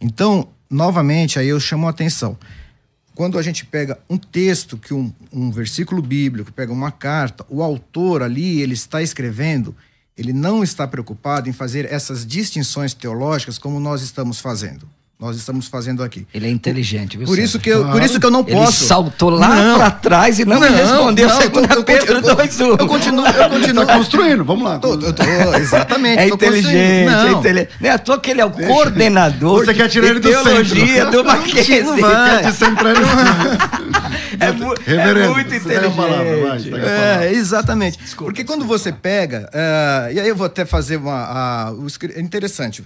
Então, 0.00 0.48
novamente, 0.70 1.38
aí 1.38 1.46
eu 1.46 1.60
chamo 1.60 1.86
a 1.86 1.90
atenção. 1.90 2.38
Quando 3.14 3.38
a 3.38 3.42
gente 3.42 3.66
pega 3.66 3.98
um 4.08 4.16
texto, 4.16 4.78
que 4.78 4.94
um, 4.94 5.12
um 5.30 5.50
versículo 5.50 6.00
bíblico, 6.00 6.50
pega 6.50 6.72
uma 6.72 6.90
carta, 6.90 7.44
o 7.50 7.62
autor 7.62 8.22
ali, 8.22 8.62
ele 8.62 8.72
está 8.72 9.02
escrevendo, 9.02 9.76
ele 10.16 10.32
não 10.32 10.64
está 10.64 10.88
preocupado 10.88 11.50
em 11.50 11.52
fazer 11.52 11.84
essas 11.92 12.24
distinções 12.24 12.94
teológicas 12.94 13.58
como 13.58 13.78
nós 13.78 14.00
estamos 14.00 14.40
fazendo 14.40 14.88
nós 15.20 15.36
estamos 15.36 15.66
fazendo 15.66 16.02
aqui. 16.02 16.26
Ele 16.32 16.46
é 16.46 16.50
inteligente, 16.50 17.18
viu? 17.18 17.26
Por 17.26 17.38
isso 17.38 17.58
que 17.58 17.68
eu, 17.68 17.86
por 17.88 18.02
isso 18.02 18.18
que 18.18 18.24
eu 18.24 18.30
não 18.30 18.42
posso. 18.42 18.56
Ele 18.56 18.88
saltou 18.88 19.28
lá 19.28 19.76
para 19.76 19.90
trás 19.90 20.38
e 20.38 20.46
não, 20.46 20.58
não 20.58 20.70
me 20.70 20.74
respondeu 20.74 21.28
não, 21.28 21.40
segunda 21.42 21.74
eu, 21.74 21.84
Pedro 21.84 22.14
eu, 22.14 22.22
2, 22.36 22.60
Eu 22.60 22.86
continuo, 22.86 23.26
eu 23.26 23.50
continuo 23.50 23.86
tá 23.86 23.96
construindo, 23.98 24.42
vamos 24.46 24.64
lá. 24.64 24.78
Tô, 24.78 24.96
tô, 24.96 25.22
exatamente. 25.58 26.20
É 26.20 26.28
inteligente, 26.28 26.74
é 26.74 27.32
inteligente. 27.32 27.70
Não 27.78 27.90
é 27.90 27.92
à 27.92 27.98
toa 27.98 28.18
que 28.18 28.30
ele 28.30 28.40
é 28.40 28.46
o 28.46 28.48
Deixa. 28.48 28.72
coordenador 28.72 29.62
Você 29.62 29.74
quer 29.74 29.88
tirar 29.90 30.08
ele 30.08 30.20
do 30.20 30.30
teologia 30.30 30.86
centro. 30.86 31.10
do 31.10 31.24
Mackenzie. 31.24 31.64
Quer 31.64 32.50
te 32.50 32.56
centrar 32.56 32.96
é, 34.40 34.46
é 34.46 35.28
muito 35.28 35.54
inteligente. 35.54 35.96
Palavra, 35.96 36.36
vai, 36.40 37.26
é, 37.26 37.32
exatamente. 37.34 37.98
Desculpa, 37.98 38.32
Porque 38.32 38.42
quando 38.42 38.64
você 38.64 38.90
pega, 38.90 39.50
uh, 39.52 40.12
e 40.14 40.18
aí 40.18 40.28
eu 40.28 40.36
vou 40.36 40.46
até 40.46 40.64
fazer 40.64 40.96
uma, 40.96 41.72
uh, 41.72 41.88
é 42.14 42.20
interessante 42.20 42.84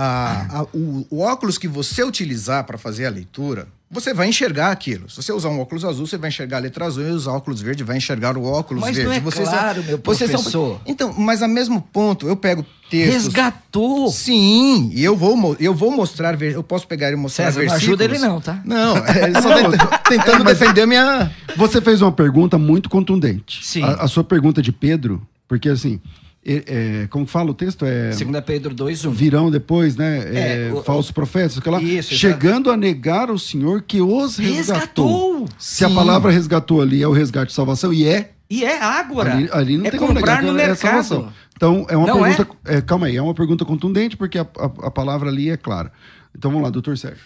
a, 0.00 0.60
a, 0.60 0.62
o, 0.72 1.04
o, 1.10 1.20
óculos 1.22 1.58
que 1.58 1.66
você 1.66 2.04
utilizar 2.04 2.62
para 2.62 2.78
fazer 2.78 3.06
a 3.06 3.10
leitura, 3.10 3.66
você 3.90 4.14
vai 4.14 4.28
enxergar 4.28 4.70
aquilo. 4.70 5.10
Se 5.10 5.20
você 5.20 5.32
usar 5.32 5.48
um 5.48 5.58
óculos 5.58 5.84
azul, 5.84 6.06
você 6.06 6.16
vai 6.16 6.28
enxergar 6.28 6.58
a 6.58 6.60
letra 6.60 6.84
azul 6.84 7.02
e 7.02 7.10
usar 7.10 7.32
óculos 7.32 7.60
verde 7.60 7.82
vai 7.82 7.96
enxergar 7.96 8.36
o 8.36 8.44
óculos 8.44 8.80
mas 8.80 8.94
verde. 8.94 9.08
Mas 9.08 9.18
não 9.24 9.28
é 9.28 9.32
vocês 9.32 9.48
claro, 9.48 9.80
são, 9.80 9.88
meu 9.88 9.98
professor. 9.98 10.40
São, 10.40 10.80
então, 10.86 11.12
mas 11.18 11.42
a 11.42 11.48
mesmo 11.48 11.82
ponto, 11.82 12.28
eu 12.28 12.36
pego 12.36 12.64
textos... 12.88 13.24
Resgatou! 13.24 14.08
Sim, 14.12 14.92
e 14.94 15.02
eu 15.02 15.16
vou, 15.16 15.56
eu 15.58 15.74
vou 15.74 15.90
mostrar, 15.90 16.40
eu 16.40 16.62
posso 16.62 16.86
pegar 16.86 17.10
e 17.10 17.16
mostrar 17.16 17.46
César, 17.46 17.60
versículos. 17.60 17.98
Não 17.98 18.04
ajuda 18.04 18.04
ele 18.04 18.18
não, 18.20 18.40
tá? 18.40 18.62
Não, 18.64 18.96
é 19.02 19.42
só 19.42 19.50
tentando, 19.58 19.98
tentando 20.08 20.44
defender 20.44 20.82
a 20.82 20.86
minha... 20.86 21.32
Você 21.56 21.80
fez 21.80 22.00
uma 22.00 22.12
pergunta 22.12 22.56
muito 22.56 22.88
contundente. 22.88 23.66
Sim. 23.66 23.82
A, 23.82 24.04
a 24.04 24.06
sua 24.06 24.22
pergunta 24.22 24.62
de 24.62 24.70
Pedro, 24.70 25.20
porque 25.48 25.68
assim... 25.68 26.00
É, 26.44 27.06
como 27.10 27.26
fala 27.26 27.50
o 27.50 27.54
texto? 27.54 27.84
É, 27.84 28.10
2 28.10 28.44
Pedro 28.44 28.74
2, 28.74 29.04
1. 29.04 29.10
Virão 29.10 29.50
depois, 29.50 29.96
né? 29.96 30.18
É, 30.18 30.68
é, 30.68 30.82
falsos 30.82 31.10
profetas, 31.10 31.60
lá, 31.66 31.82
isso, 31.82 32.14
chegando 32.14 32.70
a 32.70 32.76
negar 32.76 33.30
o 33.30 33.38
Senhor 33.38 33.82
que 33.82 34.00
os 34.00 34.38
resgatou. 34.38 35.40
resgatou. 35.40 35.48
Se 35.58 35.84
a 35.84 35.90
palavra 35.90 36.30
resgatou 36.30 36.80
ali 36.80 37.02
é 37.02 37.08
o 37.08 37.12
resgate 37.12 37.48
de 37.48 37.54
salvação, 37.54 37.92
e 37.92 38.06
é. 38.06 38.32
E 38.48 38.64
é 38.64 38.80
agora. 38.82 39.34
Ali, 39.34 39.48
ali 39.52 39.76
não 39.76 39.86
é 39.86 39.90
tem 39.90 40.00
como 40.00 40.14
negar 40.14 40.42
no 40.42 40.50
é 40.50 40.52
mercado. 40.52 41.04
salvação. 41.04 41.32
Então, 41.54 41.86
é 41.88 41.96
uma 41.96 42.06
não 42.06 42.22
pergunta. 42.22 42.48
É? 42.64 42.80
calma 42.80 43.06
aí, 43.08 43.16
é 43.16 43.22
uma 43.22 43.34
pergunta 43.34 43.64
contundente, 43.64 44.16
porque 44.16 44.38
a, 44.38 44.46
a, 44.56 44.86
a 44.86 44.90
palavra 44.90 45.28
ali 45.28 45.50
é 45.50 45.56
clara. 45.56 45.92
Então 46.34 46.50
vamos 46.50 46.64
lá, 46.64 46.70
doutor 46.70 46.96
Sérgio. 46.96 47.20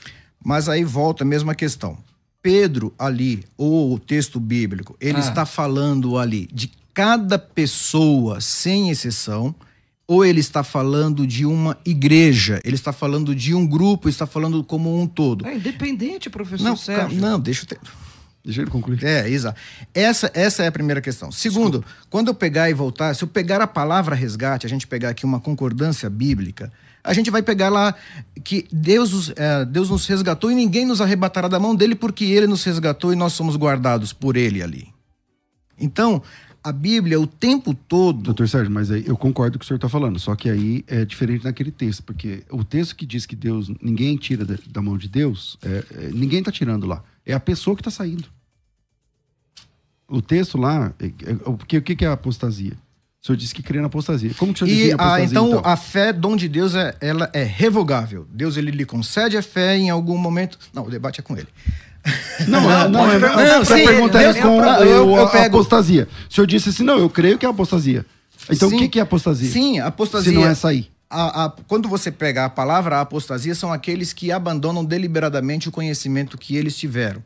Mas 0.45 0.69
aí 0.69 0.83
volta 0.83 1.23
a 1.23 1.27
mesma 1.27 1.55
questão. 1.55 1.97
Pedro 2.43 2.93
ali, 2.99 3.45
ou 3.57 3.95
o 3.95 3.99
texto 4.01 4.41
bíblico, 4.41 4.97
ele 5.01 5.19
ah. 5.19 5.21
está 5.21 5.47
falando 5.47 6.19
ali 6.19 6.49
de 6.53 6.73
cada 6.95 7.39
pessoa, 7.39 8.41
sem 8.41 8.91
exceção, 8.91 9.55
ou 10.07 10.25
ele 10.25 10.41
está 10.41 10.63
falando 10.63 11.27
de 11.27 11.47
uma 11.47 11.79
igreja, 11.87 12.61
ele 12.65 12.75
está 12.75 12.93
falando 12.93 13.35
de 13.35 13.55
um 13.55 13.67
grupo, 13.67 14.09
está 14.09 14.27
falando 14.27 14.63
como 14.63 15.01
um 15.01 15.07
todo. 15.07 15.47
É 15.47 15.55
independente, 15.55 16.29
professor 16.29 16.65
não, 16.65 16.77
Sérgio. 16.77 17.21
Não, 17.21 17.41
deixa 17.41 17.63
eu 17.63 17.67
ter... 17.67 17.79
Deixa 18.45 18.61
ele 18.61 18.71
concluir. 18.71 19.05
É, 19.05 19.29
exato. 19.29 19.59
Essa, 19.95 20.29
essa 20.35 20.65
é 20.65 20.67
a 20.67 20.73
primeira 20.73 21.01
questão. 21.01 21.31
Segundo, 21.31 21.79
Desculpa. 21.79 22.07
quando 22.11 22.29
eu 22.29 22.35
pegar 22.35 22.69
e 22.69 22.75
voltar, 22.75 23.15
se 23.15 23.23
eu 23.23 23.29
pegar 23.29 23.61
a 23.61 23.69
palavra 23.69 24.17
resgate, 24.17 24.67
a 24.67 24.69
gente 24.69 24.85
pegar 24.85 25.11
aqui 25.11 25.25
uma 25.25 25.39
concordância 25.39 26.11
bíblica, 26.11 26.73
a 27.05 27.13
gente 27.15 27.31
vai 27.31 27.41
pegar 27.41 27.69
lá 27.69 27.95
que 28.43 28.67
Deus, 28.73 29.33
é, 29.37 29.65
Deus 29.65 29.91
nos 29.91 30.07
resgatou 30.07 30.51
e 30.51 30.57
ninguém 30.57 30.85
nos 30.85 31.01
arrebatará 31.01 31.47
da 31.47 31.61
mão 31.61 31.75
dele 31.75 31.95
porque 31.95 32.25
ele 32.25 32.49
nos 32.49 32.65
resgatou 32.65 33.13
e 33.13 33.17
nós 33.17 33.33
somos 33.33 33.57
guardados 33.57 34.13
por 34.13 34.37
ele 34.37 34.61
ali. 34.61 34.89
Então, 35.79 36.21
a 36.63 36.71
Bíblia 36.71 37.21
o 37.21 37.27
tempo 37.27 37.75
todo. 37.75 38.23
Doutor 38.23 38.49
Sérgio, 38.49 38.71
mas 38.71 38.91
aí 38.91 39.05
eu 39.07 39.17
concordo 39.17 39.53
com 39.53 39.57
o 39.57 39.61
que 39.61 39.65
o 39.65 39.69
senhor 39.69 39.77
está 39.77 39.89
falando, 39.89 40.19
só 40.19 40.37
que 40.37 40.49
aí 40.49 40.85
é 40.87 41.05
diferente 41.05 41.45
naquele 41.45 41.71
texto, 41.71 42.03
porque 42.03 42.45
o 42.51 42.63
texto 42.63 42.95
que 42.95 43.05
diz 43.05 43.27
que 43.27 43.35
Deus, 43.35 43.71
ninguém 43.81 44.17
tira 44.17 44.45
da, 44.45 44.55
da 44.69 44.81
mão 44.81 44.97
de 44.97 45.09
Deus, 45.09 45.59
é, 45.63 45.85
é, 45.91 46.11
ninguém 46.13 46.39
está 46.39 46.53
tirando 46.53 46.87
lá. 46.87 47.03
É 47.27 47.33
a 47.33 47.41
pessoa 47.41 47.75
que 47.75 47.81
está 47.81 47.91
saindo. 47.91 48.25
O 50.09 50.21
texto 50.21 50.59
lá, 50.59 50.93
é, 51.01 51.07
é, 51.07 51.37
o, 51.47 51.57
que, 51.57 51.81
que 51.81 52.05
é 52.05 52.09
a 52.09 52.13
apostasia? 52.13 52.75
O 53.23 53.27
senhor 53.27 53.37
disse 53.37 53.55
que 53.55 53.63
crê 53.63 53.81
na 53.81 53.87
apostasia. 53.87 54.35
Como 54.35 54.53
que 54.53 54.65
o 54.65 54.67
senhor 54.67 54.79
e 54.79 54.93
a 54.93 54.95
apostasia, 54.97 55.25
então, 55.27 55.49
então, 55.49 55.63
a 55.65 55.77
fé, 55.77 56.13
dom 56.13 56.37
de 56.37 56.49
Deus, 56.49 56.75
é, 56.75 56.97
ela 57.01 57.31
é 57.33 57.45
revogável. 57.45 58.27
Deus 58.31 58.57
ele 58.57 58.73
lhe 58.73 58.85
concede 58.85 59.37
a 59.37 59.43
fé 59.43 59.77
em 59.77 59.91
algum 59.91 60.19
momento. 60.19 60.59
Não, 60.75 60.85
o 60.85 60.91
debate 60.91 61.21
é 61.21 61.23
com 61.23 61.37
ele. 61.37 61.49
Não, 62.49 62.61
não, 62.61 62.89
não, 62.89 63.13
é, 63.13 63.19
não 63.59 63.65
sim, 63.65 63.75
pergunta 63.75 64.21
é 64.21 64.35
com 64.35 64.65
eu, 64.65 64.85
eu, 64.85 65.17
eu 65.17 65.29
pego... 65.29 65.59
apostasia. 65.59 66.09
O 66.29 66.35
senhor 66.35 66.47
disse 66.47 66.71
assim, 66.71 66.83
não, 66.83 66.99
eu 66.99 67.09
creio 67.09 67.39
que 67.39 67.47
é 67.47 67.49
apostasia. 67.49 68.05
Então 68.51 68.69
sim, 68.69 68.75
o 68.75 68.79
que, 68.79 68.89
que 68.89 68.99
é 68.99 69.03
apostasia? 69.03 69.51
Sim, 69.51 69.79
apostasia. 69.79 70.33
Se 70.33 70.37
não 70.37 70.47
é 70.47 70.55
sair. 70.55 70.91
A, 71.09 71.45
a, 71.45 71.53
quando 71.69 71.89
você 71.89 72.11
pega 72.11 72.45
a 72.45 72.51
palavra 72.51 73.01
apostasia, 73.01 73.55
são 73.55 73.73
aqueles 73.73 74.13
que 74.13 74.33
abandonam 74.33 74.85
deliberadamente 74.85 75.69
o 75.69 75.73
conhecimento 75.73 76.37
que 76.39 76.57
eles 76.57 76.77
tiveram. 76.77 77.23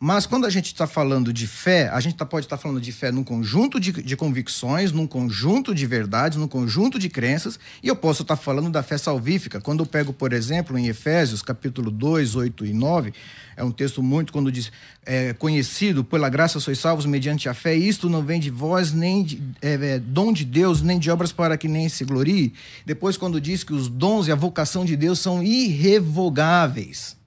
Mas 0.00 0.26
quando 0.26 0.46
a 0.46 0.50
gente 0.50 0.66
está 0.66 0.86
falando 0.86 1.32
de 1.32 1.44
fé, 1.48 1.88
a 1.88 1.98
gente 1.98 2.14
tá, 2.14 2.24
pode 2.24 2.46
estar 2.46 2.56
tá 2.56 2.62
falando 2.62 2.80
de 2.80 2.92
fé 2.92 3.10
num 3.10 3.24
conjunto 3.24 3.80
de, 3.80 3.90
de, 3.90 4.16
convicções, 4.16 4.92
num 4.92 5.08
conjunto 5.08 5.74
de 5.74 5.86
verdades, 5.86 6.38
num 6.38 6.46
conjunto 6.46 7.00
de 7.00 7.08
crenças, 7.08 7.58
e 7.82 7.88
eu 7.88 7.96
posso 7.96 8.22
estar 8.22 8.36
tá 8.36 8.42
falando 8.42 8.70
da 8.70 8.80
fé 8.80 8.96
salvífica. 8.96 9.60
Quando 9.60 9.80
eu 9.80 9.86
pego, 9.86 10.12
por 10.12 10.32
exemplo, 10.32 10.78
em 10.78 10.86
Efésios, 10.86 11.42
capítulo 11.42 11.90
2, 11.90 12.36
8 12.36 12.66
e 12.66 12.72
9, 12.72 13.12
é 13.56 13.64
um 13.64 13.72
texto 13.72 14.00
muito 14.00 14.32
quando 14.32 14.52
diz, 14.52 14.70
é, 15.04 15.32
conhecido, 15.32 16.04
pela 16.04 16.28
graça 16.28 16.60
sois 16.60 16.78
salvos 16.78 17.04
mediante 17.04 17.48
a 17.48 17.54
fé, 17.54 17.74
isto 17.74 18.08
não 18.08 18.22
vem 18.22 18.38
de 18.38 18.50
vós, 18.50 18.92
nem 18.92 19.24
de, 19.24 19.42
é, 19.60 19.72
é, 19.72 19.98
dom 19.98 20.32
de 20.32 20.44
Deus, 20.44 20.80
nem 20.80 21.00
de 21.00 21.10
obras 21.10 21.32
para 21.32 21.58
que 21.58 21.66
nem 21.66 21.88
se 21.88 22.04
glorie. 22.04 22.54
Depois, 22.86 23.16
quando 23.16 23.40
diz 23.40 23.64
que 23.64 23.72
os 23.72 23.88
dons 23.88 24.28
e 24.28 24.32
a 24.32 24.36
vocação 24.36 24.84
de 24.84 24.94
Deus 24.94 25.18
são 25.18 25.42
irrevogáveis. 25.42 27.17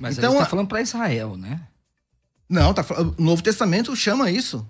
Mas 0.00 0.18
então, 0.18 0.30
ele 0.32 0.38
está 0.38 0.50
falando 0.50 0.68
para 0.68 0.80
Israel, 0.80 1.36
né? 1.36 1.60
Não, 2.48 2.72
tá, 2.72 2.84
o 3.18 3.22
Novo 3.22 3.42
Testamento 3.42 3.94
chama 3.96 4.30
isso. 4.30 4.68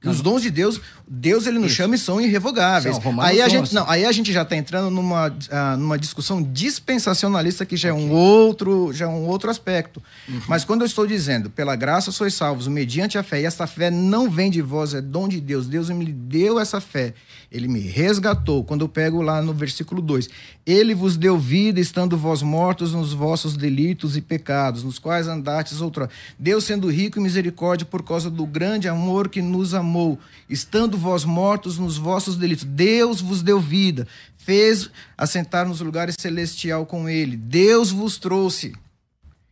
Que 0.00 0.08
os 0.08 0.22
dons 0.22 0.40
de 0.40 0.50
Deus, 0.50 0.80
Deus 1.06 1.46
ele 1.46 1.58
nos 1.58 1.66
Isso. 1.66 1.76
chama 1.76 1.94
e 1.94 1.98
são 1.98 2.18
irrevogáveis. 2.18 2.96
São, 2.96 3.20
aí 3.20 3.42
a 3.42 3.48
gente 3.48 3.74
não, 3.74 3.88
aí 3.88 4.06
a 4.06 4.12
gente 4.12 4.32
já 4.32 4.42
está 4.42 4.56
entrando 4.56 4.90
numa, 4.90 5.28
uh, 5.28 5.76
numa 5.76 5.98
discussão 5.98 6.42
dispensacionalista 6.42 7.66
que 7.66 7.76
já 7.76 7.90
é 7.90 7.92
um 7.92 8.10
outro, 8.10 8.94
já 8.94 9.04
é 9.04 9.08
um 9.08 9.26
outro 9.26 9.50
aspecto. 9.50 10.02
Uhum. 10.26 10.40
Mas 10.48 10.64
quando 10.64 10.80
eu 10.80 10.86
estou 10.86 11.06
dizendo, 11.06 11.50
pela 11.50 11.76
graça 11.76 12.10
sois 12.10 12.32
salvos, 12.32 12.66
mediante 12.66 13.18
a 13.18 13.22
fé, 13.22 13.42
e 13.42 13.44
essa 13.44 13.66
fé 13.66 13.90
não 13.90 14.30
vem 14.30 14.50
de 14.50 14.62
vós, 14.62 14.94
é 14.94 15.02
dom 15.02 15.28
de 15.28 15.38
Deus. 15.38 15.66
Deus 15.66 15.90
me 15.90 16.06
deu 16.06 16.58
essa 16.58 16.80
fé. 16.80 17.12
Ele 17.52 17.68
me 17.68 17.80
resgatou. 17.80 18.64
Quando 18.64 18.82
eu 18.82 18.88
pego 18.88 19.20
lá 19.20 19.42
no 19.42 19.52
versículo 19.52 20.00
2, 20.00 20.28
ele 20.64 20.94
vos 20.94 21.16
deu 21.16 21.36
vida 21.36 21.78
estando 21.78 22.16
vós 22.16 22.42
mortos 22.42 22.94
nos 22.94 23.12
vossos 23.12 23.56
delitos 23.56 24.16
e 24.16 24.22
pecados, 24.22 24.82
nos 24.82 24.98
quais 24.98 25.26
andastes 25.26 25.80
outra. 25.80 26.08
Deus 26.38 26.64
sendo 26.64 26.88
rico 26.88 27.18
em 27.18 27.22
misericórdia 27.22 27.84
por 27.84 28.02
causa 28.02 28.30
do 28.30 28.46
grande 28.46 28.88
amor 28.88 29.28
que 29.28 29.42
nos 29.42 29.74
amou 29.74 29.89
amou, 29.90 30.18
estando 30.48 30.96
vós 30.96 31.24
mortos 31.24 31.76
nos 31.76 31.96
vossos 31.96 32.36
delitos. 32.36 32.64
Deus 32.64 33.20
vos 33.20 33.42
deu 33.42 33.60
vida, 33.60 34.06
fez 34.36 34.88
assentar 35.18 35.66
nos 35.66 35.80
lugares 35.80 36.14
celestial 36.18 36.86
com 36.86 37.08
ele. 37.08 37.36
Deus 37.36 37.90
vos 37.90 38.18
trouxe. 38.18 38.72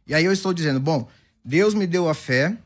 E 0.06 0.14
aí 0.14 0.24
eu 0.24 0.32
estou 0.32 0.54
dizendo, 0.54 0.78
bom, 0.78 1.08
Deus 1.44 1.74
me 1.74 1.86
deu 1.86 2.08
a 2.08 2.14
fé, 2.14 2.56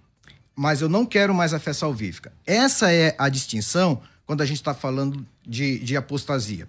mas 0.54 0.82
eu 0.82 0.88
não 0.88 1.06
quero 1.06 1.34
mais 1.34 1.54
a 1.54 1.58
fé 1.58 1.72
salvífica. 1.72 2.32
Essa 2.46 2.92
é 2.92 3.14
a 3.18 3.28
distinção 3.28 4.02
quando 4.26 4.42
a 4.42 4.46
gente 4.46 4.58
está 4.58 4.74
falando 4.74 5.26
de, 5.46 5.78
de 5.78 5.96
apostasia. 5.96 6.68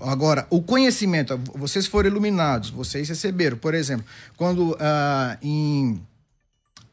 Agora, 0.00 0.46
o 0.50 0.60
conhecimento, 0.60 1.40
vocês 1.54 1.86
foram 1.86 2.10
iluminados, 2.10 2.68
vocês 2.68 3.08
receberam, 3.08 3.56
por 3.56 3.72
exemplo, 3.72 4.04
quando 4.36 4.72
uh, 4.72 5.38
em 5.40 6.02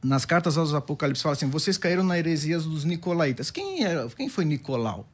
nas 0.03 0.25
cartas 0.25 0.57
aos 0.57 0.73
Apocalipse 0.73 1.21
fala 1.21 1.33
assim: 1.33 1.49
vocês 1.49 1.77
caíram 1.77 2.03
na 2.03 2.17
heresia 2.17 2.59
dos 2.59 2.83
Nicolaitas. 2.83 3.51
Quem, 3.51 3.83
era, 3.83 4.07
quem 4.09 4.29
foi 4.29 4.45
Nicolau? 4.45 5.07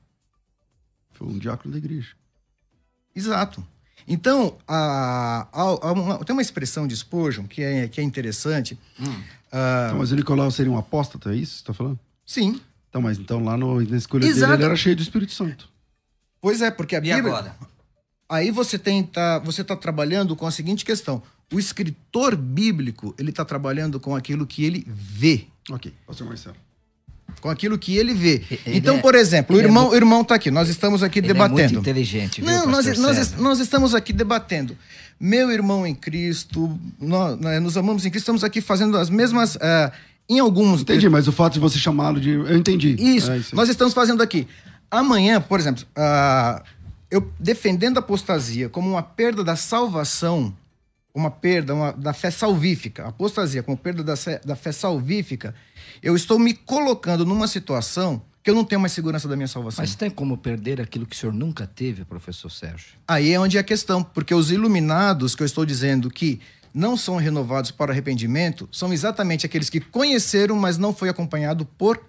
Foi 1.14 1.28
um 1.28 1.38
diácono 1.38 1.74
da 1.74 1.78
igreja. 1.78 2.10
Exato. 3.16 3.66
Então, 4.08 4.58
a, 4.68 5.48
a, 5.52 5.62
a 5.62 5.92
uma, 5.92 6.24
tem 6.24 6.34
uma 6.34 6.42
expressão 6.42 6.88
de 6.88 6.96
Spurgeon 6.96 7.46
que 7.46 7.62
é, 7.62 7.88
que 7.88 8.00
é 8.00 8.04
interessante. 8.04 8.80
Hum. 9.00 9.06
Uh, 9.06 9.88
então, 9.88 9.98
mas 9.98 10.12
o 10.12 10.16
Nicolau 10.16 10.50
seria 10.52 10.72
um 10.72 10.78
apóstata, 10.78 11.34
é 11.34 11.36
isso 11.36 11.52
que 11.52 11.58
você 11.58 11.64
está 11.64 11.74
falando? 11.74 12.00
Sim. 12.26 12.62
Então, 12.90 13.02
mas 13.02 13.18
então 13.18 13.44
lá 13.44 13.58
no, 13.58 13.82
na 13.82 13.98
escolha 13.98 14.26
Exato. 14.26 14.52
dele 14.52 14.64
ele 14.64 14.66
era 14.66 14.76
cheio 14.76 14.96
do 14.96 15.02
Espírito 15.02 15.34
Santo. 15.34 15.70
Pois 16.40 16.62
é, 16.62 16.72
porque 16.72 16.96
a 16.96 17.02
Bíblia. 17.02 17.18
E 17.18 17.20
agora? 17.20 17.56
Aí 18.30 18.52
você 18.52 18.78
tenta, 18.78 19.40
você 19.40 19.62
está 19.62 19.76
trabalhando 19.76 20.36
com 20.36 20.46
a 20.46 20.52
seguinte 20.52 20.84
questão: 20.84 21.22
o 21.52 21.60
escritor 21.60 22.36
bíblico, 22.36 23.16
ele 23.18 23.30
está 23.30 23.46
trabalhando 23.46 24.00
com 24.00 24.16
aquilo 24.16 24.46
que 24.46 24.66
ele 24.66 24.86
vê. 24.88 25.46
Ok, 25.70 25.94
pastor 26.06 26.28
Marcelo. 26.28 26.56
Com 27.40 27.50
aquilo 27.50 27.78
que 27.78 27.96
ele 27.96 28.14
vê. 28.14 28.44
Ele 28.66 28.78
então, 28.78 28.98
é, 28.98 29.00
por 29.00 29.14
exemplo, 29.14 29.56
o 29.56 29.60
irmão, 29.60 29.88
é 29.88 29.90
o 29.90 29.96
irmão 29.96 30.22
está 30.22 30.36
aqui, 30.36 30.50
nós 30.50 30.70
estamos 30.70 31.04
aqui 31.04 31.22
debatendo. 31.22 31.60
É 31.60 31.64
muito 31.68 31.80
inteligente, 31.80 32.42
viu, 32.42 32.50
Não, 32.50 32.66
nós, 32.66 32.86
nós, 32.98 33.34
nós, 33.36 33.60
estamos 33.60 33.94
aqui 33.94 34.12
debatendo. 34.12 34.78
Meu 35.20 35.52
irmão 35.52 35.86
em 35.86 35.94
Cristo, 35.94 36.80
nós, 37.00 37.40
nós, 37.40 37.62
nos 37.62 37.78
amamos 37.78 38.06
em 38.06 38.10
Cristo, 38.10 38.24
estamos 38.24 38.44
aqui 38.44 38.60
fazendo 38.60 38.98
as 38.98 39.10
mesmas. 39.10 39.56
Uh, 39.56 39.92
em 40.30 40.40
alguns. 40.40 40.82
Entendi, 40.82 41.08
mas 41.08 41.28
o 41.28 41.32
fato 41.32 41.54
de 41.54 41.60
você 41.60 41.78
chamá-lo 41.78 42.20
de. 42.20 42.32
Eu 42.32 42.58
entendi. 42.58 42.96
Isso, 43.00 43.32
é 43.32 43.38
isso 43.38 43.56
nós 43.56 43.70
estamos 43.70 43.94
fazendo 43.94 44.22
aqui. 44.22 44.48
Amanhã, 44.90 45.40
por 45.42 45.60
exemplo, 45.60 45.84
uh, 45.98 46.62
eu 47.10 47.32
defendendo 47.40 47.98
a 47.98 48.00
apostasia 48.00 48.70
como 48.70 48.90
uma 48.90 49.04
perda 49.04 49.44
da 49.44 49.56
salvação 49.56 50.56
uma 51.18 51.32
perda 51.32 51.74
uma, 51.74 51.92
da 51.92 52.14
fé 52.14 52.30
salvífica, 52.30 53.08
apostasia 53.08 53.64
como 53.64 53.76
perda 53.76 54.04
da, 54.04 54.14
da 54.46 54.56
fé 54.56 54.72
salvífica, 54.72 55.56
eu 56.02 56.16
estou 56.16 56.38
me 56.38 56.54
colocando 56.54 57.26
numa 57.26 57.48
situação 57.48 58.22
que 58.44 58.52
eu 58.52 58.56
não 58.56 58.64
tenho 58.64 58.80
mais 58.80 58.94
segurança 58.94 59.28
da 59.28 59.36
minha 59.36 59.48
salvação. 59.48 59.84
Mas 59.84 59.96
tem 59.96 60.10
como 60.10 60.38
perder 60.38 60.80
aquilo 60.80 61.06
que 61.06 61.16
o 61.16 61.20
senhor 61.20 61.34
nunca 61.34 61.66
teve, 61.66 62.06
professor 62.06 62.50
Sérgio? 62.50 62.94
Aí 63.08 63.34
é 63.34 63.40
onde 63.40 63.58
é 63.58 63.60
a 63.60 63.64
questão, 63.64 64.04
porque 64.04 64.34
os 64.34 64.52
iluminados 64.52 65.36
que 65.36 65.42
eu 65.42 65.46
estou 65.46 65.66
dizendo 65.66 66.10
que 66.10 66.40
não 66.74 66.96
são 66.96 67.18
renovados 67.18 67.72
para 67.72 67.92
arrependimento 67.92 68.70
são 68.72 68.94
exatamente 68.94 69.46
aqueles 69.46 69.70
que 69.70 69.82
conheceram, 69.82 70.56
mas 70.56 70.78
não 70.78 70.94
foi 70.94 71.10
acompanhado 71.10 71.66
por 71.66 72.00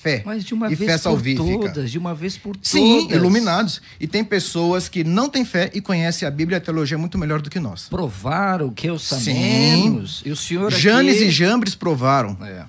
fé. 0.00 0.22
Mas 0.24 0.44
de 0.44 0.54
uma 0.54 0.70
e 0.70 0.74
vez 0.74 0.90
fé 0.90 0.98
salvífica. 0.98 1.42
por 1.42 1.66
todas, 1.66 1.90
de 1.90 1.98
uma 1.98 2.14
vez 2.14 2.36
por 2.36 2.54
todas. 2.54 2.68
Sim, 2.68 3.08
iluminados. 3.10 3.82
E 3.98 4.06
tem 4.06 4.24
pessoas 4.24 4.88
que 4.88 5.02
não 5.02 5.28
têm 5.28 5.44
fé 5.44 5.70
e 5.74 5.80
conhecem 5.80 6.26
a 6.26 6.30
Bíblia 6.30 6.56
e 6.56 6.58
a 6.58 6.60
teologia 6.60 6.96
muito 6.96 7.18
melhor 7.18 7.42
do 7.42 7.50
que 7.50 7.58
nós. 7.58 7.88
Provaram 7.88 8.70
que 8.70 8.88
eu 8.88 8.98
sabemos. 8.98 10.20
Sim. 10.20 10.28
E 10.28 10.32
o 10.32 10.36
senhor 10.36 10.70
Janes 10.70 11.16
aqui... 11.16 11.24
e 11.24 11.30
Jambres 11.30 11.74
provaram. 11.74 12.36
É. 12.42 12.64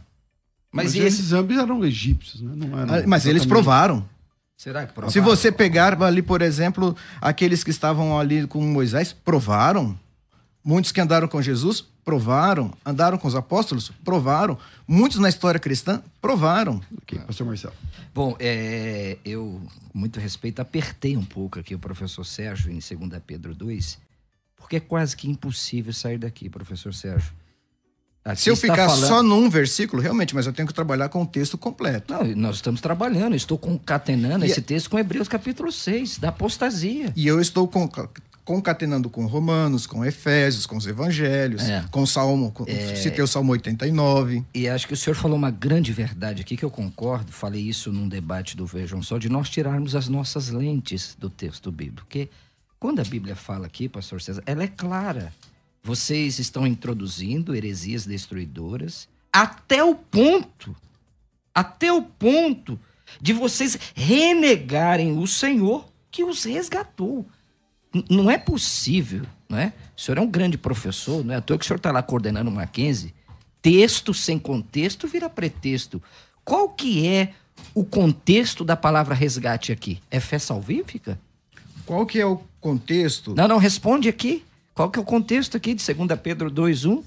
Mas, 0.71 0.93
mas 0.93 0.95
esses 0.95 1.27
Jambres 1.27 1.59
eram 1.59 1.83
egípcios, 1.85 2.41
né? 2.41 2.51
Não 2.55 2.79
eram 2.79 2.93
ah, 2.93 3.03
mas 3.05 3.25
eles 3.25 3.45
provaram. 3.45 4.07
Será 4.57 4.85
que 4.85 4.93
provaram? 4.93 5.11
Se 5.11 5.19
você 5.19 5.51
pegar 5.51 6.01
ali, 6.01 6.21
por 6.21 6.41
exemplo, 6.41 6.95
aqueles 7.21 7.63
que 7.63 7.69
estavam 7.69 8.19
ali 8.19 8.45
com 8.45 8.61
Moisés, 8.61 9.13
provaram. 9.13 9.97
Muitos 10.63 10.91
que 10.91 10.99
andaram 10.99 11.27
com 11.27 11.41
Jesus 11.41 11.85
provaram, 12.09 12.73
andaram 12.83 13.19
com 13.19 13.27
os 13.27 13.35
apóstolos, 13.35 13.91
provaram. 14.03 14.57
Muitos 14.87 15.19
na 15.19 15.29
história 15.29 15.59
cristã 15.59 16.01
provaram. 16.19 16.81
Ok, 17.03 17.19
pastor 17.19 17.45
Marcelo. 17.45 17.73
Bom, 18.15 18.35
é, 18.39 19.19
eu, 19.23 19.61
com 19.91 19.99
muito 19.99 20.19
respeito, 20.19 20.59
apertei 20.59 21.15
um 21.15 21.23
pouco 21.23 21.59
aqui 21.59 21.75
o 21.75 21.79
professor 21.79 22.25
Sérgio 22.25 22.71
em 22.71 22.79
2 22.79 23.21
Pedro 23.27 23.53
2, 23.53 23.99
porque 24.57 24.77
é 24.77 24.79
quase 24.79 25.15
que 25.15 25.29
impossível 25.29 25.93
sair 25.93 26.17
daqui, 26.17 26.49
professor 26.49 26.91
Sérgio. 26.95 27.31
Aqui 28.25 28.41
Se 28.41 28.49
eu 28.49 28.55
ficar 28.55 28.89
falando... 28.89 29.07
só 29.07 29.21
num 29.21 29.47
versículo, 29.47 30.01
realmente, 30.01 30.33
mas 30.33 30.47
eu 30.47 30.51
tenho 30.51 30.67
que 30.67 30.73
trabalhar 30.73 31.09
com 31.09 31.21
o 31.21 31.27
texto 31.27 31.59
completo. 31.59 32.11
Não, 32.11 32.25
nós 32.35 32.55
estamos 32.55 32.81
trabalhando, 32.81 33.35
estou 33.35 33.57
concatenando 33.57 34.45
e 34.45 34.49
esse 34.49 34.61
é... 34.61 34.63
texto 34.63 34.89
com 34.89 34.97
Hebreus 34.97 35.27
capítulo 35.27 35.71
6, 35.71 36.17
da 36.17 36.29
apostasia. 36.29 37.13
E 37.15 37.27
eu 37.27 37.39
estou 37.39 37.67
concatenando 38.49 39.11
com 39.11 39.27
Romanos, 39.27 39.85
com 39.85 40.03
Efésios, 40.03 40.65
com 40.65 40.75
os 40.75 40.87
Evangelhos, 40.87 41.61
é. 41.69 41.85
com 41.91 42.03
Salmo, 42.03 42.51
com, 42.51 42.63
é... 42.67 42.95
citei 42.95 43.23
o 43.23 43.27
Salmo 43.27 43.51
89. 43.51 44.43
E 44.55 44.67
acho 44.67 44.87
que 44.87 44.93
o 44.95 44.97
senhor 44.97 45.15
falou 45.15 45.37
uma 45.37 45.51
grande 45.51 45.93
verdade 45.93 46.41
aqui, 46.41 46.57
que 46.57 46.65
eu 46.65 46.71
concordo, 46.71 47.31
falei 47.31 47.61
isso 47.61 47.93
num 47.93 48.09
debate 48.09 48.57
do 48.57 48.65
Vejam 48.65 49.03
Só, 49.03 49.19
de 49.19 49.29
nós 49.29 49.51
tirarmos 49.51 49.95
as 49.95 50.07
nossas 50.07 50.49
lentes 50.49 51.15
do 51.19 51.29
texto 51.29 51.71
bíblico. 51.71 52.07
Porque 52.07 52.27
quando 52.79 52.99
a 52.99 53.03
Bíblia 53.03 53.35
fala 53.35 53.67
aqui, 53.67 53.87
pastor 53.87 54.19
César, 54.19 54.41
ela 54.47 54.63
é 54.63 54.67
clara. 54.67 55.31
Vocês 55.83 56.39
estão 56.39 56.65
introduzindo 56.65 57.53
heresias 57.53 58.07
destruidoras 58.07 59.07
até 59.31 59.83
o 59.83 59.93
ponto, 59.93 60.75
até 61.53 61.93
o 61.93 62.01
ponto 62.01 62.79
de 63.21 63.31
vocês 63.31 63.77
renegarem 63.93 65.15
o 65.19 65.27
Senhor 65.27 65.85
que 66.09 66.23
os 66.23 66.45
resgatou 66.45 67.27
não 68.09 68.29
é 68.29 68.37
possível, 68.37 69.23
não 69.47 69.57
é? 69.57 69.73
O 69.97 70.01
senhor 70.01 70.17
é 70.17 70.21
um 70.21 70.29
grande 70.29 70.57
professor, 70.57 71.23
não 71.23 71.33
é 71.33 71.37
à 71.37 71.41
toa 71.41 71.57
que 71.57 71.65
o 71.65 71.67
senhor 71.67 71.77
está 71.77 71.91
lá 71.91 72.01
coordenando 72.01 72.49
o 72.49 72.53
Mackenzie. 72.53 73.13
Texto 73.61 74.13
sem 74.13 74.39
contexto 74.39 75.07
vira 75.07 75.29
pretexto. 75.29 76.01
Qual 76.43 76.69
que 76.69 77.07
é 77.07 77.33
o 77.73 77.83
contexto 77.83 78.63
da 78.63 78.75
palavra 78.75 79.13
resgate 79.13 79.71
aqui? 79.71 80.01
É 80.09 80.19
fé 80.19 80.39
salvífica? 80.39 81.19
Qual 81.85 82.05
que 82.05 82.19
é 82.19 82.25
o 82.25 82.41
contexto? 82.61 83.33
Não, 83.35 83.47
não, 83.47 83.57
responde 83.57 84.07
aqui. 84.07 84.45
Qual 84.73 84.89
que 84.89 84.97
é 84.97 85.01
o 85.01 85.05
contexto 85.05 85.57
aqui 85.57 85.73
de 85.73 85.93
2 85.93 86.19
Pedro 86.21 86.49
2.1? 86.49 87.03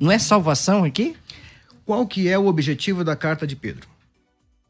Não 0.00 0.10
é 0.10 0.18
salvação 0.18 0.84
aqui? 0.84 1.16
Qual 1.84 2.06
que 2.06 2.28
é 2.28 2.38
o 2.38 2.46
objetivo 2.46 3.04
da 3.04 3.14
carta 3.14 3.46
de 3.46 3.54
Pedro? 3.54 3.91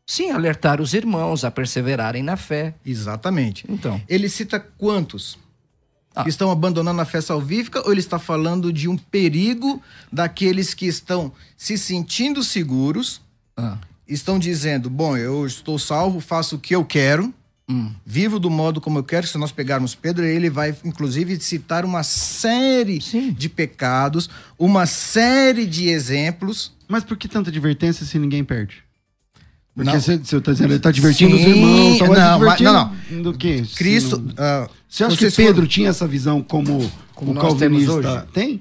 Sim, 0.06 0.30
alertar 0.30 0.80
os 0.80 0.94
irmãos 0.94 1.44
a 1.44 1.50
perseverarem 1.50 2.22
na 2.22 2.36
fé. 2.36 2.74
Exatamente. 2.84 3.64
Então. 3.68 4.00
Ele 4.08 4.28
cita 4.28 4.58
quantos? 4.60 5.38
Ah. 6.14 6.24
Que 6.24 6.28
estão 6.28 6.50
abandonando 6.50 7.00
a 7.00 7.04
fé 7.04 7.20
salvífica 7.20 7.80
ou 7.84 7.90
ele 7.90 8.00
está 8.00 8.18
falando 8.18 8.72
de 8.72 8.88
um 8.88 8.98
perigo 8.98 9.82
daqueles 10.12 10.74
que 10.74 10.86
estão 10.86 11.32
se 11.56 11.78
sentindo 11.78 12.42
seguros, 12.44 13.22
ah. 13.56 13.78
estão 14.06 14.38
dizendo: 14.38 14.90
bom, 14.90 15.16
eu 15.16 15.46
estou 15.46 15.78
salvo, 15.78 16.20
faço 16.20 16.56
o 16.56 16.58
que 16.58 16.74
eu 16.74 16.84
quero, 16.84 17.32
hum. 17.66 17.90
vivo 18.04 18.38
do 18.38 18.50
modo 18.50 18.78
como 18.78 18.98
eu 18.98 19.04
quero. 19.04 19.26
Se 19.26 19.38
nós 19.38 19.52
pegarmos 19.52 19.94
Pedro, 19.94 20.24
ele 20.24 20.50
vai 20.50 20.76
inclusive 20.84 21.40
citar 21.40 21.82
uma 21.82 22.02
série 22.02 23.00
Sim. 23.00 23.32
de 23.32 23.48
pecados, 23.48 24.28
uma 24.58 24.84
série 24.84 25.64
de 25.64 25.88
exemplos. 25.88 26.72
Mas 26.86 27.04
por 27.04 27.16
que 27.16 27.26
tanta 27.26 27.48
advertência 27.48 28.04
se 28.04 28.18
ninguém 28.18 28.44
perde? 28.44 28.84
Porque 29.74 30.00
você 30.00 30.14
está 30.14 30.52
dizendo, 30.52 30.68
ele 30.68 30.76
está 30.76 30.90
divertindo 30.90 31.36
Sim, 31.36 31.42
os 31.42 31.48
irmãos, 31.48 31.98
tá 31.98 32.06
não, 32.06 32.38
divertindo 32.38 32.72
não, 32.72 32.96
não. 33.10 33.22
do 33.22 33.32
que? 33.32 33.62
Cristo. 33.74 34.16
Uh, 34.16 34.70
você 34.86 35.04
acha 35.04 35.16
que 35.16 35.30
Pedro 35.30 35.54
foram... 35.54 35.66
tinha 35.66 35.88
essa 35.88 36.06
visão 36.06 36.42
como, 36.42 36.90
como 37.14 37.32
o 37.32 37.34
calvinista 37.34 38.28
tem? 38.32 38.60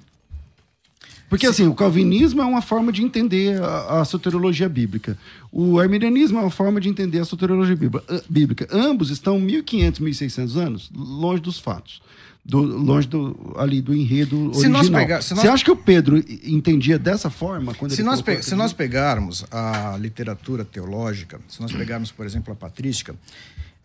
Porque 1.32 1.48
assim, 1.48 1.66
o 1.66 1.74
calvinismo 1.74 2.42
é 2.42 2.46
uma 2.46 2.62
forma 2.62 2.92
de 2.92 3.04
entender 3.04 3.62
a, 3.62 4.02
a 4.02 4.06
soteriologia 4.06 4.68
bíblica. 4.68 5.18
O 5.52 5.80
arminianismo 5.80 6.38
é 6.38 6.42
uma 6.42 6.52
forma 6.52 6.80
de 6.80 6.90
entender 6.90 7.20
a 7.20 7.26
soteriologia 7.26 7.78
bíblica. 8.30 8.68
Ambos 8.70 9.10
estão 9.10 9.40
1500, 9.40 10.00
1600 10.02 10.58
anos 10.58 10.92
longe 10.94 11.42
dos 11.42 11.58
fatos. 11.58 12.02
Do, 12.44 12.60
longe 12.62 13.08
do, 13.08 13.54
ali 13.56 13.82
do 13.82 13.94
enredo 13.94 14.52
se 14.54 14.68
original. 14.68 15.02
Pegar, 15.02 15.22
se 15.22 15.34
nós... 15.34 15.42
Você 15.42 15.48
acha 15.48 15.64
que 15.64 15.72
o 15.72 15.76
Pedro 15.76 16.18
entendia 16.44 16.98
dessa 16.98 17.30
forma? 17.30 17.74
Quando 17.74 17.92
se, 17.92 18.04
nós 18.04 18.22
pe... 18.22 18.42
se 18.42 18.56
nós 18.56 18.74
pegarmos 18.74 19.46
a 19.52 19.96
literatura 20.00 20.66
teológica, 20.66 21.40
se 21.48 21.62
nós 21.62 21.72
pegarmos, 21.72 22.12
por 22.12 22.26
exemplo, 22.26 22.52
a 22.52 22.56
patrística, 22.56 23.16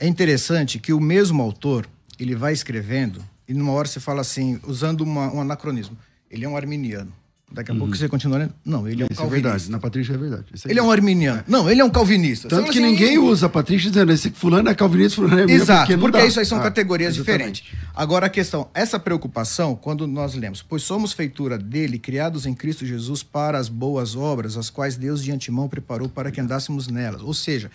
é 0.01 0.07
interessante 0.07 0.79
que 0.79 0.93
o 0.93 1.01
mesmo 1.01 1.43
autor, 1.43 1.87
ele 2.19 2.35
vai 2.35 2.53
escrevendo, 2.53 3.23
e 3.47 3.55
numa 3.55 3.73
hora 3.73 3.87
você 3.87 4.01
fala 4.01 4.23
assim, 4.23 4.59
usando 4.67 5.03
uma, 5.03 5.33
um 5.33 5.41
anacronismo, 5.41 5.97
ele 6.31 6.45
é 6.45 6.49
um 6.49 6.57
arminiano. 6.57 7.13
Daqui 7.51 7.71
a 7.71 7.75
uhum. 7.75 7.81
pouco 7.81 7.97
você 7.97 8.09
continua 8.09 8.39
lendo. 8.39 8.55
Não, 8.65 8.89
ele 8.89 9.03
é 9.03 9.05
um 9.05 9.09
Isso 9.09 9.21
calvinista. 9.21 9.49
é 9.49 9.53
verdade, 9.53 9.71
na 9.71 9.79
Patrícia 9.79 10.15
é 10.15 10.17
verdade. 10.19 10.45
É 10.53 10.71
ele 10.71 10.81
é 10.81 10.83
um 10.83 10.91
arminiano. 10.91 11.39
É. 11.41 11.45
Não, 11.47 11.71
ele 11.71 11.81
é 11.81 11.85
um 11.85 11.91
calvinista. 11.91 12.49
Tanto 12.49 12.73
que 12.73 12.79
assim, 12.79 12.81
ninguém 12.81 13.19
usa 13.19 13.47
a 13.47 13.49
Patrícia 13.49 13.89
dizendo 13.89 14.11
esse 14.11 14.31
fulano 14.31 14.69
é 14.69 14.75
calvinista, 14.75 15.15
fulano 15.15 15.39
é 15.39 15.41
arminiano. 15.43 15.63
Exato, 15.63 15.87
porque, 15.87 16.01
porque 16.01 16.27
isso 16.27 16.41
aí 16.41 16.45
são 16.45 16.59
ah, 16.59 16.63
categorias 16.63 17.15
exatamente. 17.15 17.63
diferentes. 17.63 17.91
Agora 17.95 18.27
a 18.27 18.29
questão, 18.29 18.69
essa 18.75 18.99
preocupação, 18.99 19.77
quando 19.77 20.09
nós 20.09 20.35
lemos, 20.35 20.61
pois 20.61 20.83
somos 20.83 21.13
feitura 21.13 21.57
dele, 21.57 22.01
criados 22.01 22.47
em 22.47 22.53
Cristo 22.53 22.85
Jesus 22.85 23.23
para 23.23 23.59
as 23.59 23.69
boas 23.69 24.17
obras, 24.17 24.57
as 24.57 24.69
quais 24.69 24.97
Deus 24.97 25.23
de 25.23 25.31
antemão 25.31 25.69
preparou 25.69 26.09
para 26.09 26.33
que 26.33 26.41
andássemos 26.41 26.89
nelas. 26.89 27.23
Ou 27.23 27.33
seja, 27.33 27.71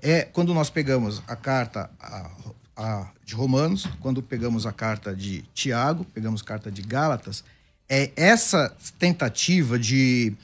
é 0.00 0.22
quando 0.22 0.54
nós 0.54 0.70
pegamos 0.70 1.22
a 1.26 1.34
carta 1.34 1.90
a, 2.00 2.30
a, 2.76 3.08
de 3.24 3.34
Romanos, 3.34 3.88
quando 3.98 4.22
pegamos 4.22 4.64
a 4.64 4.72
carta 4.72 5.14
de 5.14 5.42
Tiago, 5.52 6.06
pegamos 6.14 6.40
a 6.40 6.44
carta 6.44 6.70
de 6.70 6.82
Gálatas, 6.82 7.42
é 7.88 8.10
essa 8.16 8.76
tentativa 8.98 9.78
de, 9.78 10.34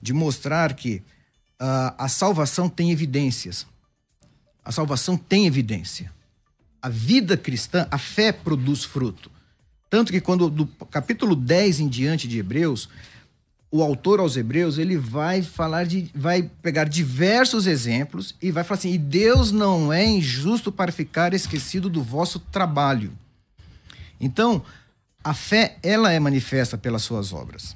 de 0.00 0.12
mostrar 0.12 0.74
que 0.74 1.02
uh, 1.60 1.94
a 1.98 2.08
salvação 2.08 2.68
tem 2.68 2.90
evidências. 2.90 3.66
A 4.64 4.72
salvação 4.72 5.16
tem 5.16 5.46
evidência. 5.46 6.12
A 6.80 6.88
vida 6.88 7.36
cristã, 7.36 7.86
a 7.90 7.98
fé 7.98 8.32
produz 8.32 8.84
fruto. 8.84 9.30
Tanto 9.90 10.10
que 10.10 10.20
quando 10.20 10.48
do 10.48 10.66
capítulo 10.66 11.36
10 11.36 11.80
em 11.80 11.88
diante 11.88 12.26
de 12.26 12.38
Hebreus, 12.38 12.88
o 13.70 13.82
autor 13.82 14.20
aos 14.20 14.36
Hebreus, 14.36 14.78
ele 14.78 14.96
vai 14.96 15.42
falar 15.42 15.84
de 15.84 16.10
vai 16.14 16.48
pegar 16.62 16.84
diversos 16.84 17.66
exemplos 17.66 18.34
e 18.40 18.50
vai 18.50 18.64
falar 18.64 18.78
assim: 18.78 18.92
"E 18.92 18.98
Deus 18.98 19.52
não 19.52 19.92
é 19.92 20.06
injusto 20.06 20.72
para 20.72 20.92
ficar 20.92 21.34
esquecido 21.34 21.90
do 21.90 22.02
vosso 22.02 22.38
trabalho". 22.38 23.12
Então, 24.20 24.64
a 25.24 25.32
fé, 25.32 25.78
ela 25.82 26.12
é 26.12 26.20
manifesta 26.20 26.76
pelas 26.76 27.02
suas 27.02 27.32
obras. 27.32 27.74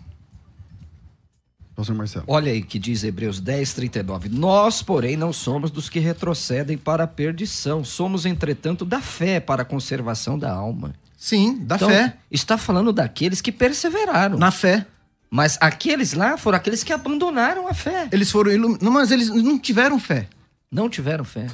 Pastor 1.75 1.95
Marcelo. 1.97 2.25
Olha 2.29 2.53
aí 2.53 2.61
que 2.61 2.79
diz 2.79 3.05
Hebreus 3.05 3.41
10, 3.41 3.73
39. 3.73 4.29
Nós, 4.29 4.83
porém, 4.83 5.17
não 5.17 5.33
somos 5.33 5.71
dos 5.71 5.89
que 5.89 6.01
retrocedem 6.01 6.77
para 6.77 7.05
a 7.05 7.07
perdição. 7.07 7.85
Somos, 7.85 8.27
entretanto, 8.27 8.85
da 8.85 9.01
fé 9.01 9.39
para 9.39 9.63
a 9.63 9.65
conservação 9.65 10.37
da 10.37 10.53
alma. 10.53 10.93
Sim, 11.17 11.57
da 11.65 11.77
então, 11.77 11.89
fé. 11.89 12.17
Está 12.31 12.59
falando 12.59 12.93
daqueles 12.93 13.41
que 13.41 13.53
perseveraram. 13.53 14.37
Na 14.37 14.51
fé. 14.51 14.85
Mas 15.31 15.57
aqueles 15.61 16.15
lá 16.15 16.37
foram 16.37 16.59
aqueles 16.59 16.83
que 16.83 16.93
abandonaram 16.93 17.69
a 17.69 17.75
fé. 17.75 18.09
Eles 18.11 18.31
foram. 18.31 18.51
Ilum... 18.51 18.77
Mas 18.83 19.13
eles 19.13 19.29
não 19.29 19.59
tiveram 19.59 20.01
fé. 20.01 20.29
Não 20.71 20.89
tiveram 20.89 21.25
fé. 21.25 21.47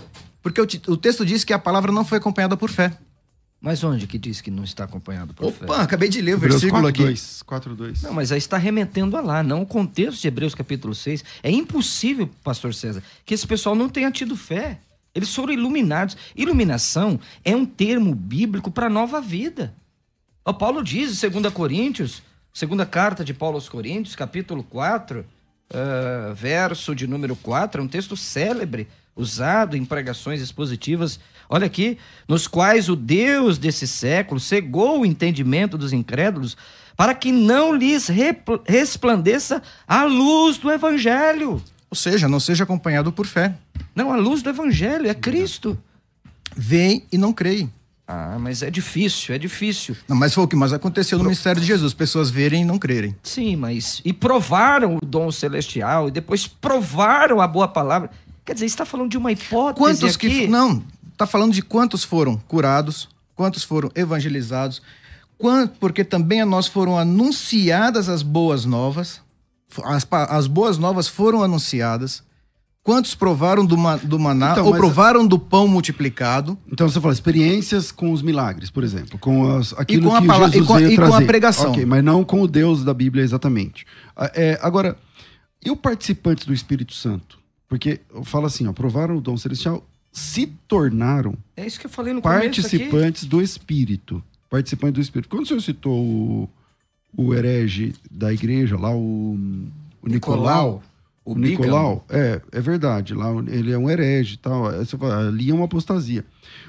Porque 0.42 0.60
o, 0.60 0.64
o 0.88 0.96
texto 0.96 1.24
diz 1.24 1.44
que 1.44 1.52
a 1.52 1.58
palavra 1.58 1.92
não 1.92 2.04
foi 2.04 2.18
acompanhada 2.18 2.56
por 2.56 2.70
fé. 2.70 2.92
Mas 3.64 3.82
onde 3.82 4.06
que 4.06 4.18
diz 4.18 4.42
que 4.42 4.50
não 4.50 4.62
está 4.62 4.84
acompanhado 4.84 5.32
por 5.32 5.46
Opa, 5.46 5.56
fé? 5.56 5.64
Opa, 5.64 5.80
acabei 5.80 6.10
de 6.10 6.20
ler 6.20 6.34
o 6.34 6.38
versículo 6.38 6.82
4, 6.82 6.86
aqui. 6.86 7.02
2, 7.02 7.42
4, 7.44 7.74
2. 7.74 8.02
Não, 8.02 8.12
mas 8.12 8.30
aí 8.30 8.36
está 8.36 8.58
remetendo 8.58 9.16
a 9.16 9.22
lá, 9.22 9.42
não 9.42 9.62
o 9.62 9.66
contexto 9.66 10.20
de 10.20 10.28
Hebreus 10.28 10.54
capítulo 10.54 10.94
6. 10.94 11.24
É 11.42 11.50
impossível, 11.50 12.28
pastor 12.42 12.74
César, 12.74 13.02
que 13.24 13.32
esse 13.32 13.46
pessoal 13.46 13.74
não 13.74 13.88
tenha 13.88 14.10
tido 14.10 14.36
fé. 14.36 14.80
Eles 15.14 15.34
foram 15.34 15.54
iluminados. 15.54 16.14
Iluminação 16.36 17.18
é 17.42 17.56
um 17.56 17.64
termo 17.64 18.14
bíblico 18.14 18.70
para 18.70 18.90
nova 18.90 19.18
vida. 19.18 19.74
O 20.44 20.52
Paulo 20.52 20.84
diz, 20.84 21.24
em 21.24 21.30
2 21.30 21.50
Coríntios, 21.54 22.22
segunda 22.52 22.84
carta 22.84 23.24
de 23.24 23.32
Paulo 23.32 23.56
aos 23.56 23.66
Coríntios, 23.66 24.14
capítulo 24.14 24.62
4, 24.62 25.20
uh, 25.20 25.24
ah, 25.72 26.34
verso 26.34 26.94
de 26.94 27.06
número 27.06 27.34
4, 27.34 27.80
é 27.80 27.84
um 27.84 27.88
texto 27.88 28.14
célebre, 28.14 28.86
usado 29.16 29.76
em 29.76 29.84
pregações 29.84 30.40
expositivas 30.40 31.18
Olha 31.48 31.66
aqui, 31.66 31.98
nos 32.26 32.46
quais 32.46 32.88
o 32.88 32.96
Deus 32.96 33.58
desse 33.58 33.86
século 33.86 34.40
cegou 34.40 35.00
o 35.00 35.06
entendimento 35.06 35.76
dos 35.76 35.92
incrédulos 35.92 36.56
para 36.96 37.14
que 37.14 37.32
não 37.32 37.74
lhes 37.74 38.08
resplandeça 38.66 39.62
a 39.86 40.04
luz 40.04 40.58
do 40.58 40.70
evangelho. 40.70 41.62
Ou 41.90 41.96
seja, 41.96 42.28
não 42.28 42.40
seja 42.40 42.64
acompanhado 42.64 43.12
por 43.12 43.26
fé. 43.26 43.54
Não, 43.94 44.12
a 44.12 44.16
luz 44.16 44.42
do 44.42 44.50
evangelho 44.50 45.08
é 45.08 45.14
Cristo. 45.14 45.78
Vem 46.56 47.04
e 47.12 47.18
não 47.18 47.32
creem. 47.32 47.70
Ah, 48.06 48.36
mas 48.38 48.62
é 48.62 48.70
difícil, 48.70 49.34
é 49.34 49.38
difícil. 49.38 49.96
Não, 50.06 50.14
mas 50.14 50.34
foi 50.34 50.44
o 50.44 50.48
que 50.48 50.54
mais 50.54 50.74
aconteceu 50.74 51.16
no 51.16 51.22
Pro... 51.22 51.30
ministério 51.30 51.60
de 51.60 51.66
Jesus, 51.66 51.94
pessoas 51.94 52.30
verem 52.30 52.62
e 52.62 52.64
não 52.64 52.78
crerem. 52.78 53.16
Sim, 53.22 53.56
mas 53.56 54.02
e 54.04 54.12
provaram 54.12 54.96
o 54.96 55.06
dom 55.06 55.30
celestial 55.30 56.08
e 56.08 56.10
depois 56.10 56.46
provaram 56.46 57.40
a 57.40 57.46
boa 57.46 57.66
palavra. 57.66 58.10
Quer 58.44 58.54
dizer, 58.54 58.66
está 58.66 58.84
falando 58.84 59.10
de 59.10 59.16
uma 59.16 59.32
hipótese 59.32 59.78
Quantos 59.78 60.16
aqui? 60.16 60.28
que 60.28 60.46
não, 60.46 60.82
está 61.12 61.26
falando 61.26 61.52
de 61.52 61.62
quantos 61.62 62.04
foram 62.04 62.36
curados, 62.36 63.08
quantos 63.34 63.64
foram 63.64 63.90
evangelizados, 63.94 64.82
porque 65.80 66.04
também 66.04 66.40
a 66.40 66.46
nós 66.46 66.66
foram 66.66 66.98
anunciadas 66.98 68.08
as 68.08 68.22
boas 68.22 68.64
novas, 68.64 69.20
as, 69.84 70.06
as 70.10 70.46
boas 70.46 70.78
novas 70.78 71.08
foram 71.08 71.42
anunciadas. 71.42 72.22
Quantos 72.82 73.14
provaram 73.14 73.64
do, 73.64 73.76
do 74.02 74.18
maná 74.18 74.52
então, 74.52 74.66
ou 74.66 74.74
provaram 74.74 75.26
do 75.26 75.38
pão 75.38 75.66
multiplicado? 75.66 76.58
Então 76.70 76.86
você 76.86 77.00
fala 77.00 77.14
experiências 77.14 77.90
com 77.90 78.12
os 78.12 78.20
milagres, 78.20 78.70
por 78.70 78.84
exemplo, 78.84 79.18
com 79.18 79.56
as, 79.56 79.72
aquilo 79.72 80.08
e 80.08 80.10
com 80.10 80.20
que 80.20 80.26
palavra, 80.26 80.52
Jesus 80.52 80.64
e 80.64 80.68
com, 80.68 80.78
e 80.80 80.94
trazer. 80.94 81.10
com 81.10 81.16
a 81.16 81.22
pregação. 81.22 81.70
Ok, 81.70 81.86
mas 81.86 82.04
não 82.04 82.22
com 82.22 82.42
o 82.42 82.46
Deus 82.46 82.84
da 82.84 82.92
Bíblia 82.92 83.24
exatamente. 83.24 83.86
É, 84.34 84.58
agora, 84.60 84.98
e 85.64 85.70
o 85.70 85.76
participantes 85.76 86.44
do 86.44 86.52
Espírito 86.52 86.92
Santo? 86.92 87.38
Porque 87.68 88.00
eu 88.14 88.24
falo 88.24 88.46
assim, 88.46 88.66
ó, 88.66 88.72
provaram 88.72 89.16
o 89.16 89.20
dom 89.20 89.36
celestial 89.36 89.84
se 90.14 90.46
tornaram 90.68 91.36
é 91.56 91.66
isso 91.66 91.80
que 91.80 91.86
eu 91.86 91.90
falei 91.90 92.12
no 92.12 92.22
participantes 92.22 93.24
do 93.24 93.42
Espírito. 93.42 94.22
Participantes 94.48 94.94
do 94.94 95.00
Espírito. 95.00 95.28
Quando 95.28 95.42
o 95.42 95.46
senhor 95.46 95.60
citou 95.60 96.04
o, 96.04 96.48
o 97.16 97.34
herege 97.34 97.94
da 98.08 98.32
igreja 98.32 98.78
lá, 98.78 98.94
o, 98.94 99.36
o 100.00 100.08
Nicolau, 100.08 100.82
o, 101.24 101.32
o 101.32 101.38
Nicolau, 101.38 102.04
é, 102.08 102.40
é 102.52 102.60
verdade, 102.60 103.12
lá 103.12 103.30
ele 103.48 103.72
é 103.72 103.78
um 103.78 103.90
herege 103.90 104.34
e 104.34 104.38
tal, 104.38 104.66
ali 104.66 105.50
é 105.50 105.54
uma 105.54 105.64
apostasia. 105.64 106.24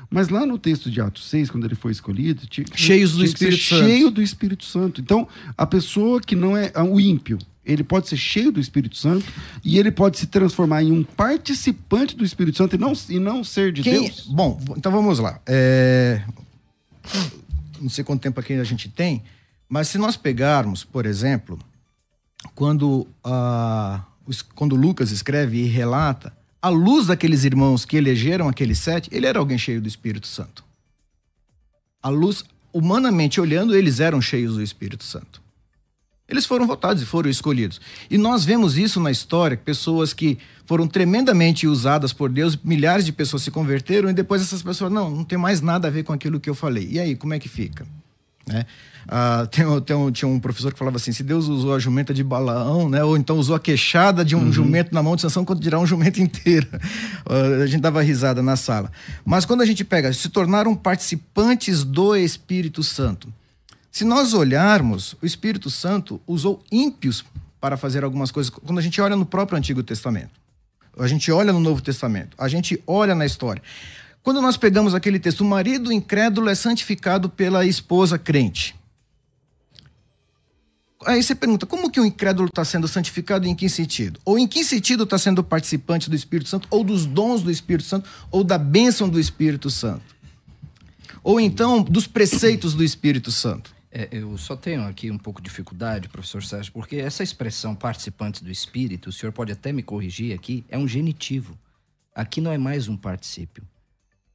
Mas 0.10 0.30
lá 0.30 0.46
no 0.46 0.58
texto 0.58 0.90
de 0.90 1.00
Atos 1.00 1.30
6, 1.30 1.52
quando 1.52 1.66
ele 1.66 1.76
foi 1.76 1.92
escolhido, 1.92 2.48
tinha, 2.48 2.66
Cheios 2.74 3.14
do 3.14 3.24
Espírito 3.24 3.62
Santo. 3.62 3.84
cheio 3.84 4.12
do 4.12 4.22
Espírito 4.22 4.66
Santo. 4.66 5.02
Então, 5.02 5.28
a 5.58 5.66
pessoa 5.66 6.22
que 6.22 6.36
não 6.36 6.56
é 6.58 6.72
o 6.82 7.00
ímpio, 7.00 7.38
ele 7.66 7.84
pode 7.84 8.08
ser 8.08 8.18
cheio 8.18 8.52
do 8.52 8.60
Espírito 8.60 8.96
Santo 8.96 9.26
e 9.64 9.80
ele 9.80 9.92
pode 9.92 10.18
se 10.18 10.28
transformar 10.28 10.84
em 10.84 10.92
um 10.92 11.04
participante 11.04 12.16
do 12.16 12.24
Espírito 12.24 12.58
Santo 12.58 12.76
e 12.76 12.80
não, 12.80 12.94
e 13.10 13.20
não 13.20 13.44
ser 13.44 13.72
de 13.72 13.82
Quem... 13.82 14.04
Deus. 14.04 14.28
Bom, 14.28 14.60
então 14.78 14.92
vamos 14.92 15.20
lá. 15.20 15.40
É... 15.46 16.22
Não 17.82 17.90
sei 17.90 18.04
quanto 18.04 18.22
tempo 18.22 18.40
aqui 18.40 18.54
a 18.54 18.64
gente 18.64 18.88
tem, 18.90 19.24
mas 19.68 19.88
se 19.88 19.98
nós 19.98 20.16
pegarmos, 20.16 20.84
por 20.84 21.06
exemplo, 21.06 21.60
quando, 22.54 23.08
uh, 23.26 24.02
quando 24.54 24.76
Lucas 24.76 25.12
escreve 25.12 25.58
e 25.58 25.66
relata, 25.66 26.32
a 26.62 26.70
luz 26.70 27.08
daqueles 27.08 27.44
irmãos 27.44 27.86
que 27.86 27.98
elegeram 27.98 28.48
aqueles 28.48 28.80
sete, 28.80 29.10
ele 29.12 29.26
era 29.26 29.40
alguém 29.40 29.58
cheio 29.58 29.82
do 29.82 29.88
Espírito 29.88 30.28
Santo. 30.28 30.64
A 32.02 32.10
luz, 32.10 32.44
humanamente 32.74 33.42
olhando, 33.42 33.76
eles 33.76 34.00
eram 34.00 34.22
cheios 34.22 34.56
do 34.56 34.64
Espírito 34.64 35.04
Santo. 35.04 35.45
Eles 36.28 36.46
foram 36.46 36.66
votados 36.66 37.04
e 37.04 37.06
foram 37.06 37.30
escolhidos. 37.30 37.80
E 38.10 38.18
nós 38.18 38.44
vemos 38.44 38.78
isso 38.78 39.00
na 39.00 39.12
história, 39.12 39.56
pessoas 39.56 40.14
que 40.14 40.40
foram 40.66 40.88
tremendamente 40.88 41.68
usadas 41.68 42.12
por 42.12 42.30
Deus, 42.30 42.58
milhares 42.64 43.06
de 43.06 43.12
pessoas 43.12 43.44
se 43.44 43.52
converteram 43.52 44.10
e 44.10 44.14
depois 44.14 44.42
essas 44.42 44.64
pessoas, 44.64 44.92
não, 44.92 45.12
não 45.12 45.24
tem 45.24 45.38
mais 45.38 45.62
nada 45.62 45.88
a 45.88 45.92
ver 45.92 46.04
com 46.04 46.14
aquilo 46.14 46.40
que 46.40 46.50
eu 46.50 46.56
falei. 46.56 46.88
E 46.92 47.00
aí, 47.00 47.16
como 47.16 47.34
é 47.34 47.40
que 47.40 47.48
fica? 47.48 47.86
Né? 48.48 48.66
Ah, 49.08 49.48
tem, 49.52 49.66
tem, 49.82 50.12
tinha 50.12 50.28
um 50.28 50.40
professor 50.40 50.74
que 50.74 50.80
falava 50.80 50.98
assim: 50.98 51.12
se 51.12 51.22
Deus 51.22 51.48
usou 51.48 51.76
a 51.76 51.80
jumenta 51.80 52.14
de 52.14 52.24
Balaão, 52.24 52.90
né, 52.90 53.04
ou 53.04 53.16
então 53.16 53.38
usou 53.38 53.56
a 53.56 53.60
queixada 53.60 54.26
de 54.26 54.36
um 54.36 54.46
uhum. 54.46 54.52
jumento 54.52 54.94
na 54.94 55.04
mão 55.04 55.16
de 55.16 55.22
Sansão, 55.22 55.46
quando 55.46 55.60
dirá 55.60 55.80
um 55.80 55.86
jumento 55.86 56.22
inteiro. 56.22 56.68
Ah, 57.28 57.64
a 57.64 57.66
gente 57.68 57.82
dava 57.82 58.04
risada 58.04 58.44
na 58.44 58.56
sala. 58.56 58.92
Mas 59.26 59.46
quando 59.46 59.62
a 59.62 59.66
gente 59.66 59.84
pega, 59.84 60.14
se 60.14 60.30
tornaram 60.30 60.76
participantes 60.76 61.84
do 61.84 62.16
Espírito 62.16 62.84
Santo. 62.84 63.34
Se 63.96 64.04
nós 64.04 64.34
olharmos, 64.34 65.16
o 65.22 65.26
Espírito 65.26 65.70
Santo 65.70 66.20
usou 66.28 66.62
ímpios 66.70 67.24
para 67.62 67.78
fazer 67.78 68.04
algumas 68.04 68.30
coisas. 68.30 68.50
Quando 68.50 68.78
a 68.78 68.82
gente 68.82 69.00
olha 69.00 69.16
no 69.16 69.26
próprio 69.26 69.58
Antigo 69.58 69.82
Testamento, 69.82 70.32
a 71.00 71.08
gente 71.08 71.32
olha 71.32 71.54
no 71.54 71.62
Novo 71.62 71.82
Testamento, 71.82 72.36
a 72.38 72.50
gente 72.50 72.84
olha 72.86 73.16
na 73.16 73.26
história. 73.26 73.64
Quando 74.22 74.42
nós 74.42 74.58
pegamos 74.58 74.94
aquele 74.94 75.18
texto, 75.18 75.40
o 75.40 75.46
marido 75.46 75.94
incrédulo 75.94 76.50
é 76.50 76.56
santificado 76.56 77.30
pela 77.30 77.66
esposa 77.66 78.20
crente. 78.20 78.76
Aí 81.06 81.24
você 81.24 81.34
pergunta, 81.34 81.66
como 81.66 81.90
que 81.90 82.02
o 82.02 82.06
incrédulo 82.06 82.50
está 82.50 82.66
sendo 82.66 82.90
santificado 82.90 83.48
e 83.48 83.50
em 83.50 83.56
que 83.56 83.70
sentido? 83.70 84.20
Ou 84.26 84.38
em 84.38 84.46
que 84.46 84.66
sentido 84.66 85.06
está 85.06 85.18
sendo 85.18 85.42
participante 85.42 86.10
do 86.10 86.18
Espírito 86.18 86.50
Santo, 86.50 86.68
ou 86.70 86.84
dos 86.84 87.06
dons 87.06 87.42
do 87.42 87.50
Espírito 87.50 87.88
Santo, 87.88 88.10
ou 88.30 88.44
da 88.44 88.58
bênção 88.58 89.08
do 89.08 89.22
Espírito 89.22 89.70
Santo? 89.70 90.16
ou 91.26 91.40
então 91.40 91.82
dos 91.82 92.06
preceitos 92.06 92.76
do 92.76 92.84
Espírito 92.84 93.32
Santo? 93.32 93.75
É, 93.98 94.10
eu 94.12 94.38
só 94.38 94.58
tenho 94.58 94.86
aqui 94.86 95.10
um 95.10 95.18
pouco 95.18 95.42
de 95.42 95.48
dificuldade, 95.48 96.10
professor 96.10 96.44
Sérgio, 96.44 96.74
porque 96.74 96.98
essa 96.98 97.24
expressão 97.24 97.74
participantes 97.74 98.42
do 98.42 98.52
Espírito, 98.52 99.08
o 99.08 99.12
senhor 99.12 99.32
pode 99.32 99.54
até 99.54 99.72
me 99.72 99.82
corrigir 99.82 100.36
aqui, 100.36 100.66
é 100.68 100.78
um 100.78 100.86
genitivo. 100.86 101.58
Aqui 102.14 102.42
não 102.42 102.52
é 102.52 102.58
mais 102.58 102.90
um 102.90 102.98
particípio. 102.98 103.64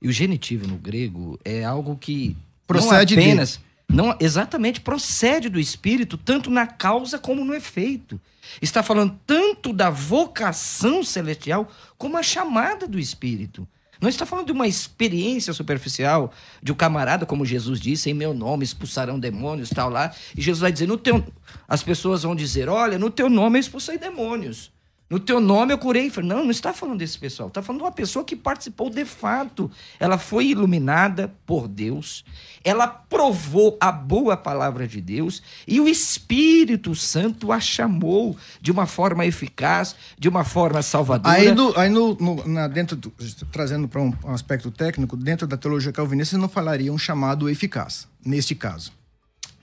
E 0.01 0.09
o 0.09 0.13
genitivo 0.13 0.67
no 0.67 0.79
grego 0.79 1.39
é 1.45 1.63
algo 1.63 1.95
que 1.95 2.35
procede 2.67 3.15
não 3.15 3.23
apenas, 3.23 3.61
não 3.87 4.17
exatamente 4.19 4.81
procede 4.81 5.51
do 5.51 5.61
espírito, 5.61 6.17
tanto 6.17 6.49
na 6.49 6.67
causa 6.67 7.19
como 7.19 7.45
no 7.45 7.53
efeito. 7.53 8.19
Está 8.63 8.83
falando 8.83 9.21
tanto 9.27 9.75
da 9.75 9.91
vocação 9.91 11.05
celestial 11.05 11.71
como 11.99 12.17
a 12.17 12.23
chamada 12.23 12.89
do 12.89 12.99
espírito. 12.99 13.69
Não 14.01 14.09
está 14.09 14.25
falando 14.25 14.47
de 14.47 14.53
uma 14.53 14.67
experiência 14.67 15.53
superficial 15.53 16.33
de 16.63 16.73
um 16.73 16.75
camarada, 16.75 17.27
como 17.27 17.45
Jesus 17.45 17.79
disse, 17.79 18.11
em 18.11 18.15
meu 18.15 18.33
nome 18.33 18.65
expulsarão 18.65 19.19
demônios, 19.21 19.71
tal 19.71 19.91
lá. 19.91 20.15
E 20.37 20.41
Jesus 20.41 20.61
vai 20.61 20.73
dizer, 20.73 20.87
no 20.87 20.97
teu... 20.97 21.25
as 21.69 21.83
pessoas 21.83 22.23
vão 22.23 22.35
dizer, 22.35 22.69
olha, 22.69 22.99
no 22.99 23.11
teu 23.11 23.29
nome 23.29 23.59
eu 23.59 23.61
expulsei 23.61 23.99
demônios. 23.99 24.73
No 25.11 25.19
teu 25.19 25.41
nome 25.41 25.73
eu 25.73 25.79
curei. 25.79 26.11
Não, 26.23 26.45
não 26.45 26.51
está 26.53 26.73
falando 26.73 27.01
desse 27.01 27.19
pessoal. 27.19 27.49
Está 27.49 27.61
falando 27.61 27.81
de 27.81 27.85
uma 27.87 27.93
pessoa 27.93 28.25
que 28.25 28.37
participou 28.37 28.89
de 28.89 29.05
fato. 29.05 29.69
Ela 29.99 30.17
foi 30.17 30.47
iluminada 30.47 31.35
por 31.45 31.67
Deus. 31.67 32.25
Ela 32.63 32.87
provou 32.87 33.77
a 33.81 33.91
boa 33.91 34.37
palavra 34.37 34.87
de 34.87 35.01
Deus. 35.01 35.43
E 35.67 35.81
o 35.81 35.89
Espírito 35.89 36.95
Santo 36.95 37.51
a 37.51 37.59
chamou 37.59 38.37
de 38.61 38.71
uma 38.71 38.87
forma 38.87 39.27
eficaz, 39.27 39.97
de 40.17 40.29
uma 40.29 40.45
forma 40.45 40.81
salvadora. 40.81 41.35
Aí, 41.35 41.51
do, 41.51 41.77
aí 41.77 41.89
no, 41.89 42.15
no 42.15 42.47
na, 42.47 42.69
dentro 42.69 42.95
do, 42.95 43.13
trazendo 43.51 43.89
para 43.89 44.01
um 44.01 44.15
aspecto 44.27 44.71
técnico, 44.71 45.17
dentro 45.17 45.45
da 45.45 45.57
teologia 45.57 45.91
calvinista, 45.91 46.39
não 46.39 46.49
falaria 46.49 46.93
um 46.93 46.99
chamado 46.99 47.51
eficaz, 47.51 48.07
neste 48.25 48.55
caso. 48.55 49.00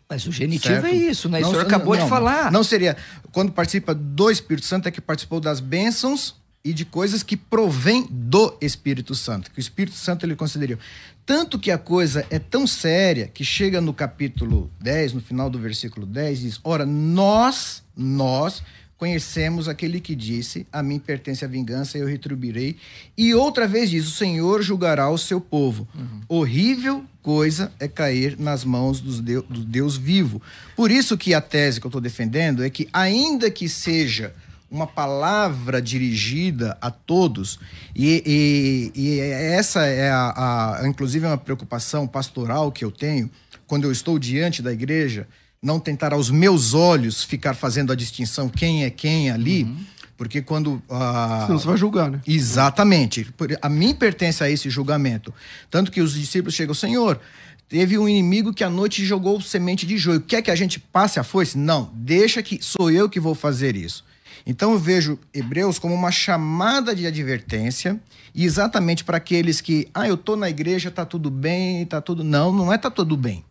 Mas 0.10 0.26
o 0.26 0.32
genitivo 0.32 0.74
certo? 0.76 0.88
é 0.88 0.91
isso, 0.93 1.28
né? 1.28 1.39
Não, 1.41 1.49
o 1.49 1.51
senhor 1.51 1.66
acabou 1.66 1.95
não, 1.95 2.03
de 2.03 2.10
falar. 2.10 2.51
Não 2.51 2.64
seria. 2.64 2.95
Quando 3.32 3.51
participa 3.51 3.93
do 3.93 4.32
Espírito 4.32 4.66
Santo, 4.66 4.88
é 4.88 4.91
que 4.91 5.01
participou 5.01 5.39
das 5.39 5.60
bênçãos 5.60 6.36
e 6.64 6.74
de 6.74 6.86
coisas 6.86 7.24
que 7.24 7.36
provém 7.36 8.08
do 8.10 8.58
Espírito 8.62 9.16
Santo, 9.16 9.51
que 9.51 9.60
o 9.60 9.62
Espírito 9.62 9.95
Santo 9.95 10.26
ele 10.26 10.36
consideriu. 10.36 10.78
Tanto 11.26 11.60
que 11.60 11.72
a 11.72 11.78
coisa 11.78 12.26
é 12.30 12.39
tão 12.39 12.66
séria 12.66 13.28
que 13.28 13.43
chega 13.43 13.82
no 13.82 13.93
capítulo 13.93 14.72
10, 14.80 15.14
no 15.14 15.22
final 15.22 15.49
do 15.49 15.60
versículo 15.60 16.05
10, 16.05 16.39
diz: 16.39 16.60
Ora, 16.64 16.86
nós, 16.86 17.84
nós 17.95 18.64
conhecemos 18.97 19.67
aquele 19.67 20.01
que 20.01 20.15
disse: 20.15 20.65
A 20.71 20.81
mim 20.81 20.99
pertence 20.99 21.45
a 21.45 21.47
vingança, 21.47 21.97
eu 21.97 22.07
retribuirei. 22.07 22.77
E 23.17 23.33
outra 23.33 23.67
vez 23.67 23.89
diz: 23.89 24.07
O 24.07 24.11
Senhor 24.11 24.61
julgará 24.61 25.09
o 25.09 25.17
seu 25.17 25.39
povo. 25.39 25.87
Uhum. 25.95 26.21
Horrível 26.27 27.05
coisa 27.21 27.71
é 27.79 27.87
cair 27.87 28.37
nas 28.39 28.63
mãos 28.63 29.01
do 29.01 29.21
Deus, 29.21 29.45
do 29.49 29.63
Deus 29.63 29.97
vivo. 29.97 30.41
Por 30.75 30.91
isso 30.91 31.17
que 31.17 31.33
a 31.33 31.41
tese 31.41 31.79
que 31.79 31.85
eu 31.85 31.89
estou 31.89 32.01
defendendo 32.01 32.63
é 32.63 32.69
que, 32.69 32.87
ainda 32.93 33.51
que 33.51 33.67
seja 33.67 34.33
uma 34.69 34.87
palavra 34.87 35.81
dirigida 35.81 36.77
a 36.81 36.91
todos, 36.91 37.59
e, 37.95 38.91
e, 38.95 39.01
e 39.01 39.19
essa 39.19 39.85
é, 39.85 40.09
a, 40.09 40.81
a, 40.81 40.87
inclusive, 40.87 41.25
é 41.25 41.29
uma 41.29 41.37
preocupação 41.37 42.05
pastoral 42.07 42.71
que 42.71 42.83
eu 42.83 42.91
tenho 42.91 43.29
quando 43.65 43.83
eu 43.83 43.91
estou 43.91 44.17
diante 44.17 44.61
da 44.61 44.71
igreja, 44.71 45.27
não 45.62 45.80
tentar 45.80 46.14
aos 46.14 46.30
meus 46.30 46.74
olhos 46.74 47.24
ficar 47.24 47.53
fazendo 47.53 47.91
a 47.91 47.95
distinção 47.95 48.49
quem 48.49 48.84
é 48.84 48.89
quem 48.89 49.30
ali. 49.32 49.64
Uhum 49.64 49.97
porque 50.18 50.41
quando. 50.41 50.82
Ah, 50.89 51.43
Senão 51.45 51.60
você 51.60 51.68
vai 51.68 51.78
julgar, 51.78 52.10
né? 52.10 52.20
Exatamente. 52.28 53.28
A 53.62 53.70
mim 53.70 53.93
pertence 53.93 54.43
a 54.43 54.49
esse 54.49 54.70
julgamento. 54.70 55.34
Tanto 55.70 55.91
que 55.91 56.01
os 56.01 56.16
discípulos 56.16 56.55
chegam, 56.55 56.74
Senhor, 56.74 57.22
teve 57.70 57.97
um 57.97 58.10
inimigo 58.10 58.51
que 58.51 58.64
à 58.64 58.70
noite 58.70 59.05
jogou 59.05 59.39
semente 59.39 59.86
de 59.86 59.97
joio. 59.97 60.20
Quer 60.20 60.41
que 60.41 60.49
a 60.49 60.55
gente 60.55 60.80
passe 60.80 61.20
a 61.20 61.24
foice? 61.24 61.58
Não, 61.58 61.91
deixa 61.93 62.41
que 62.41 62.60
sou 62.62 62.89
eu 62.89 63.08
que 63.08 63.20
vou 63.20 63.36
fazer 63.36 63.76
isso. 63.76 64.03
Então 64.45 64.72
eu 64.72 64.80
vejo 64.80 65.20
Hebreus 65.34 65.78
como 65.78 65.93
uma 65.93 66.12
chamada 66.12 66.95
de 66.95 67.05
advertência, 67.05 67.99
e 68.34 68.45
exatamente 68.45 69.03
para 69.03 69.18
aqueles 69.18 69.60
que, 69.62 69.88
ah, 69.93 70.08
eu 70.08 70.16
tô 70.16 70.36
na 70.36 70.49
igreja, 70.49 70.89
tá 70.89 71.05
tudo 71.05 71.30
bem, 71.30 71.86
tá 71.86 72.01
tudo. 72.01 72.24
Não, 72.24 72.51
não 72.51 72.72
é 72.74 72.78
tá 72.78 72.89
tudo 72.89 73.18
bem. 73.18 73.43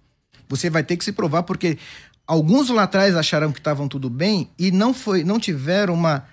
Você 0.48 0.70
vai 0.70 0.82
ter 0.82 0.96
que 0.96 1.04
se 1.04 1.12
provar, 1.12 1.42
porque 1.42 1.78
alguns 2.26 2.68
lá 2.70 2.84
atrás 2.84 3.16
acharam 3.16 3.52
que 3.52 3.58
estavam 3.58 3.88
tudo 3.88 4.10
bem 4.10 4.50
e 4.58 4.70
não 4.70 4.92
foi, 4.92 5.24
não 5.24 5.38
tiveram 5.38 5.94
uma 5.94 6.24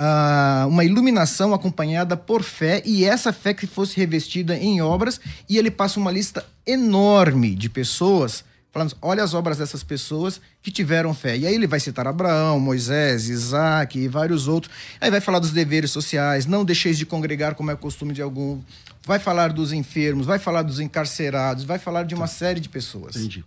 uh, 0.00 0.68
uma 0.68 0.84
iluminação 0.84 1.54
acompanhada 1.54 2.16
por 2.16 2.42
fé 2.42 2.82
e 2.84 3.04
essa 3.04 3.32
fé 3.32 3.54
que 3.54 3.66
fosse 3.66 3.96
revestida 3.96 4.56
em 4.56 4.80
obras 4.80 5.20
e 5.48 5.58
ele 5.58 5.70
passa 5.70 6.00
uma 6.00 6.10
lista 6.10 6.44
enorme 6.66 7.54
de 7.54 7.68
pessoas 7.68 8.44
falando, 8.72 8.96
olha 9.02 9.22
as 9.22 9.34
obras 9.34 9.58
dessas 9.58 9.84
pessoas 9.84 10.40
que 10.62 10.70
tiveram 10.70 11.12
fé. 11.12 11.36
E 11.36 11.46
aí 11.46 11.54
ele 11.54 11.66
vai 11.66 11.78
citar 11.78 12.08
Abraão, 12.08 12.58
Moisés, 12.58 13.28
Isaac 13.28 13.98
e 13.98 14.08
vários 14.08 14.48
outros. 14.48 14.74
Aí 14.98 15.10
vai 15.10 15.20
falar 15.20 15.38
dos 15.40 15.52
deveres 15.52 15.90
sociais, 15.90 16.46
não 16.46 16.64
deixeis 16.64 16.96
de 16.96 17.04
congregar 17.04 17.54
como 17.54 17.70
é 17.70 17.76
costume 17.76 18.14
de 18.14 18.22
algum. 18.22 18.60
Vai 19.04 19.18
falar 19.18 19.52
dos 19.52 19.72
enfermos, 19.72 20.26
vai 20.26 20.38
falar 20.38 20.62
dos 20.62 20.78
encarcerados, 20.78 21.64
vai 21.64 21.78
falar 21.78 22.04
de 22.04 22.14
uma 22.14 22.26
tá. 22.26 22.32
série 22.32 22.60
de 22.60 22.68
pessoas. 22.68 23.16
Entendi. 23.16 23.44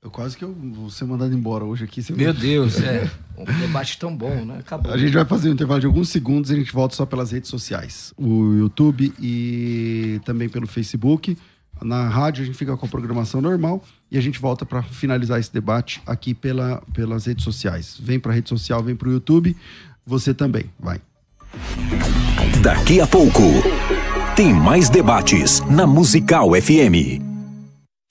Eu 0.00 0.10
quase 0.10 0.36
que 0.36 0.44
eu 0.44 0.52
vou 0.52 0.90
ser 0.90 1.04
mandado 1.04 1.34
embora 1.34 1.64
hoje 1.64 1.84
aqui. 1.84 2.00
Meu 2.12 2.32
Deus, 2.32 2.80
é. 2.80 3.10
Um 3.36 3.44
debate 3.44 3.98
tão 3.98 4.16
bom, 4.16 4.44
né? 4.44 4.58
Acabou. 4.58 4.92
A 4.92 4.98
gente 4.98 5.12
vai 5.12 5.24
fazer 5.24 5.48
um 5.48 5.52
intervalo 5.52 5.80
de 5.80 5.86
alguns 5.86 6.08
segundos 6.08 6.50
e 6.50 6.54
a 6.54 6.56
gente 6.56 6.72
volta 6.72 6.96
só 6.96 7.06
pelas 7.06 7.30
redes 7.30 7.48
sociais. 7.48 8.12
O 8.16 8.54
YouTube 8.54 9.12
e 9.20 10.20
também 10.24 10.48
pelo 10.48 10.66
Facebook. 10.66 11.38
Na 11.80 12.08
rádio 12.08 12.42
a 12.42 12.46
gente 12.46 12.58
fica 12.58 12.76
com 12.76 12.86
a 12.86 12.88
programação 12.88 13.40
normal 13.40 13.84
e 14.10 14.18
a 14.18 14.20
gente 14.20 14.40
volta 14.40 14.66
para 14.66 14.82
finalizar 14.82 15.38
esse 15.38 15.52
debate 15.52 16.02
aqui 16.04 16.34
pela, 16.34 16.82
pelas 16.92 17.26
redes 17.26 17.44
sociais. 17.44 17.96
Vem 18.00 18.18
para 18.18 18.32
a 18.32 18.34
rede 18.34 18.48
social, 18.48 18.82
vem 18.82 18.96
para 18.96 19.08
o 19.08 19.12
YouTube. 19.12 19.56
Você 20.04 20.34
também, 20.34 20.64
vai. 20.80 21.00
Daqui 22.60 23.00
a 23.00 23.06
pouco 23.06 23.42
tem 24.38 24.54
mais 24.54 24.88
debates 24.88 25.58
na 25.62 25.84
Musical 25.84 26.50
FM. 26.54 27.20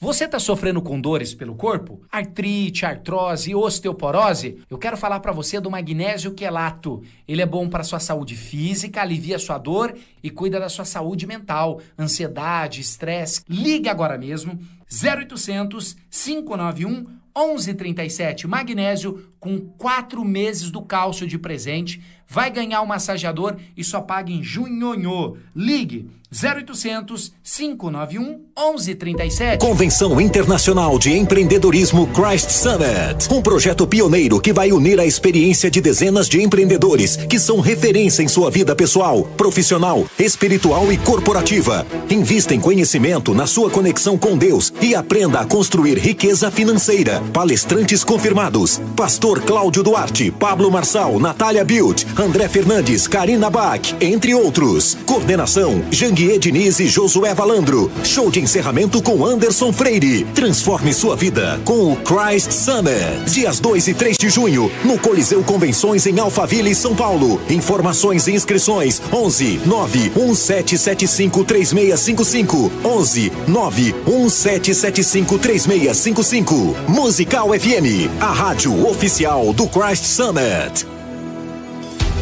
Você 0.01 0.25
está 0.25 0.37
sofrendo 0.37 0.81
com 0.81 0.99
dores 0.99 1.33
pelo 1.33 1.55
corpo? 1.55 2.01
Artrite, 2.11 2.85
artrose, 2.85 3.55
osteoporose? 3.55 4.57
Eu 4.69 4.77
quero 4.77 4.97
falar 4.97 5.21
para 5.21 5.31
você 5.31 5.61
do 5.61 5.71
magnésio 5.71 6.33
quelato. 6.33 7.01
Ele 7.25 7.41
é 7.41 7.45
bom 7.45 7.69
para 7.69 7.81
sua 7.81 8.01
saúde 8.01 8.35
física, 8.35 8.99
alivia 8.99 9.39
sua 9.39 9.57
dor 9.57 9.97
e 10.21 10.29
cuida 10.29 10.59
da 10.59 10.67
sua 10.67 10.83
saúde 10.83 11.25
mental, 11.25 11.79
ansiedade, 11.97 12.81
estresse. 12.81 13.39
Ligue 13.47 13.87
agora 13.87 14.17
mesmo 14.17 14.59
0800 14.91 15.95
591 16.11 17.05
1137 17.37 18.47
magnésio 18.47 19.31
com 19.39 19.59
4 19.59 20.25
meses 20.25 20.71
do 20.71 20.81
cálcio 20.81 21.27
de 21.27 21.37
presente. 21.37 22.01
Vai 22.27 22.49
ganhar 22.49 22.81
um 22.81 22.85
massageador 22.85 23.55
e 23.75 23.83
só 23.83 24.01
paga 24.01 24.31
em 24.31 24.43
junho. 24.43 25.37
Ligue 25.55 26.09
0800 26.31 27.31
591 27.41 28.41
1137. 28.57 29.65
Convenção 29.65 30.19
Internacional 30.19 30.99
de 30.99 31.17
Empreendedorismo 31.17 32.07
Christ 32.07 32.49
Summit. 32.49 33.31
Um 33.31 33.41
projeto 33.41 33.87
pioneiro 33.87 34.41
que 34.41 34.51
vai 34.51 34.73
unir 34.73 34.99
a 34.99 35.05
experiência 35.05 35.71
de 35.71 35.79
dezenas 35.79 36.27
de 36.27 36.41
empreendedores 36.41 37.15
que 37.15 37.39
são 37.39 37.61
referência 37.61 38.21
em 38.21 38.27
sua 38.27 38.51
vida 38.51 38.75
pessoal, 38.75 39.23
profissional, 39.37 40.05
espiritual 40.19 40.91
e 40.91 40.97
corporativa. 40.97 41.87
Invista 42.09 42.53
em 42.53 42.59
conhecimento 42.59 43.33
na 43.33 43.47
sua 43.47 43.69
conexão 43.69 44.17
com 44.17 44.37
Deus 44.37 44.73
e 44.81 44.93
aprenda 44.93 45.39
a 45.39 45.45
construir 45.45 45.97
riqueza 45.97 46.51
financeira. 46.51 47.21
Palestrantes 47.31 48.03
confirmados: 48.03 48.81
Pastor 48.97 49.41
Cláudio 49.43 49.81
Duarte, 49.81 50.29
Pablo 50.29 50.69
Marçal, 50.69 51.19
Natália 51.19 51.63
Bild, 51.63 52.05
André 52.17 52.49
Fernandes, 52.49 53.07
Karina 53.07 53.49
Bach, 53.49 53.95
entre 54.01 54.33
outros. 54.33 54.97
Coordenação: 55.05 55.81
Jean 55.89 56.16
Janguier 56.17 56.39
Diniz 56.39 56.79
e 56.79 56.87
Josué 56.87 57.31
Valandro. 57.35 57.91
Show 58.03 58.31
de 58.31 58.39
encerramento 58.39 59.03
com 59.03 59.23
Anderson 59.23 59.71
Freire. 59.71 60.25
Transforme 60.33 60.91
sua 60.91 61.15
vida 61.15 61.61
com 61.63 61.93
o 61.93 61.95
Christ 61.97 62.51
Summit. 62.51 63.31
Dias 63.31 63.59
2 63.59 63.89
e 63.89 63.93
3 63.93 64.17
de 64.17 64.27
junho, 64.27 64.71
no 64.83 64.97
Coliseu 64.97 65.43
Convenções 65.43 66.07
em 66.07 66.19
Alphaville, 66.19 66.73
São 66.73 66.95
Paulo. 66.95 67.39
Informações 67.51 68.25
e 68.25 68.33
inscrições: 68.33 68.99
11 69.13 69.61
91775 69.67 71.43
3655. 71.43 72.71
11 72.83 73.31
91775 73.47 75.37
3655. 75.37 76.75
Musical 76.87 77.49
FM, 77.49 78.09
a 78.19 78.33
rádio 78.33 78.89
oficial 78.89 79.53
do 79.53 79.67
Christ 79.67 80.05
Summit. 80.05 80.96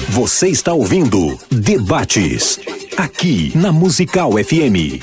Você 0.09 0.47
está 0.49 0.72
ouvindo 0.72 1.37
Debates, 1.51 2.61
aqui 2.97 3.51
na 3.57 3.72
Musical 3.72 4.30
FM. 4.32 5.03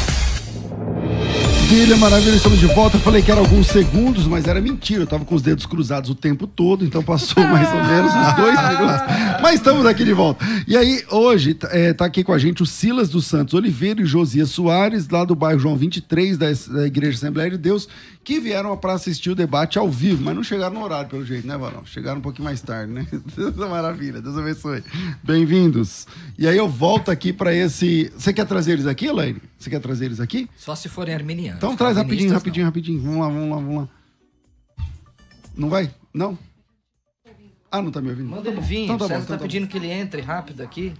Maravilha, 1.71 1.95
maravilha, 1.95 2.35
estamos 2.35 2.59
de 2.59 2.65
volta. 2.65 2.97
Eu 2.97 3.01
falei 3.01 3.21
que 3.21 3.31
era 3.31 3.39
alguns 3.39 3.67
segundos, 3.67 4.27
mas 4.27 4.45
era 4.45 4.59
mentira. 4.59 5.03
Eu 5.03 5.07
tava 5.07 5.23
com 5.23 5.33
os 5.33 5.41
dedos 5.41 5.65
cruzados 5.65 6.09
o 6.09 6.15
tempo 6.15 6.45
todo, 6.45 6.83
então 6.83 7.01
passou 7.01 7.41
mais 7.47 7.65
ou 7.69 7.81
menos 7.85 8.13
uns 8.13 8.35
dois 8.35 8.59
minutos. 8.67 9.41
Mas 9.41 9.55
estamos 9.55 9.85
aqui 9.85 10.03
de 10.03 10.11
volta. 10.11 10.45
E 10.67 10.75
aí, 10.75 11.01
hoje, 11.09 11.57
é, 11.69 11.93
tá 11.93 12.03
aqui 12.03 12.25
com 12.25 12.33
a 12.33 12.37
gente 12.37 12.61
o 12.61 12.65
Silas 12.65 13.07
dos 13.07 13.25
Santos 13.25 13.53
Oliveira 13.53 14.01
e 14.01 14.05
Josias 14.05 14.49
Soares, 14.49 15.07
lá 15.07 15.23
do 15.23 15.33
bairro 15.33 15.61
João 15.61 15.77
23, 15.77 16.37
da, 16.37 16.47
da 16.47 16.85
Igreja 16.85 17.15
Assembleia 17.15 17.51
de 17.51 17.57
Deus, 17.57 17.87
que 18.21 18.37
vieram 18.37 18.75
para 18.75 18.91
assistir 18.91 19.29
o 19.29 19.35
debate 19.35 19.79
ao 19.79 19.89
vivo, 19.89 20.23
mas 20.23 20.35
não 20.35 20.43
chegaram 20.43 20.75
no 20.75 20.83
horário, 20.83 21.09
pelo 21.09 21.25
jeito, 21.25 21.47
né, 21.47 21.57
Varão? 21.57 21.85
Chegaram 21.85 22.19
um 22.19 22.21
pouquinho 22.21 22.45
mais 22.45 22.59
tarde, 22.59 22.91
né? 22.91 23.07
É 23.61 23.69
maravilha, 23.69 24.21
Deus 24.21 24.37
abençoe. 24.37 24.83
Bem-vindos. 25.23 26.05
E 26.37 26.47
aí 26.47 26.57
eu 26.57 26.67
volto 26.67 27.09
aqui 27.09 27.31
para 27.31 27.53
esse. 27.53 28.11
Você 28.17 28.33
quer 28.33 28.45
trazer 28.45 28.73
eles 28.73 28.85
aqui, 28.85 29.05
Elaine? 29.05 29.41
Você 29.57 29.69
quer 29.69 29.79
trazer 29.79 30.05
eles 30.05 30.19
aqui? 30.19 30.49
Só 30.57 30.75
se 30.75 30.89
forem 30.89 31.13
arminianos. 31.13 31.60
Então 31.61 31.75
traz 31.75 31.95
rapidinho, 31.95 32.33
rapidinho, 32.33 32.63
não. 32.63 32.69
rapidinho. 32.69 33.01
Vamos 33.01 33.19
lá, 33.19 33.27
vamos 33.27 33.49
lá, 33.49 33.55
vamos 33.55 33.75
lá. 33.75 33.89
Não 35.55 35.69
vai? 35.69 35.93
Não? 36.11 36.35
Ah, 37.71 37.83
não 37.83 37.91
tá 37.91 38.01
me 38.01 38.09
ouvindo? 38.09 38.27
Manda 38.27 38.49
ele 38.49 38.59
vir. 38.61 38.85
Então 38.85 38.97
tá 38.97 39.07
bom, 39.07 39.13
então 39.13 39.25
tá, 39.27 39.37
tá 39.37 39.43
pedindo 39.43 39.67
que 39.67 39.77
ele 39.77 39.91
entre 39.91 40.21
rápido 40.21 40.61
aqui. 40.61 40.91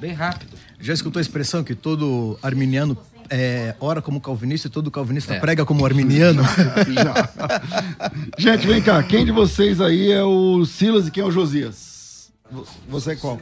Bem 0.00 0.12
rápido. 0.12 0.58
Já 0.80 0.92
escutou 0.92 1.20
a 1.20 1.22
expressão 1.22 1.62
que 1.62 1.76
todo 1.76 2.36
arminiano 2.42 2.98
é, 3.30 3.76
ora 3.78 4.02
como 4.02 4.20
calvinista 4.20 4.66
e 4.66 4.70
todo 4.70 4.90
calvinista 4.90 5.34
é. 5.34 5.38
prega 5.38 5.64
como 5.64 5.86
arminiano? 5.86 6.42
Gente, 8.36 8.66
vem 8.66 8.82
cá. 8.82 9.00
Quem 9.04 9.24
de 9.24 9.30
vocês 9.30 9.80
aí 9.80 10.10
é 10.10 10.24
o 10.24 10.66
Silas 10.66 11.06
e 11.06 11.12
quem 11.12 11.22
é 11.22 11.26
o 11.26 11.30
Josias? 11.30 12.32
Você 12.88 13.12
é 13.12 13.16
qual? 13.16 13.40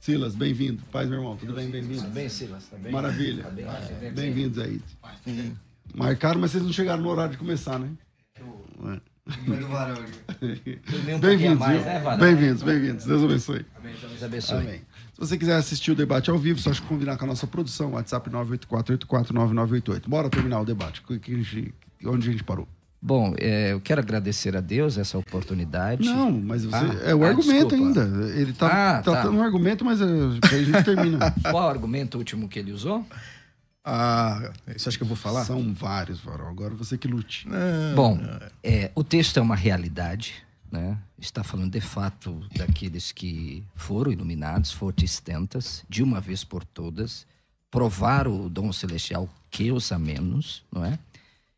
Silas, 0.00 0.34
bem-vindo. 0.34 0.82
Paz, 0.90 1.10
meu 1.10 1.18
irmão. 1.18 1.36
Tudo 1.36 1.52
bem? 1.52 1.68
Bem-vindo. 1.68 2.00
Tudo 2.00 2.10
bem, 2.10 2.28
Silas? 2.30 2.64
Tá 2.64 2.78
bem? 2.78 2.90
Maravilha. 2.90 3.44
Tá 3.44 3.50
Bem-vindos 4.14 4.56
bem 4.56 4.64
aí. 4.64 4.80
Sim. 5.26 5.54
Marcaram, 5.94 6.40
mas 6.40 6.52
vocês 6.52 6.62
não 6.62 6.72
chegaram 6.72 7.02
no 7.02 7.08
horário 7.08 7.32
de 7.32 7.38
começar, 7.38 7.78
né? 7.78 7.90
Bem-vindos, 11.20 11.60
né, 11.60 12.16
Bem-vindos, 12.18 12.62
bem-vindos. 12.62 13.04
Deus 13.04 13.22
abençoe. 13.22 13.66
Amém. 13.76 13.94
Deus 14.00 14.22
abençoe. 14.22 14.58
Amém. 14.58 14.80
Se 15.12 15.20
você 15.20 15.38
quiser 15.38 15.56
assistir 15.56 15.92
o 15.92 15.94
debate 15.94 16.30
ao 16.30 16.38
vivo, 16.38 16.58
só 16.58 16.70
acho 16.70 16.82
que 16.82 16.88
combinar 16.88 17.16
com 17.16 17.24
a 17.24 17.28
nossa 17.28 17.46
produção, 17.46 17.92
WhatsApp 17.92 18.28
984-849988. 18.30 20.08
Bora 20.08 20.28
terminar 20.28 20.60
o 20.60 20.64
debate. 20.64 21.02
Onde 22.04 22.28
a 22.28 22.32
gente 22.32 22.42
parou? 22.42 22.66
Bom, 23.02 23.34
é, 23.38 23.72
eu 23.72 23.80
quero 23.80 24.00
agradecer 24.00 24.54
a 24.56 24.60
Deus 24.60 24.98
essa 24.98 25.16
oportunidade. 25.16 26.04
Não, 26.04 26.30
mas 26.30 26.64
você, 26.64 26.76
ah, 26.76 27.10
é 27.10 27.14
o 27.14 27.24
ah, 27.24 27.28
argumento 27.28 27.74
desculpa. 27.74 28.00
ainda. 28.00 28.30
Ele 28.34 28.50
está 28.50 28.98
ah, 28.98 29.02
tá, 29.02 29.22
tá. 29.22 29.30
um 29.30 29.42
argumento, 29.42 29.84
mas 29.84 30.00
é, 30.02 30.04
a 30.04 30.62
gente 30.62 30.84
termina. 30.84 31.30
Qual 31.50 31.68
argumento 31.68 32.18
último 32.18 32.46
que 32.46 32.58
ele 32.58 32.72
usou? 32.72 33.06
Ah, 33.84 34.52
você 34.66 34.88
acha 34.88 34.98
que 34.98 35.02
eu 35.02 35.08
vou 35.08 35.16
falar? 35.16 35.44
São 35.44 35.72
vários, 35.72 36.20
Varol. 36.20 36.48
Agora 36.48 36.74
você 36.74 36.98
que 36.98 37.08
lute. 37.08 37.48
Não, 37.48 37.94
Bom, 37.94 38.20
é, 38.62 38.90
o 38.94 39.02
texto 39.02 39.38
é 39.38 39.40
uma 39.40 39.56
realidade 39.56 40.44
né? 40.70 40.96
Está 41.18 41.42
falando 41.42 41.72
de 41.72 41.80
fato 41.80 42.46
daqueles 42.54 43.10
que 43.10 43.64
foram 43.74 44.12
iluminados, 44.12 44.70
fortistentas, 44.70 45.84
de 45.88 46.02
uma 46.02 46.20
vez 46.20 46.44
por 46.44 46.64
todas, 46.64 47.26
provaram 47.70 48.46
o 48.46 48.48
dom 48.48 48.72
celestial 48.72 49.28
que 49.50 49.72
os 49.72 49.90
a 49.90 49.98
menos, 49.98 50.62
não 50.70 50.84
é? 50.84 50.98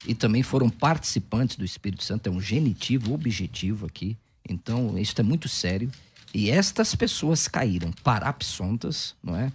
E 0.07 0.15
também 0.15 0.43
foram 0.43 0.69
participantes 0.69 1.57
do 1.57 1.65
Espírito 1.65 2.03
Santo, 2.03 2.27
é 2.27 2.31
um 2.31 2.41
genitivo 2.41 3.13
objetivo 3.13 3.87
aqui. 3.87 4.17
Então, 4.49 4.99
isso 4.99 5.15
é 5.19 5.23
muito 5.23 5.49
sério. 5.49 5.91
E 6.35 6.51
estas 6.51 6.95
pessoas 6.95 7.47
caíram 7.47 7.93
parapsontas, 8.03 9.15
não 9.23 9.37
é? 9.37 9.53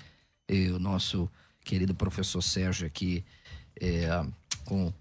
E 0.47 0.69
o 0.69 0.79
nosso 0.79 1.29
querido 1.67 1.93
professor 1.93 2.41
Sérgio 2.41 2.87
aqui, 2.87 3.25
é, 3.79 4.07
com 4.63 4.93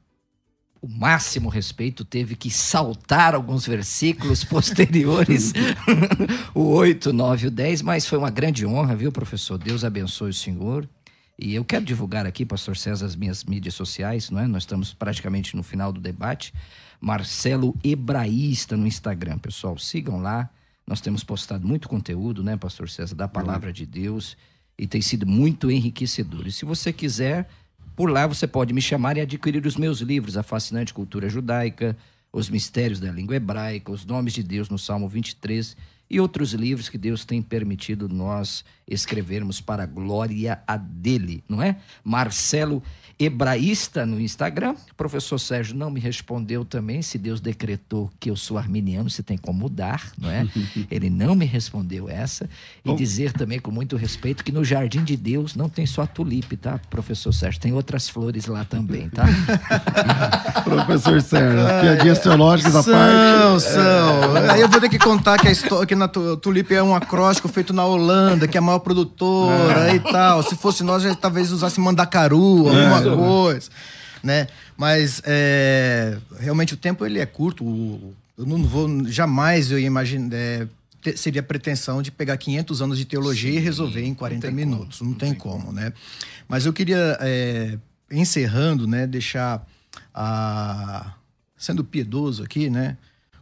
o 0.83 0.89
máximo 0.89 1.49
respeito, 1.49 2.05
teve 2.05 2.35
que 2.35 2.51
saltar 2.51 3.37
alguns 3.37 3.64
versículos 3.67 4.43
posteriores, 4.45 5.53
o 6.53 6.64
8, 6.64 7.12
9 7.12 7.45
e 7.45 7.49
o 7.49 7.51
10, 7.53 7.83
mas 7.83 8.07
foi 8.07 8.19
uma 8.19 8.31
grande 8.31 8.67
honra, 8.67 8.97
viu, 8.97 9.12
professor? 9.12 9.57
Deus 9.57 9.85
abençoe 9.85 10.31
o 10.31 10.35
senhor. 10.35 10.89
E 11.39 11.55
eu 11.55 11.64
quero 11.64 11.85
divulgar 11.85 12.27
aqui, 12.27 12.45
pastor 12.45 12.77
César, 12.77 13.07
as 13.07 13.14
minhas 13.14 13.45
mídias 13.45 13.75
sociais, 13.75 14.31
não 14.31 14.41
é? 14.41 14.49
Nós 14.49 14.64
estamos 14.64 14.93
praticamente 14.93 15.55
no 15.55 15.62
final 15.62 15.93
do 15.93 16.01
debate. 16.01 16.53
Marcelo 17.01 17.77
Hebraísta 17.85 18.77
no 18.77 18.87
Instagram, 18.87 19.39
pessoal, 19.39 19.79
sigam 19.79 20.21
lá. 20.21 20.51
Nós 20.87 21.01
temos 21.01 21.23
postado 21.23 21.67
muito 21.67 21.89
conteúdo, 21.89 22.43
né, 22.43 22.57
pastor 22.57 22.89
César, 22.89 23.14
da 23.14 23.29
palavra 23.29 23.73
de 23.73 23.85
Deus 23.85 24.37
e 24.79 24.87
tem 24.87 25.01
sido 25.01 25.27
muito 25.27 25.70
enriquecedor. 25.70 26.47
E 26.47 26.53
se 26.53 26.64
você 26.64 26.93
quiser, 26.93 27.49
por 27.95 28.11
lá 28.11 28.27
você 28.27 28.47
pode 28.47 28.72
me 28.72 28.83
chamar 28.83 29.16
e 29.16 29.20
adquirir 29.20 29.66
os 29.66 29.77
meus 29.77 30.01
livros, 30.01 30.37
A 30.37 30.43
Fascinante 30.43 30.93
Cultura 30.93 31.29
Judaica, 31.29 31.97
Os 32.33 32.51
Mistérios 32.51 33.01
da 33.01 33.11
Língua 33.11 33.37
Hebraica, 33.37 33.91
Os 33.91 34.05
Nomes 34.05 34.35
de 34.35 34.43
Deus 34.43 34.68
no 34.68 34.79
Salmo 34.79 35.09
23 35.09 35.77
e 36.09 36.20
outros 36.20 36.53
livros 36.53 36.89
que 36.89 36.99
Deus 36.99 37.24
tem 37.24 37.43
permitido 37.43 38.09
nós 38.09 38.64
escrevermos 38.87 39.61
para 39.61 39.82
a 39.82 39.87
glória 39.87 40.61
a 40.66 40.76
dele, 40.76 41.43
não 41.49 41.61
é? 41.62 41.76
Marcelo 42.05 42.82
hebraísta 43.18 44.05
no 44.05 44.20
Instagram. 44.20 44.74
O 44.93 44.95
professor 44.95 45.39
Sérgio 45.39 45.74
não 45.74 45.91
me 45.91 45.99
respondeu 45.99 46.64
também 46.64 47.01
se 47.01 47.16
Deus 47.16 47.41
decretou 47.41 48.11
que 48.20 48.30
eu 48.30 48.37
sou 48.37 48.59
arminiano, 48.59 49.09
se 49.09 49.22
tem 49.22 49.39
como 49.39 49.59
mudar, 49.59 50.12
não 50.18 50.30
é? 50.30 50.47
Ele 50.91 51.09
não 51.09 51.34
me 51.34 51.47
respondeu 51.47 52.11
essa. 52.11 52.49
E 52.84 52.89
Bom. 52.89 52.97
dizer 52.97 53.32
também 53.32 53.59
com 53.59 53.70
muito 53.70 53.97
respeito 53.97 54.45
que 54.45 54.53
no 54.53 54.62
Jardim 54.62 55.03
de 55.03 55.16
Deus 55.16 55.55
não 55.55 55.68
tem 55.68 55.87
só 55.87 56.07
tulipe, 56.07 56.57
tá, 56.57 56.78
professor 56.91 57.32
Sérgio? 57.32 57.61
Tem 57.61 57.72
outras 57.72 58.09
flores 58.09 58.47
lá 58.47 58.64
também, 58.64 59.09
tá? 59.09 59.24
professor 60.62 61.20
Sérgio, 61.22 61.61
as 61.66 61.80
piadinhas 61.80 62.18
teológicas 62.18 62.76
à 62.76 62.82
parte. 62.82 63.16
São, 63.16 63.61
são. 63.61 64.51
Aí 64.51 64.61
eu 64.61 64.68
vou 64.68 64.80
ter 64.80 64.91
que 64.91 64.99
contar 64.99 65.39
que 65.39 65.49
a 65.49 65.51
história 65.51 65.87
que 65.87 65.95
na 65.95 66.07
tulipe 66.07 66.74
é 66.74 66.82
um 66.82 66.95
acróstico 66.95 67.49
feito 67.49 67.72
na 67.72 67.84
Holanda, 67.87 68.47
que 68.47 68.59
é 68.59 68.61
a 68.61 68.62
maior 68.62 68.76
produtora 68.81 69.91
é. 69.91 69.97
e 69.97 70.01
tal. 70.01 70.43
Se 70.43 70.57
fosse 70.57 70.83
nós, 70.83 71.03
já 71.03 71.14
talvez 71.14 71.53
usasse 71.53 71.81
mandacaru, 71.81 72.68
alguma 72.68 73.01
é. 73.01 73.16
coisa, 73.16 73.70
né? 74.22 74.49
Mas 74.77 75.22
é, 75.24 76.18
realmente 76.39 76.74
o 76.74 76.77
tempo 76.77 77.05
ele 77.05 77.18
é 77.18 77.27
curto. 77.27 77.64
Eu 78.37 78.45
não 78.45 78.62
vou 78.64 79.05
jamais 79.07 79.70
eu 79.70 79.79
imagino 79.79 80.31
é, 80.33 80.66
seria 81.14 81.41
a 81.41 81.45
pretensão 81.45 82.03
de 82.03 82.11
pegar 82.11 82.37
500 82.37 82.83
anos 82.83 82.99
de 82.99 83.05
teologia 83.05 83.53
Sim, 83.53 83.59
e 83.59 83.61
resolver 83.61 84.05
em 84.05 84.14
40 84.14 84.47
não 84.47 84.55
minutos. 84.55 84.99
Como, 84.99 85.11
não, 85.11 85.12
não, 85.12 85.18
tem, 85.18 85.31
tem 85.31 85.39
como, 85.39 85.61
como, 85.66 85.72
né? 85.72 85.93
Mas 86.49 86.66
eu 86.66 86.72
queria 86.72 87.16
é, 87.20 87.79
encerrando, 88.11 88.87
né? 88.87 89.07
Deixar 89.07 89.66
a 90.14 91.12
sendo 91.57 91.83
piedoso 91.83 92.43
aqui, 92.43 92.68
né? 92.68 92.97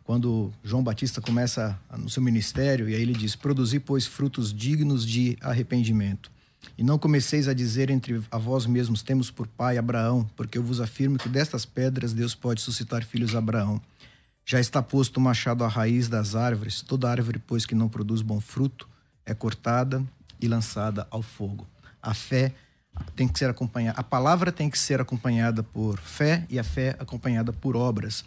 Quando 0.05 0.53
João 0.63 0.83
Batista 0.83 1.21
começa 1.21 1.79
no 1.97 2.11
seu 2.11 2.23
ministério 2.23 2.89
e 2.89 2.95
aí 2.95 3.03
ele 3.03 3.15
diz: 3.15 3.35
"Produzir 3.35 3.81
pois 3.81 4.07
frutos 4.07 4.53
dignos 4.53 5.07
de 5.07 5.37
arrependimento". 5.41 6.31
E 6.77 6.83
não 6.83 6.99
comeceis 6.99 7.49
a 7.49 7.55
dizer 7.55 7.91
entre 7.91 8.23
a 8.31 8.39
vós 8.39 8.67
mesmos: 8.67 9.03
Temos 9.03 9.31
por 9.31 9.47
pai 9.47 9.79
Abraão, 9.79 10.29
porque 10.37 10.59
eu 10.59 10.63
vos 10.63 10.81
afirmo 10.81 11.19
que 11.19 11.29
destas 11.29 11.65
pedras 11.65 12.13
Deus 12.13 12.35
pode 12.35 12.61
suscitar 12.61 13.05
filhos 13.05 13.35
a 13.35 13.39
Abraão. 13.39 13.81
Já 14.45 14.61
está 14.61 14.83
posto 14.83 15.17
o 15.17 15.21
machado 15.21 15.65
à 15.65 15.69
raiz 15.69 16.09
das 16.09 16.35
árvores, 16.35 16.83
toda 16.83 17.11
árvore, 17.11 17.39
pois 17.39 17.65
que 17.65 17.75
não 17.75 17.89
produz 17.89 18.21
bom 18.21 18.41
fruto, 18.41 18.87
é 19.25 19.33
cortada 19.33 20.05
e 20.39 20.47
lançada 20.47 21.07
ao 21.11 21.23
fogo. 21.23 21.67
A 22.03 22.13
fé 22.13 22.53
tem 23.17 23.27
que 23.27 23.39
ser 23.39 23.49
acompanhada, 23.49 23.99
a 23.99 24.05
palavra 24.05 24.53
tem 24.53 24.69
que 24.69 24.79
ser 24.79 25.01
acompanhada 25.01 25.63
por 25.63 25.99
fé 25.99 26.47
e 26.51 26.59
a 26.59 26.65
fé 26.65 26.95
acompanhada 26.99 27.53
por 27.53 27.75
obras 27.75 28.25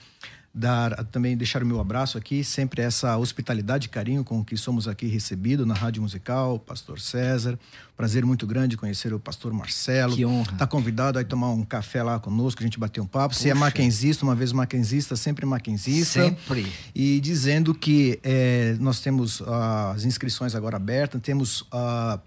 dar 0.57 1.03
também 1.05 1.37
deixar 1.37 1.61
o 1.61 1.65
meu 1.65 1.79
abraço 1.79 2.17
aqui, 2.17 2.43
sempre 2.43 2.81
essa 2.81 3.15
hospitalidade 3.17 3.85
e 3.85 3.89
carinho 3.89 4.23
com 4.23 4.43
que 4.43 4.57
somos 4.57 4.87
aqui 4.87 5.05
recebidos 5.05 5.67
na 5.67 5.75
Rádio 5.75 6.01
Musical, 6.01 6.57
Pastor 6.57 6.99
César. 6.99 7.59
Prazer 7.95 8.25
muito 8.25 8.45
grande 8.45 8.75
conhecer 8.75 9.13
o 9.13 9.19
Pastor 9.19 9.53
Marcelo. 9.53 10.15
Que 10.15 10.25
honra. 10.25 10.53
Está 10.53 10.67
convidado 10.67 11.19
a 11.19 11.23
tomar 11.23 11.49
um 11.51 11.63
café 11.63 12.01
lá 12.01 12.19
conosco, 12.19 12.61
a 12.61 12.63
gente 12.63 12.79
bater 12.79 13.01
um 13.01 13.05
papo. 13.05 13.29
Puxa. 13.29 13.41
Se 13.41 13.49
é 13.49 13.53
maquenzista, 13.53 14.23
uma 14.23 14.35
vez 14.35 14.51
maquenzista, 14.51 15.15
sempre 15.15 15.45
maquenzista. 15.45 16.23
Sempre. 16.23 16.71
E 16.93 17.19
dizendo 17.19 17.73
que 17.73 18.19
é, 18.23 18.75
nós 18.79 18.99
temos 18.99 19.41
uh, 19.41 19.91
as 19.95 20.05
inscrições 20.05 20.55
agora 20.55 20.77
abertas, 20.77 21.21
temos 21.21 21.61
uh, 21.61 22.19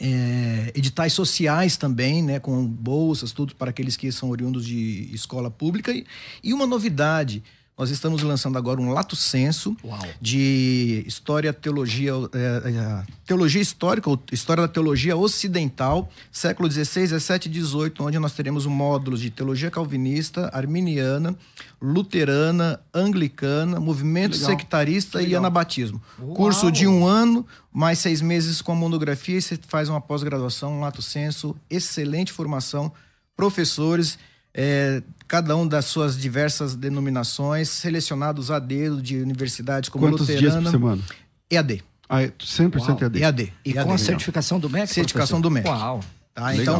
é, 0.00 0.72
editais 0.74 1.12
sociais 1.12 1.76
também, 1.76 2.22
né, 2.22 2.38
com 2.38 2.64
bolsas, 2.64 3.32
tudo 3.32 3.54
para 3.56 3.70
aqueles 3.70 3.96
que 3.96 4.10
são 4.12 4.30
oriundos 4.30 4.64
de 4.64 5.08
escola 5.12 5.50
pública. 5.50 5.92
E, 5.92 6.06
e 6.42 6.54
uma 6.54 6.66
novidade, 6.66 7.42
Nós 7.78 7.90
estamos 7.90 8.24
lançando 8.24 8.58
agora 8.58 8.80
um 8.80 8.92
lato 8.92 9.14
senso 9.14 9.76
Uau. 9.84 10.00
de 10.20 11.04
história, 11.06 11.52
teologia, 11.52 12.10
é, 12.32 12.70
é, 12.70 13.06
teologia 13.24 13.62
histórica, 13.62 14.10
ou 14.10 14.20
história 14.32 14.62
da 14.62 14.68
teologia 14.68 15.16
ocidental, 15.16 16.10
século 16.32 16.68
XVI, 16.68 17.06
XVII 17.06 17.38
e 17.46 17.62
XVIII, 17.62 17.92
onde 18.00 18.18
nós 18.18 18.32
teremos 18.32 18.66
um 18.66 18.70
módulos 18.70 19.20
de 19.20 19.30
teologia 19.30 19.70
calvinista, 19.70 20.50
arminiana, 20.52 21.36
luterana, 21.80 22.80
anglicana, 22.92 23.78
movimento 23.78 24.32
Legal. 24.32 24.50
sectarista 24.50 25.18
Legal. 25.18 25.32
e 25.32 25.36
anabatismo. 25.36 26.02
Uau. 26.18 26.34
Curso 26.34 26.72
de 26.72 26.88
um 26.88 27.06
ano, 27.06 27.46
mais 27.72 28.00
seis 28.00 28.20
meses 28.20 28.60
com 28.60 28.72
a 28.72 28.74
monografia 28.74 29.38
e 29.38 29.40
você 29.40 29.56
faz 29.68 29.88
uma 29.88 30.00
pós-graduação, 30.00 30.78
um 30.78 30.80
lato 30.80 31.00
senso, 31.00 31.54
excelente 31.70 32.32
formação, 32.32 32.90
professores 33.36 34.18
é, 34.60 35.00
cada 35.28 35.56
um 35.56 35.68
das 35.68 35.84
suas 35.84 36.18
diversas 36.18 36.74
denominações, 36.74 37.68
selecionados 37.68 38.50
a 38.50 38.58
dedo 38.58 39.00
de 39.00 39.16
universidades 39.18 39.88
como 39.88 40.04
Quantos 40.04 40.22
Luterana. 40.22 40.40
dias 40.40 40.64
por 40.64 40.70
semana? 40.72 41.02
EAD. 41.48 41.84
Ah, 42.08 42.22
100% 42.22 43.02
EAD. 43.02 43.22
EAD. 43.22 43.52
E 43.64 43.70
EAD. 43.70 43.86
com 43.86 43.94
a 43.94 43.98
certificação 43.98 44.58
do 44.58 44.68
MEC? 44.68 44.88
Certificação 44.88 45.40
do 45.40 45.48
MEC. 45.48 45.68
Uau. 45.68 46.00
Tá, 46.34 46.56
então, 46.56 46.76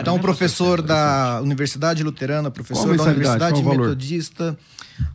então 0.00 0.16
né, 0.16 0.22
professor 0.22 0.82
da 0.82 1.40
Universidade 1.40 2.02
Luterana, 2.02 2.50
professor 2.50 2.96
da 2.96 3.04
Universidade 3.04 3.62
Metodista. 3.62 4.58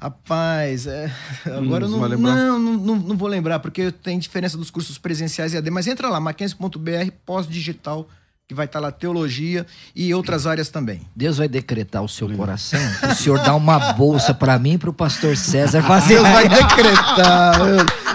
Rapaz, 0.01 0.87
é, 0.87 1.11
agora 1.45 1.85
hum, 1.85 2.03
eu 2.03 2.17
não, 2.17 2.59
não, 2.59 2.77
não, 2.77 2.95
não, 2.95 3.17
vou 3.17 3.27
lembrar, 3.27 3.59
porque 3.59 3.91
tem 3.91 4.17
diferença 4.17 4.57
dos 4.57 4.71
cursos 4.71 4.97
presenciais 4.97 5.53
e 5.53 5.57
AD, 5.57 5.69
mas 5.69 5.85
entra 5.85 6.09
lá, 6.09 6.19
mackenzie.br, 6.19 7.11
pós-digital 7.25 8.09
que 8.47 8.53
vai 8.53 8.67
estar 8.67 8.79
lá 8.79 8.91
teologia 8.91 9.65
e 9.95 10.13
outras 10.13 10.45
áreas 10.45 10.69
também. 10.69 11.01
Deus 11.15 11.37
vai 11.37 11.47
decretar 11.47 12.03
o 12.03 12.07
seu 12.07 12.29
coração. 12.29 12.79
o 13.11 13.15
senhor 13.15 13.39
dá 13.39 13.55
uma 13.55 13.93
bolsa 13.93 14.35
para 14.35 14.59
mim 14.59 14.73
e 14.73 14.77
para 14.77 14.91
o 14.91 14.93
pastor 14.93 15.35
César 15.35 15.81
fazer. 15.81 16.13
Deus 16.15 16.29
vai 16.29 16.45
decretar. 16.49 17.55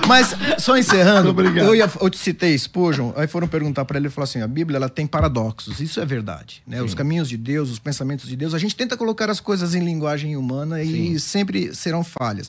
Mas 0.06 0.36
só 0.58 0.78
encerrando, 0.78 1.34
eu, 1.58 1.74
ia, 1.74 1.90
eu 2.00 2.08
te 2.08 2.16
citei 2.16 2.56
Spurgeon, 2.56 3.12
aí 3.16 3.26
foram 3.26 3.48
perguntar 3.48 3.84
para 3.84 3.98
ele 3.98 4.06
e 4.06 4.10
falou 4.10 4.22
assim: 4.24 4.40
a 4.40 4.46
Bíblia 4.46 4.76
ela 4.76 4.88
tem 4.88 5.04
paradoxos. 5.04 5.80
Isso 5.80 6.00
é 6.00 6.06
verdade, 6.06 6.62
né? 6.64 6.80
Os 6.80 6.94
caminhos 6.94 7.28
de 7.28 7.36
Deus, 7.36 7.68
os 7.68 7.80
pensamentos 7.80 8.28
de 8.28 8.36
Deus, 8.36 8.54
a 8.54 8.58
gente 8.58 8.76
tenta 8.76 8.96
colocar 8.96 9.28
as 9.30 9.40
coisas 9.40 9.74
em 9.74 9.84
linguagem 9.84 10.36
humana 10.36 10.76
Sim. 10.76 11.12
e 11.12 11.18
sempre 11.18 11.74
serão 11.74 12.04
falhas. 12.04 12.48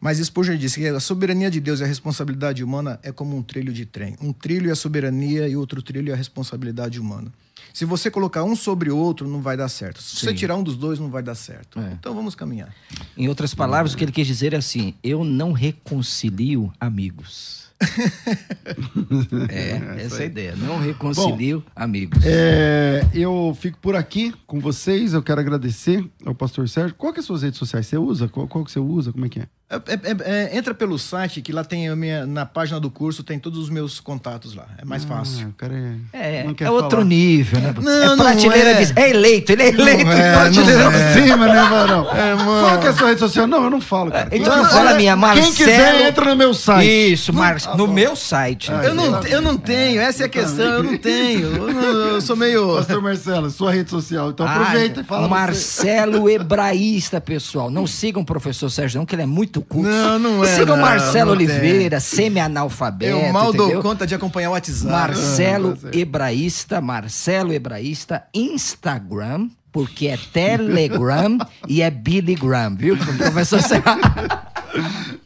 Mas 0.00 0.18
Spurgeon 0.18 0.56
disse 0.56 0.80
que 0.80 0.86
a 0.86 0.98
soberania 0.98 1.50
de 1.50 1.60
Deus 1.60 1.80
e 1.80 1.84
a 1.84 1.86
responsabilidade 1.86 2.64
humana 2.64 2.98
é 3.02 3.12
como 3.12 3.36
um 3.36 3.42
trilho 3.42 3.72
de 3.72 3.84
trem. 3.84 4.16
Um 4.20 4.32
trilho 4.32 4.70
é 4.70 4.72
a 4.72 4.76
soberania 4.76 5.46
e 5.46 5.56
outro 5.56 5.82
trilho 5.82 6.10
é 6.10 6.14
a 6.14 6.16
responsabilidade 6.16 6.98
humana. 6.98 7.30
Se 7.72 7.84
você 7.84 8.10
colocar 8.10 8.42
um 8.42 8.56
sobre 8.56 8.90
o 8.90 8.96
outro, 8.96 9.28
não 9.28 9.40
vai 9.42 9.56
dar 9.56 9.68
certo. 9.68 10.02
Se 10.02 10.16
Sim. 10.16 10.26
você 10.26 10.34
tirar 10.34 10.56
um 10.56 10.62
dos 10.62 10.76
dois, 10.76 10.98
não 10.98 11.10
vai 11.10 11.22
dar 11.22 11.34
certo. 11.34 11.78
É. 11.78 11.92
Então 11.92 12.14
vamos 12.14 12.34
caminhar. 12.34 12.74
Em 13.16 13.28
outras 13.28 13.54
palavras, 13.54 13.92
o 13.92 13.96
que 13.96 14.04
ele 14.04 14.12
quis 14.12 14.26
dizer 14.26 14.54
é 14.54 14.56
assim: 14.56 14.94
eu 15.04 15.22
não 15.22 15.52
reconcilio 15.52 16.72
amigos. 16.80 17.60
é, 19.48 20.02
essa 20.04 20.18
é 20.18 20.22
a 20.22 20.26
ideia. 20.26 20.56
Não 20.56 20.78
reconcilio 20.78 21.60
Bom, 21.60 21.72
amigos. 21.74 22.22
É, 22.26 23.06
eu 23.14 23.56
fico 23.58 23.78
por 23.78 23.96
aqui 23.96 24.34
com 24.46 24.60
vocês. 24.60 25.14
Eu 25.14 25.22
quero 25.22 25.40
agradecer 25.40 26.04
ao 26.24 26.34
pastor 26.34 26.68
Sérgio. 26.68 26.94
Qual 26.94 27.12
que 27.12 27.20
é 27.20 27.20
as 27.20 27.26
suas 27.26 27.42
redes 27.42 27.58
sociais? 27.58 27.86
Você 27.86 27.96
usa? 27.96 28.28
Qual, 28.28 28.46
qual 28.46 28.64
que 28.64 28.70
você 28.70 28.80
usa? 28.80 29.12
Como 29.12 29.24
é 29.24 29.28
que 29.28 29.40
é? 29.40 29.48
É, 29.70 29.76
é, 29.76 30.50
é, 30.52 30.58
entra 30.58 30.74
pelo 30.74 30.98
site, 30.98 31.40
que 31.40 31.52
lá 31.52 31.62
tem 31.62 31.88
a 31.88 31.94
minha, 31.94 32.26
na 32.26 32.44
página 32.44 32.80
do 32.80 32.90
curso, 32.90 33.22
tem 33.22 33.38
todos 33.38 33.56
os 33.56 33.70
meus 33.70 34.00
contatos 34.00 34.52
lá. 34.52 34.66
É 34.76 34.84
mais 34.84 35.04
ah, 35.04 35.06
fácil. 35.06 35.54
Cara 35.56 35.72
é, 36.12 36.44
é, 36.44 36.54
é 36.58 36.70
outro 36.70 37.04
nível, 37.04 37.60
né? 37.60 37.72
Não, 37.80 38.14
é 38.14 38.16
prateleira 38.16 38.74
não 38.74 38.82
de. 38.82 39.00
É 39.00 39.10
eleito, 39.10 39.52
ele 39.52 39.62
é 39.62 39.68
eleito. 39.68 40.04
Não 40.06 40.12
é, 40.12 40.32
prateleira 40.32 40.82
é. 40.82 41.14
de 41.14 41.22
cima, 41.22 41.46
né, 41.46 41.68
Varão? 41.70 42.10
É, 42.10 42.34
mano. 42.34 42.68
Qual 42.68 42.80
que 42.80 42.86
é 42.86 42.90
a 42.90 42.92
sua 42.94 43.08
rede 43.10 43.20
social? 43.20 43.46
Não, 43.46 43.62
eu 43.62 43.70
não 43.70 43.80
falo, 43.80 44.10
cara. 44.10 44.28
Então 44.32 44.56
não 44.56 44.64
fala 44.64 44.90
a 44.90 44.94
minha, 44.94 45.14
Marcelo. 45.14 45.46
Quem 45.46 45.54
quiser, 45.54 46.08
entra 46.08 46.24
no 46.24 46.36
meu 46.36 46.52
site. 46.52 47.12
Isso, 47.12 47.32
Marcelo. 47.32 47.76
no 47.76 47.86
meu 47.86 48.16
site. 48.16 48.72
eu, 48.72 48.92
não, 48.92 49.22
eu 49.22 49.40
não 49.40 49.56
tenho, 49.56 50.00
essa 50.00 50.24
é 50.24 50.26
a 50.26 50.28
questão, 50.28 50.64
eu 50.64 50.82
não 50.82 50.98
tenho. 50.98 51.46
Eu, 51.46 51.72
não, 51.72 51.82
eu 52.08 52.20
sou 52.20 52.34
meio. 52.34 52.74
Pastor 52.74 53.00
Marcelo, 53.00 53.48
sua 53.50 53.70
rede 53.70 53.88
social. 53.88 54.30
Então 54.30 54.44
aproveita 54.44 55.02
e 55.02 55.04
fala. 55.04 55.28
Marcelo 55.28 56.28
Hebraísta, 56.28 57.20
pessoal. 57.20 57.70
Não 57.70 57.86
sigam 57.86 58.22
o 58.22 58.26
professor 58.26 58.68
Sérgio, 58.68 58.98
não, 58.98 59.06
que 59.06 59.14
ele 59.14 59.22
é 59.22 59.26
muito 59.26 59.59
culto. 59.62 59.88
Não, 59.88 60.18
não 60.18 60.30
não 60.36 60.44
é. 60.44 60.56
Siga 60.56 60.74
o 60.74 60.80
Marcelo 60.80 61.32
Oliveira, 61.32 62.00
semi-analfabeto. 62.00 63.18
Eu 63.18 63.32
mal 63.32 63.48
entendeu? 63.48 63.72
dou 63.72 63.82
conta 63.82 64.06
de 64.06 64.14
acompanhar 64.14 64.50
o 64.50 64.52
WhatsApp. 64.52 64.90
Marcelo 64.90 65.78
ah, 65.84 65.96
Hebraísta, 65.96 66.80
Marcelo 66.80 67.52
Hebraísta, 67.52 68.24
Instagram, 68.32 69.48
porque 69.72 70.08
é 70.08 70.16
Telegram 70.16 71.38
e 71.68 71.82
é 71.82 71.90
Billy 71.90 72.34
Graham, 72.34 72.76
viu? 72.76 72.96
Professor 72.96 73.60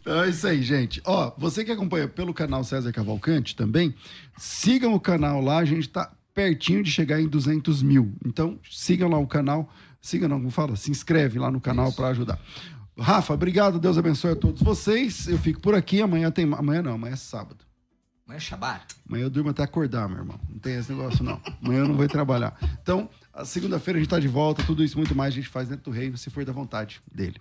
Então 0.00 0.22
é 0.22 0.28
isso 0.28 0.46
aí, 0.46 0.62
gente. 0.62 1.00
Ó, 1.04 1.32
você 1.36 1.64
que 1.64 1.72
acompanha 1.72 2.06
pelo 2.06 2.34
canal 2.34 2.62
César 2.64 2.92
Cavalcante 2.92 3.56
também, 3.56 3.94
sigam 4.36 4.94
o 4.94 5.00
canal 5.00 5.40
lá, 5.40 5.58
a 5.58 5.64
gente 5.64 5.88
tá 5.88 6.10
pertinho 6.34 6.82
de 6.82 6.90
chegar 6.90 7.20
em 7.20 7.28
200 7.28 7.82
mil. 7.82 8.12
Então, 8.24 8.58
sigam 8.70 9.08
lá 9.08 9.18
o 9.18 9.26
canal. 9.26 9.70
Siga 10.00 10.28
não, 10.28 10.36
como 10.36 10.50
fala? 10.50 10.76
Se 10.76 10.90
inscreve 10.90 11.38
lá 11.38 11.50
no 11.50 11.60
canal 11.60 11.90
para 11.92 12.08
ajudar. 12.08 12.38
Rafa, 12.98 13.34
obrigado. 13.34 13.78
Deus 13.78 13.98
abençoe 13.98 14.32
a 14.32 14.36
todos 14.36 14.62
vocês. 14.62 15.26
Eu 15.26 15.38
fico 15.38 15.60
por 15.60 15.74
aqui. 15.74 16.00
Amanhã 16.00 16.30
tem. 16.30 16.44
Amanhã 16.52 16.82
não, 16.82 16.94
amanhã 16.94 17.14
é 17.14 17.16
sábado. 17.16 17.64
Amanhã 18.26 18.38
é 18.38 18.40
Shabat. 18.40 18.96
Amanhã 19.08 19.24
eu 19.24 19.30
durmo 19.30 19.50
até 19.50 19.62
acordar, 19.62 20.08
meu 20.08 20.18
irmão. 20.18 20.40
Não 20.48 20.58
tem 20.58 20.76
esse 20.76 20.90
negócio, 20.92 21.22
não. 21.22 21.40
Amanhã 21.62 21.80
eu 21.80 21.88
não 21.88 21.96
vou 21.96 22.08
trabalhar. 22.08 22.56
Então, 22.80 23.08
segunda-feira 23.44 23.98
a 23.98 24.00
gente 24.00 24.10
tá 24.10 24.18
de 24.18 24.28
volta. 24.28 24.62
Tudo 24.62 24.82
isso 24.82 24.96
muito 24.96 25.14
mais 25.14 25.34
a 25.34 25.36
gente 25.36 25.48
faz 25.48 25.68
dentro 25.68 25.84
do 25.84 25.90
reino, 25.90 26.16
se 26.16 26.30
for 26.30 26.44
da 26.44 26.52
vontade 26.52 27.02
dele. 27.12 27.40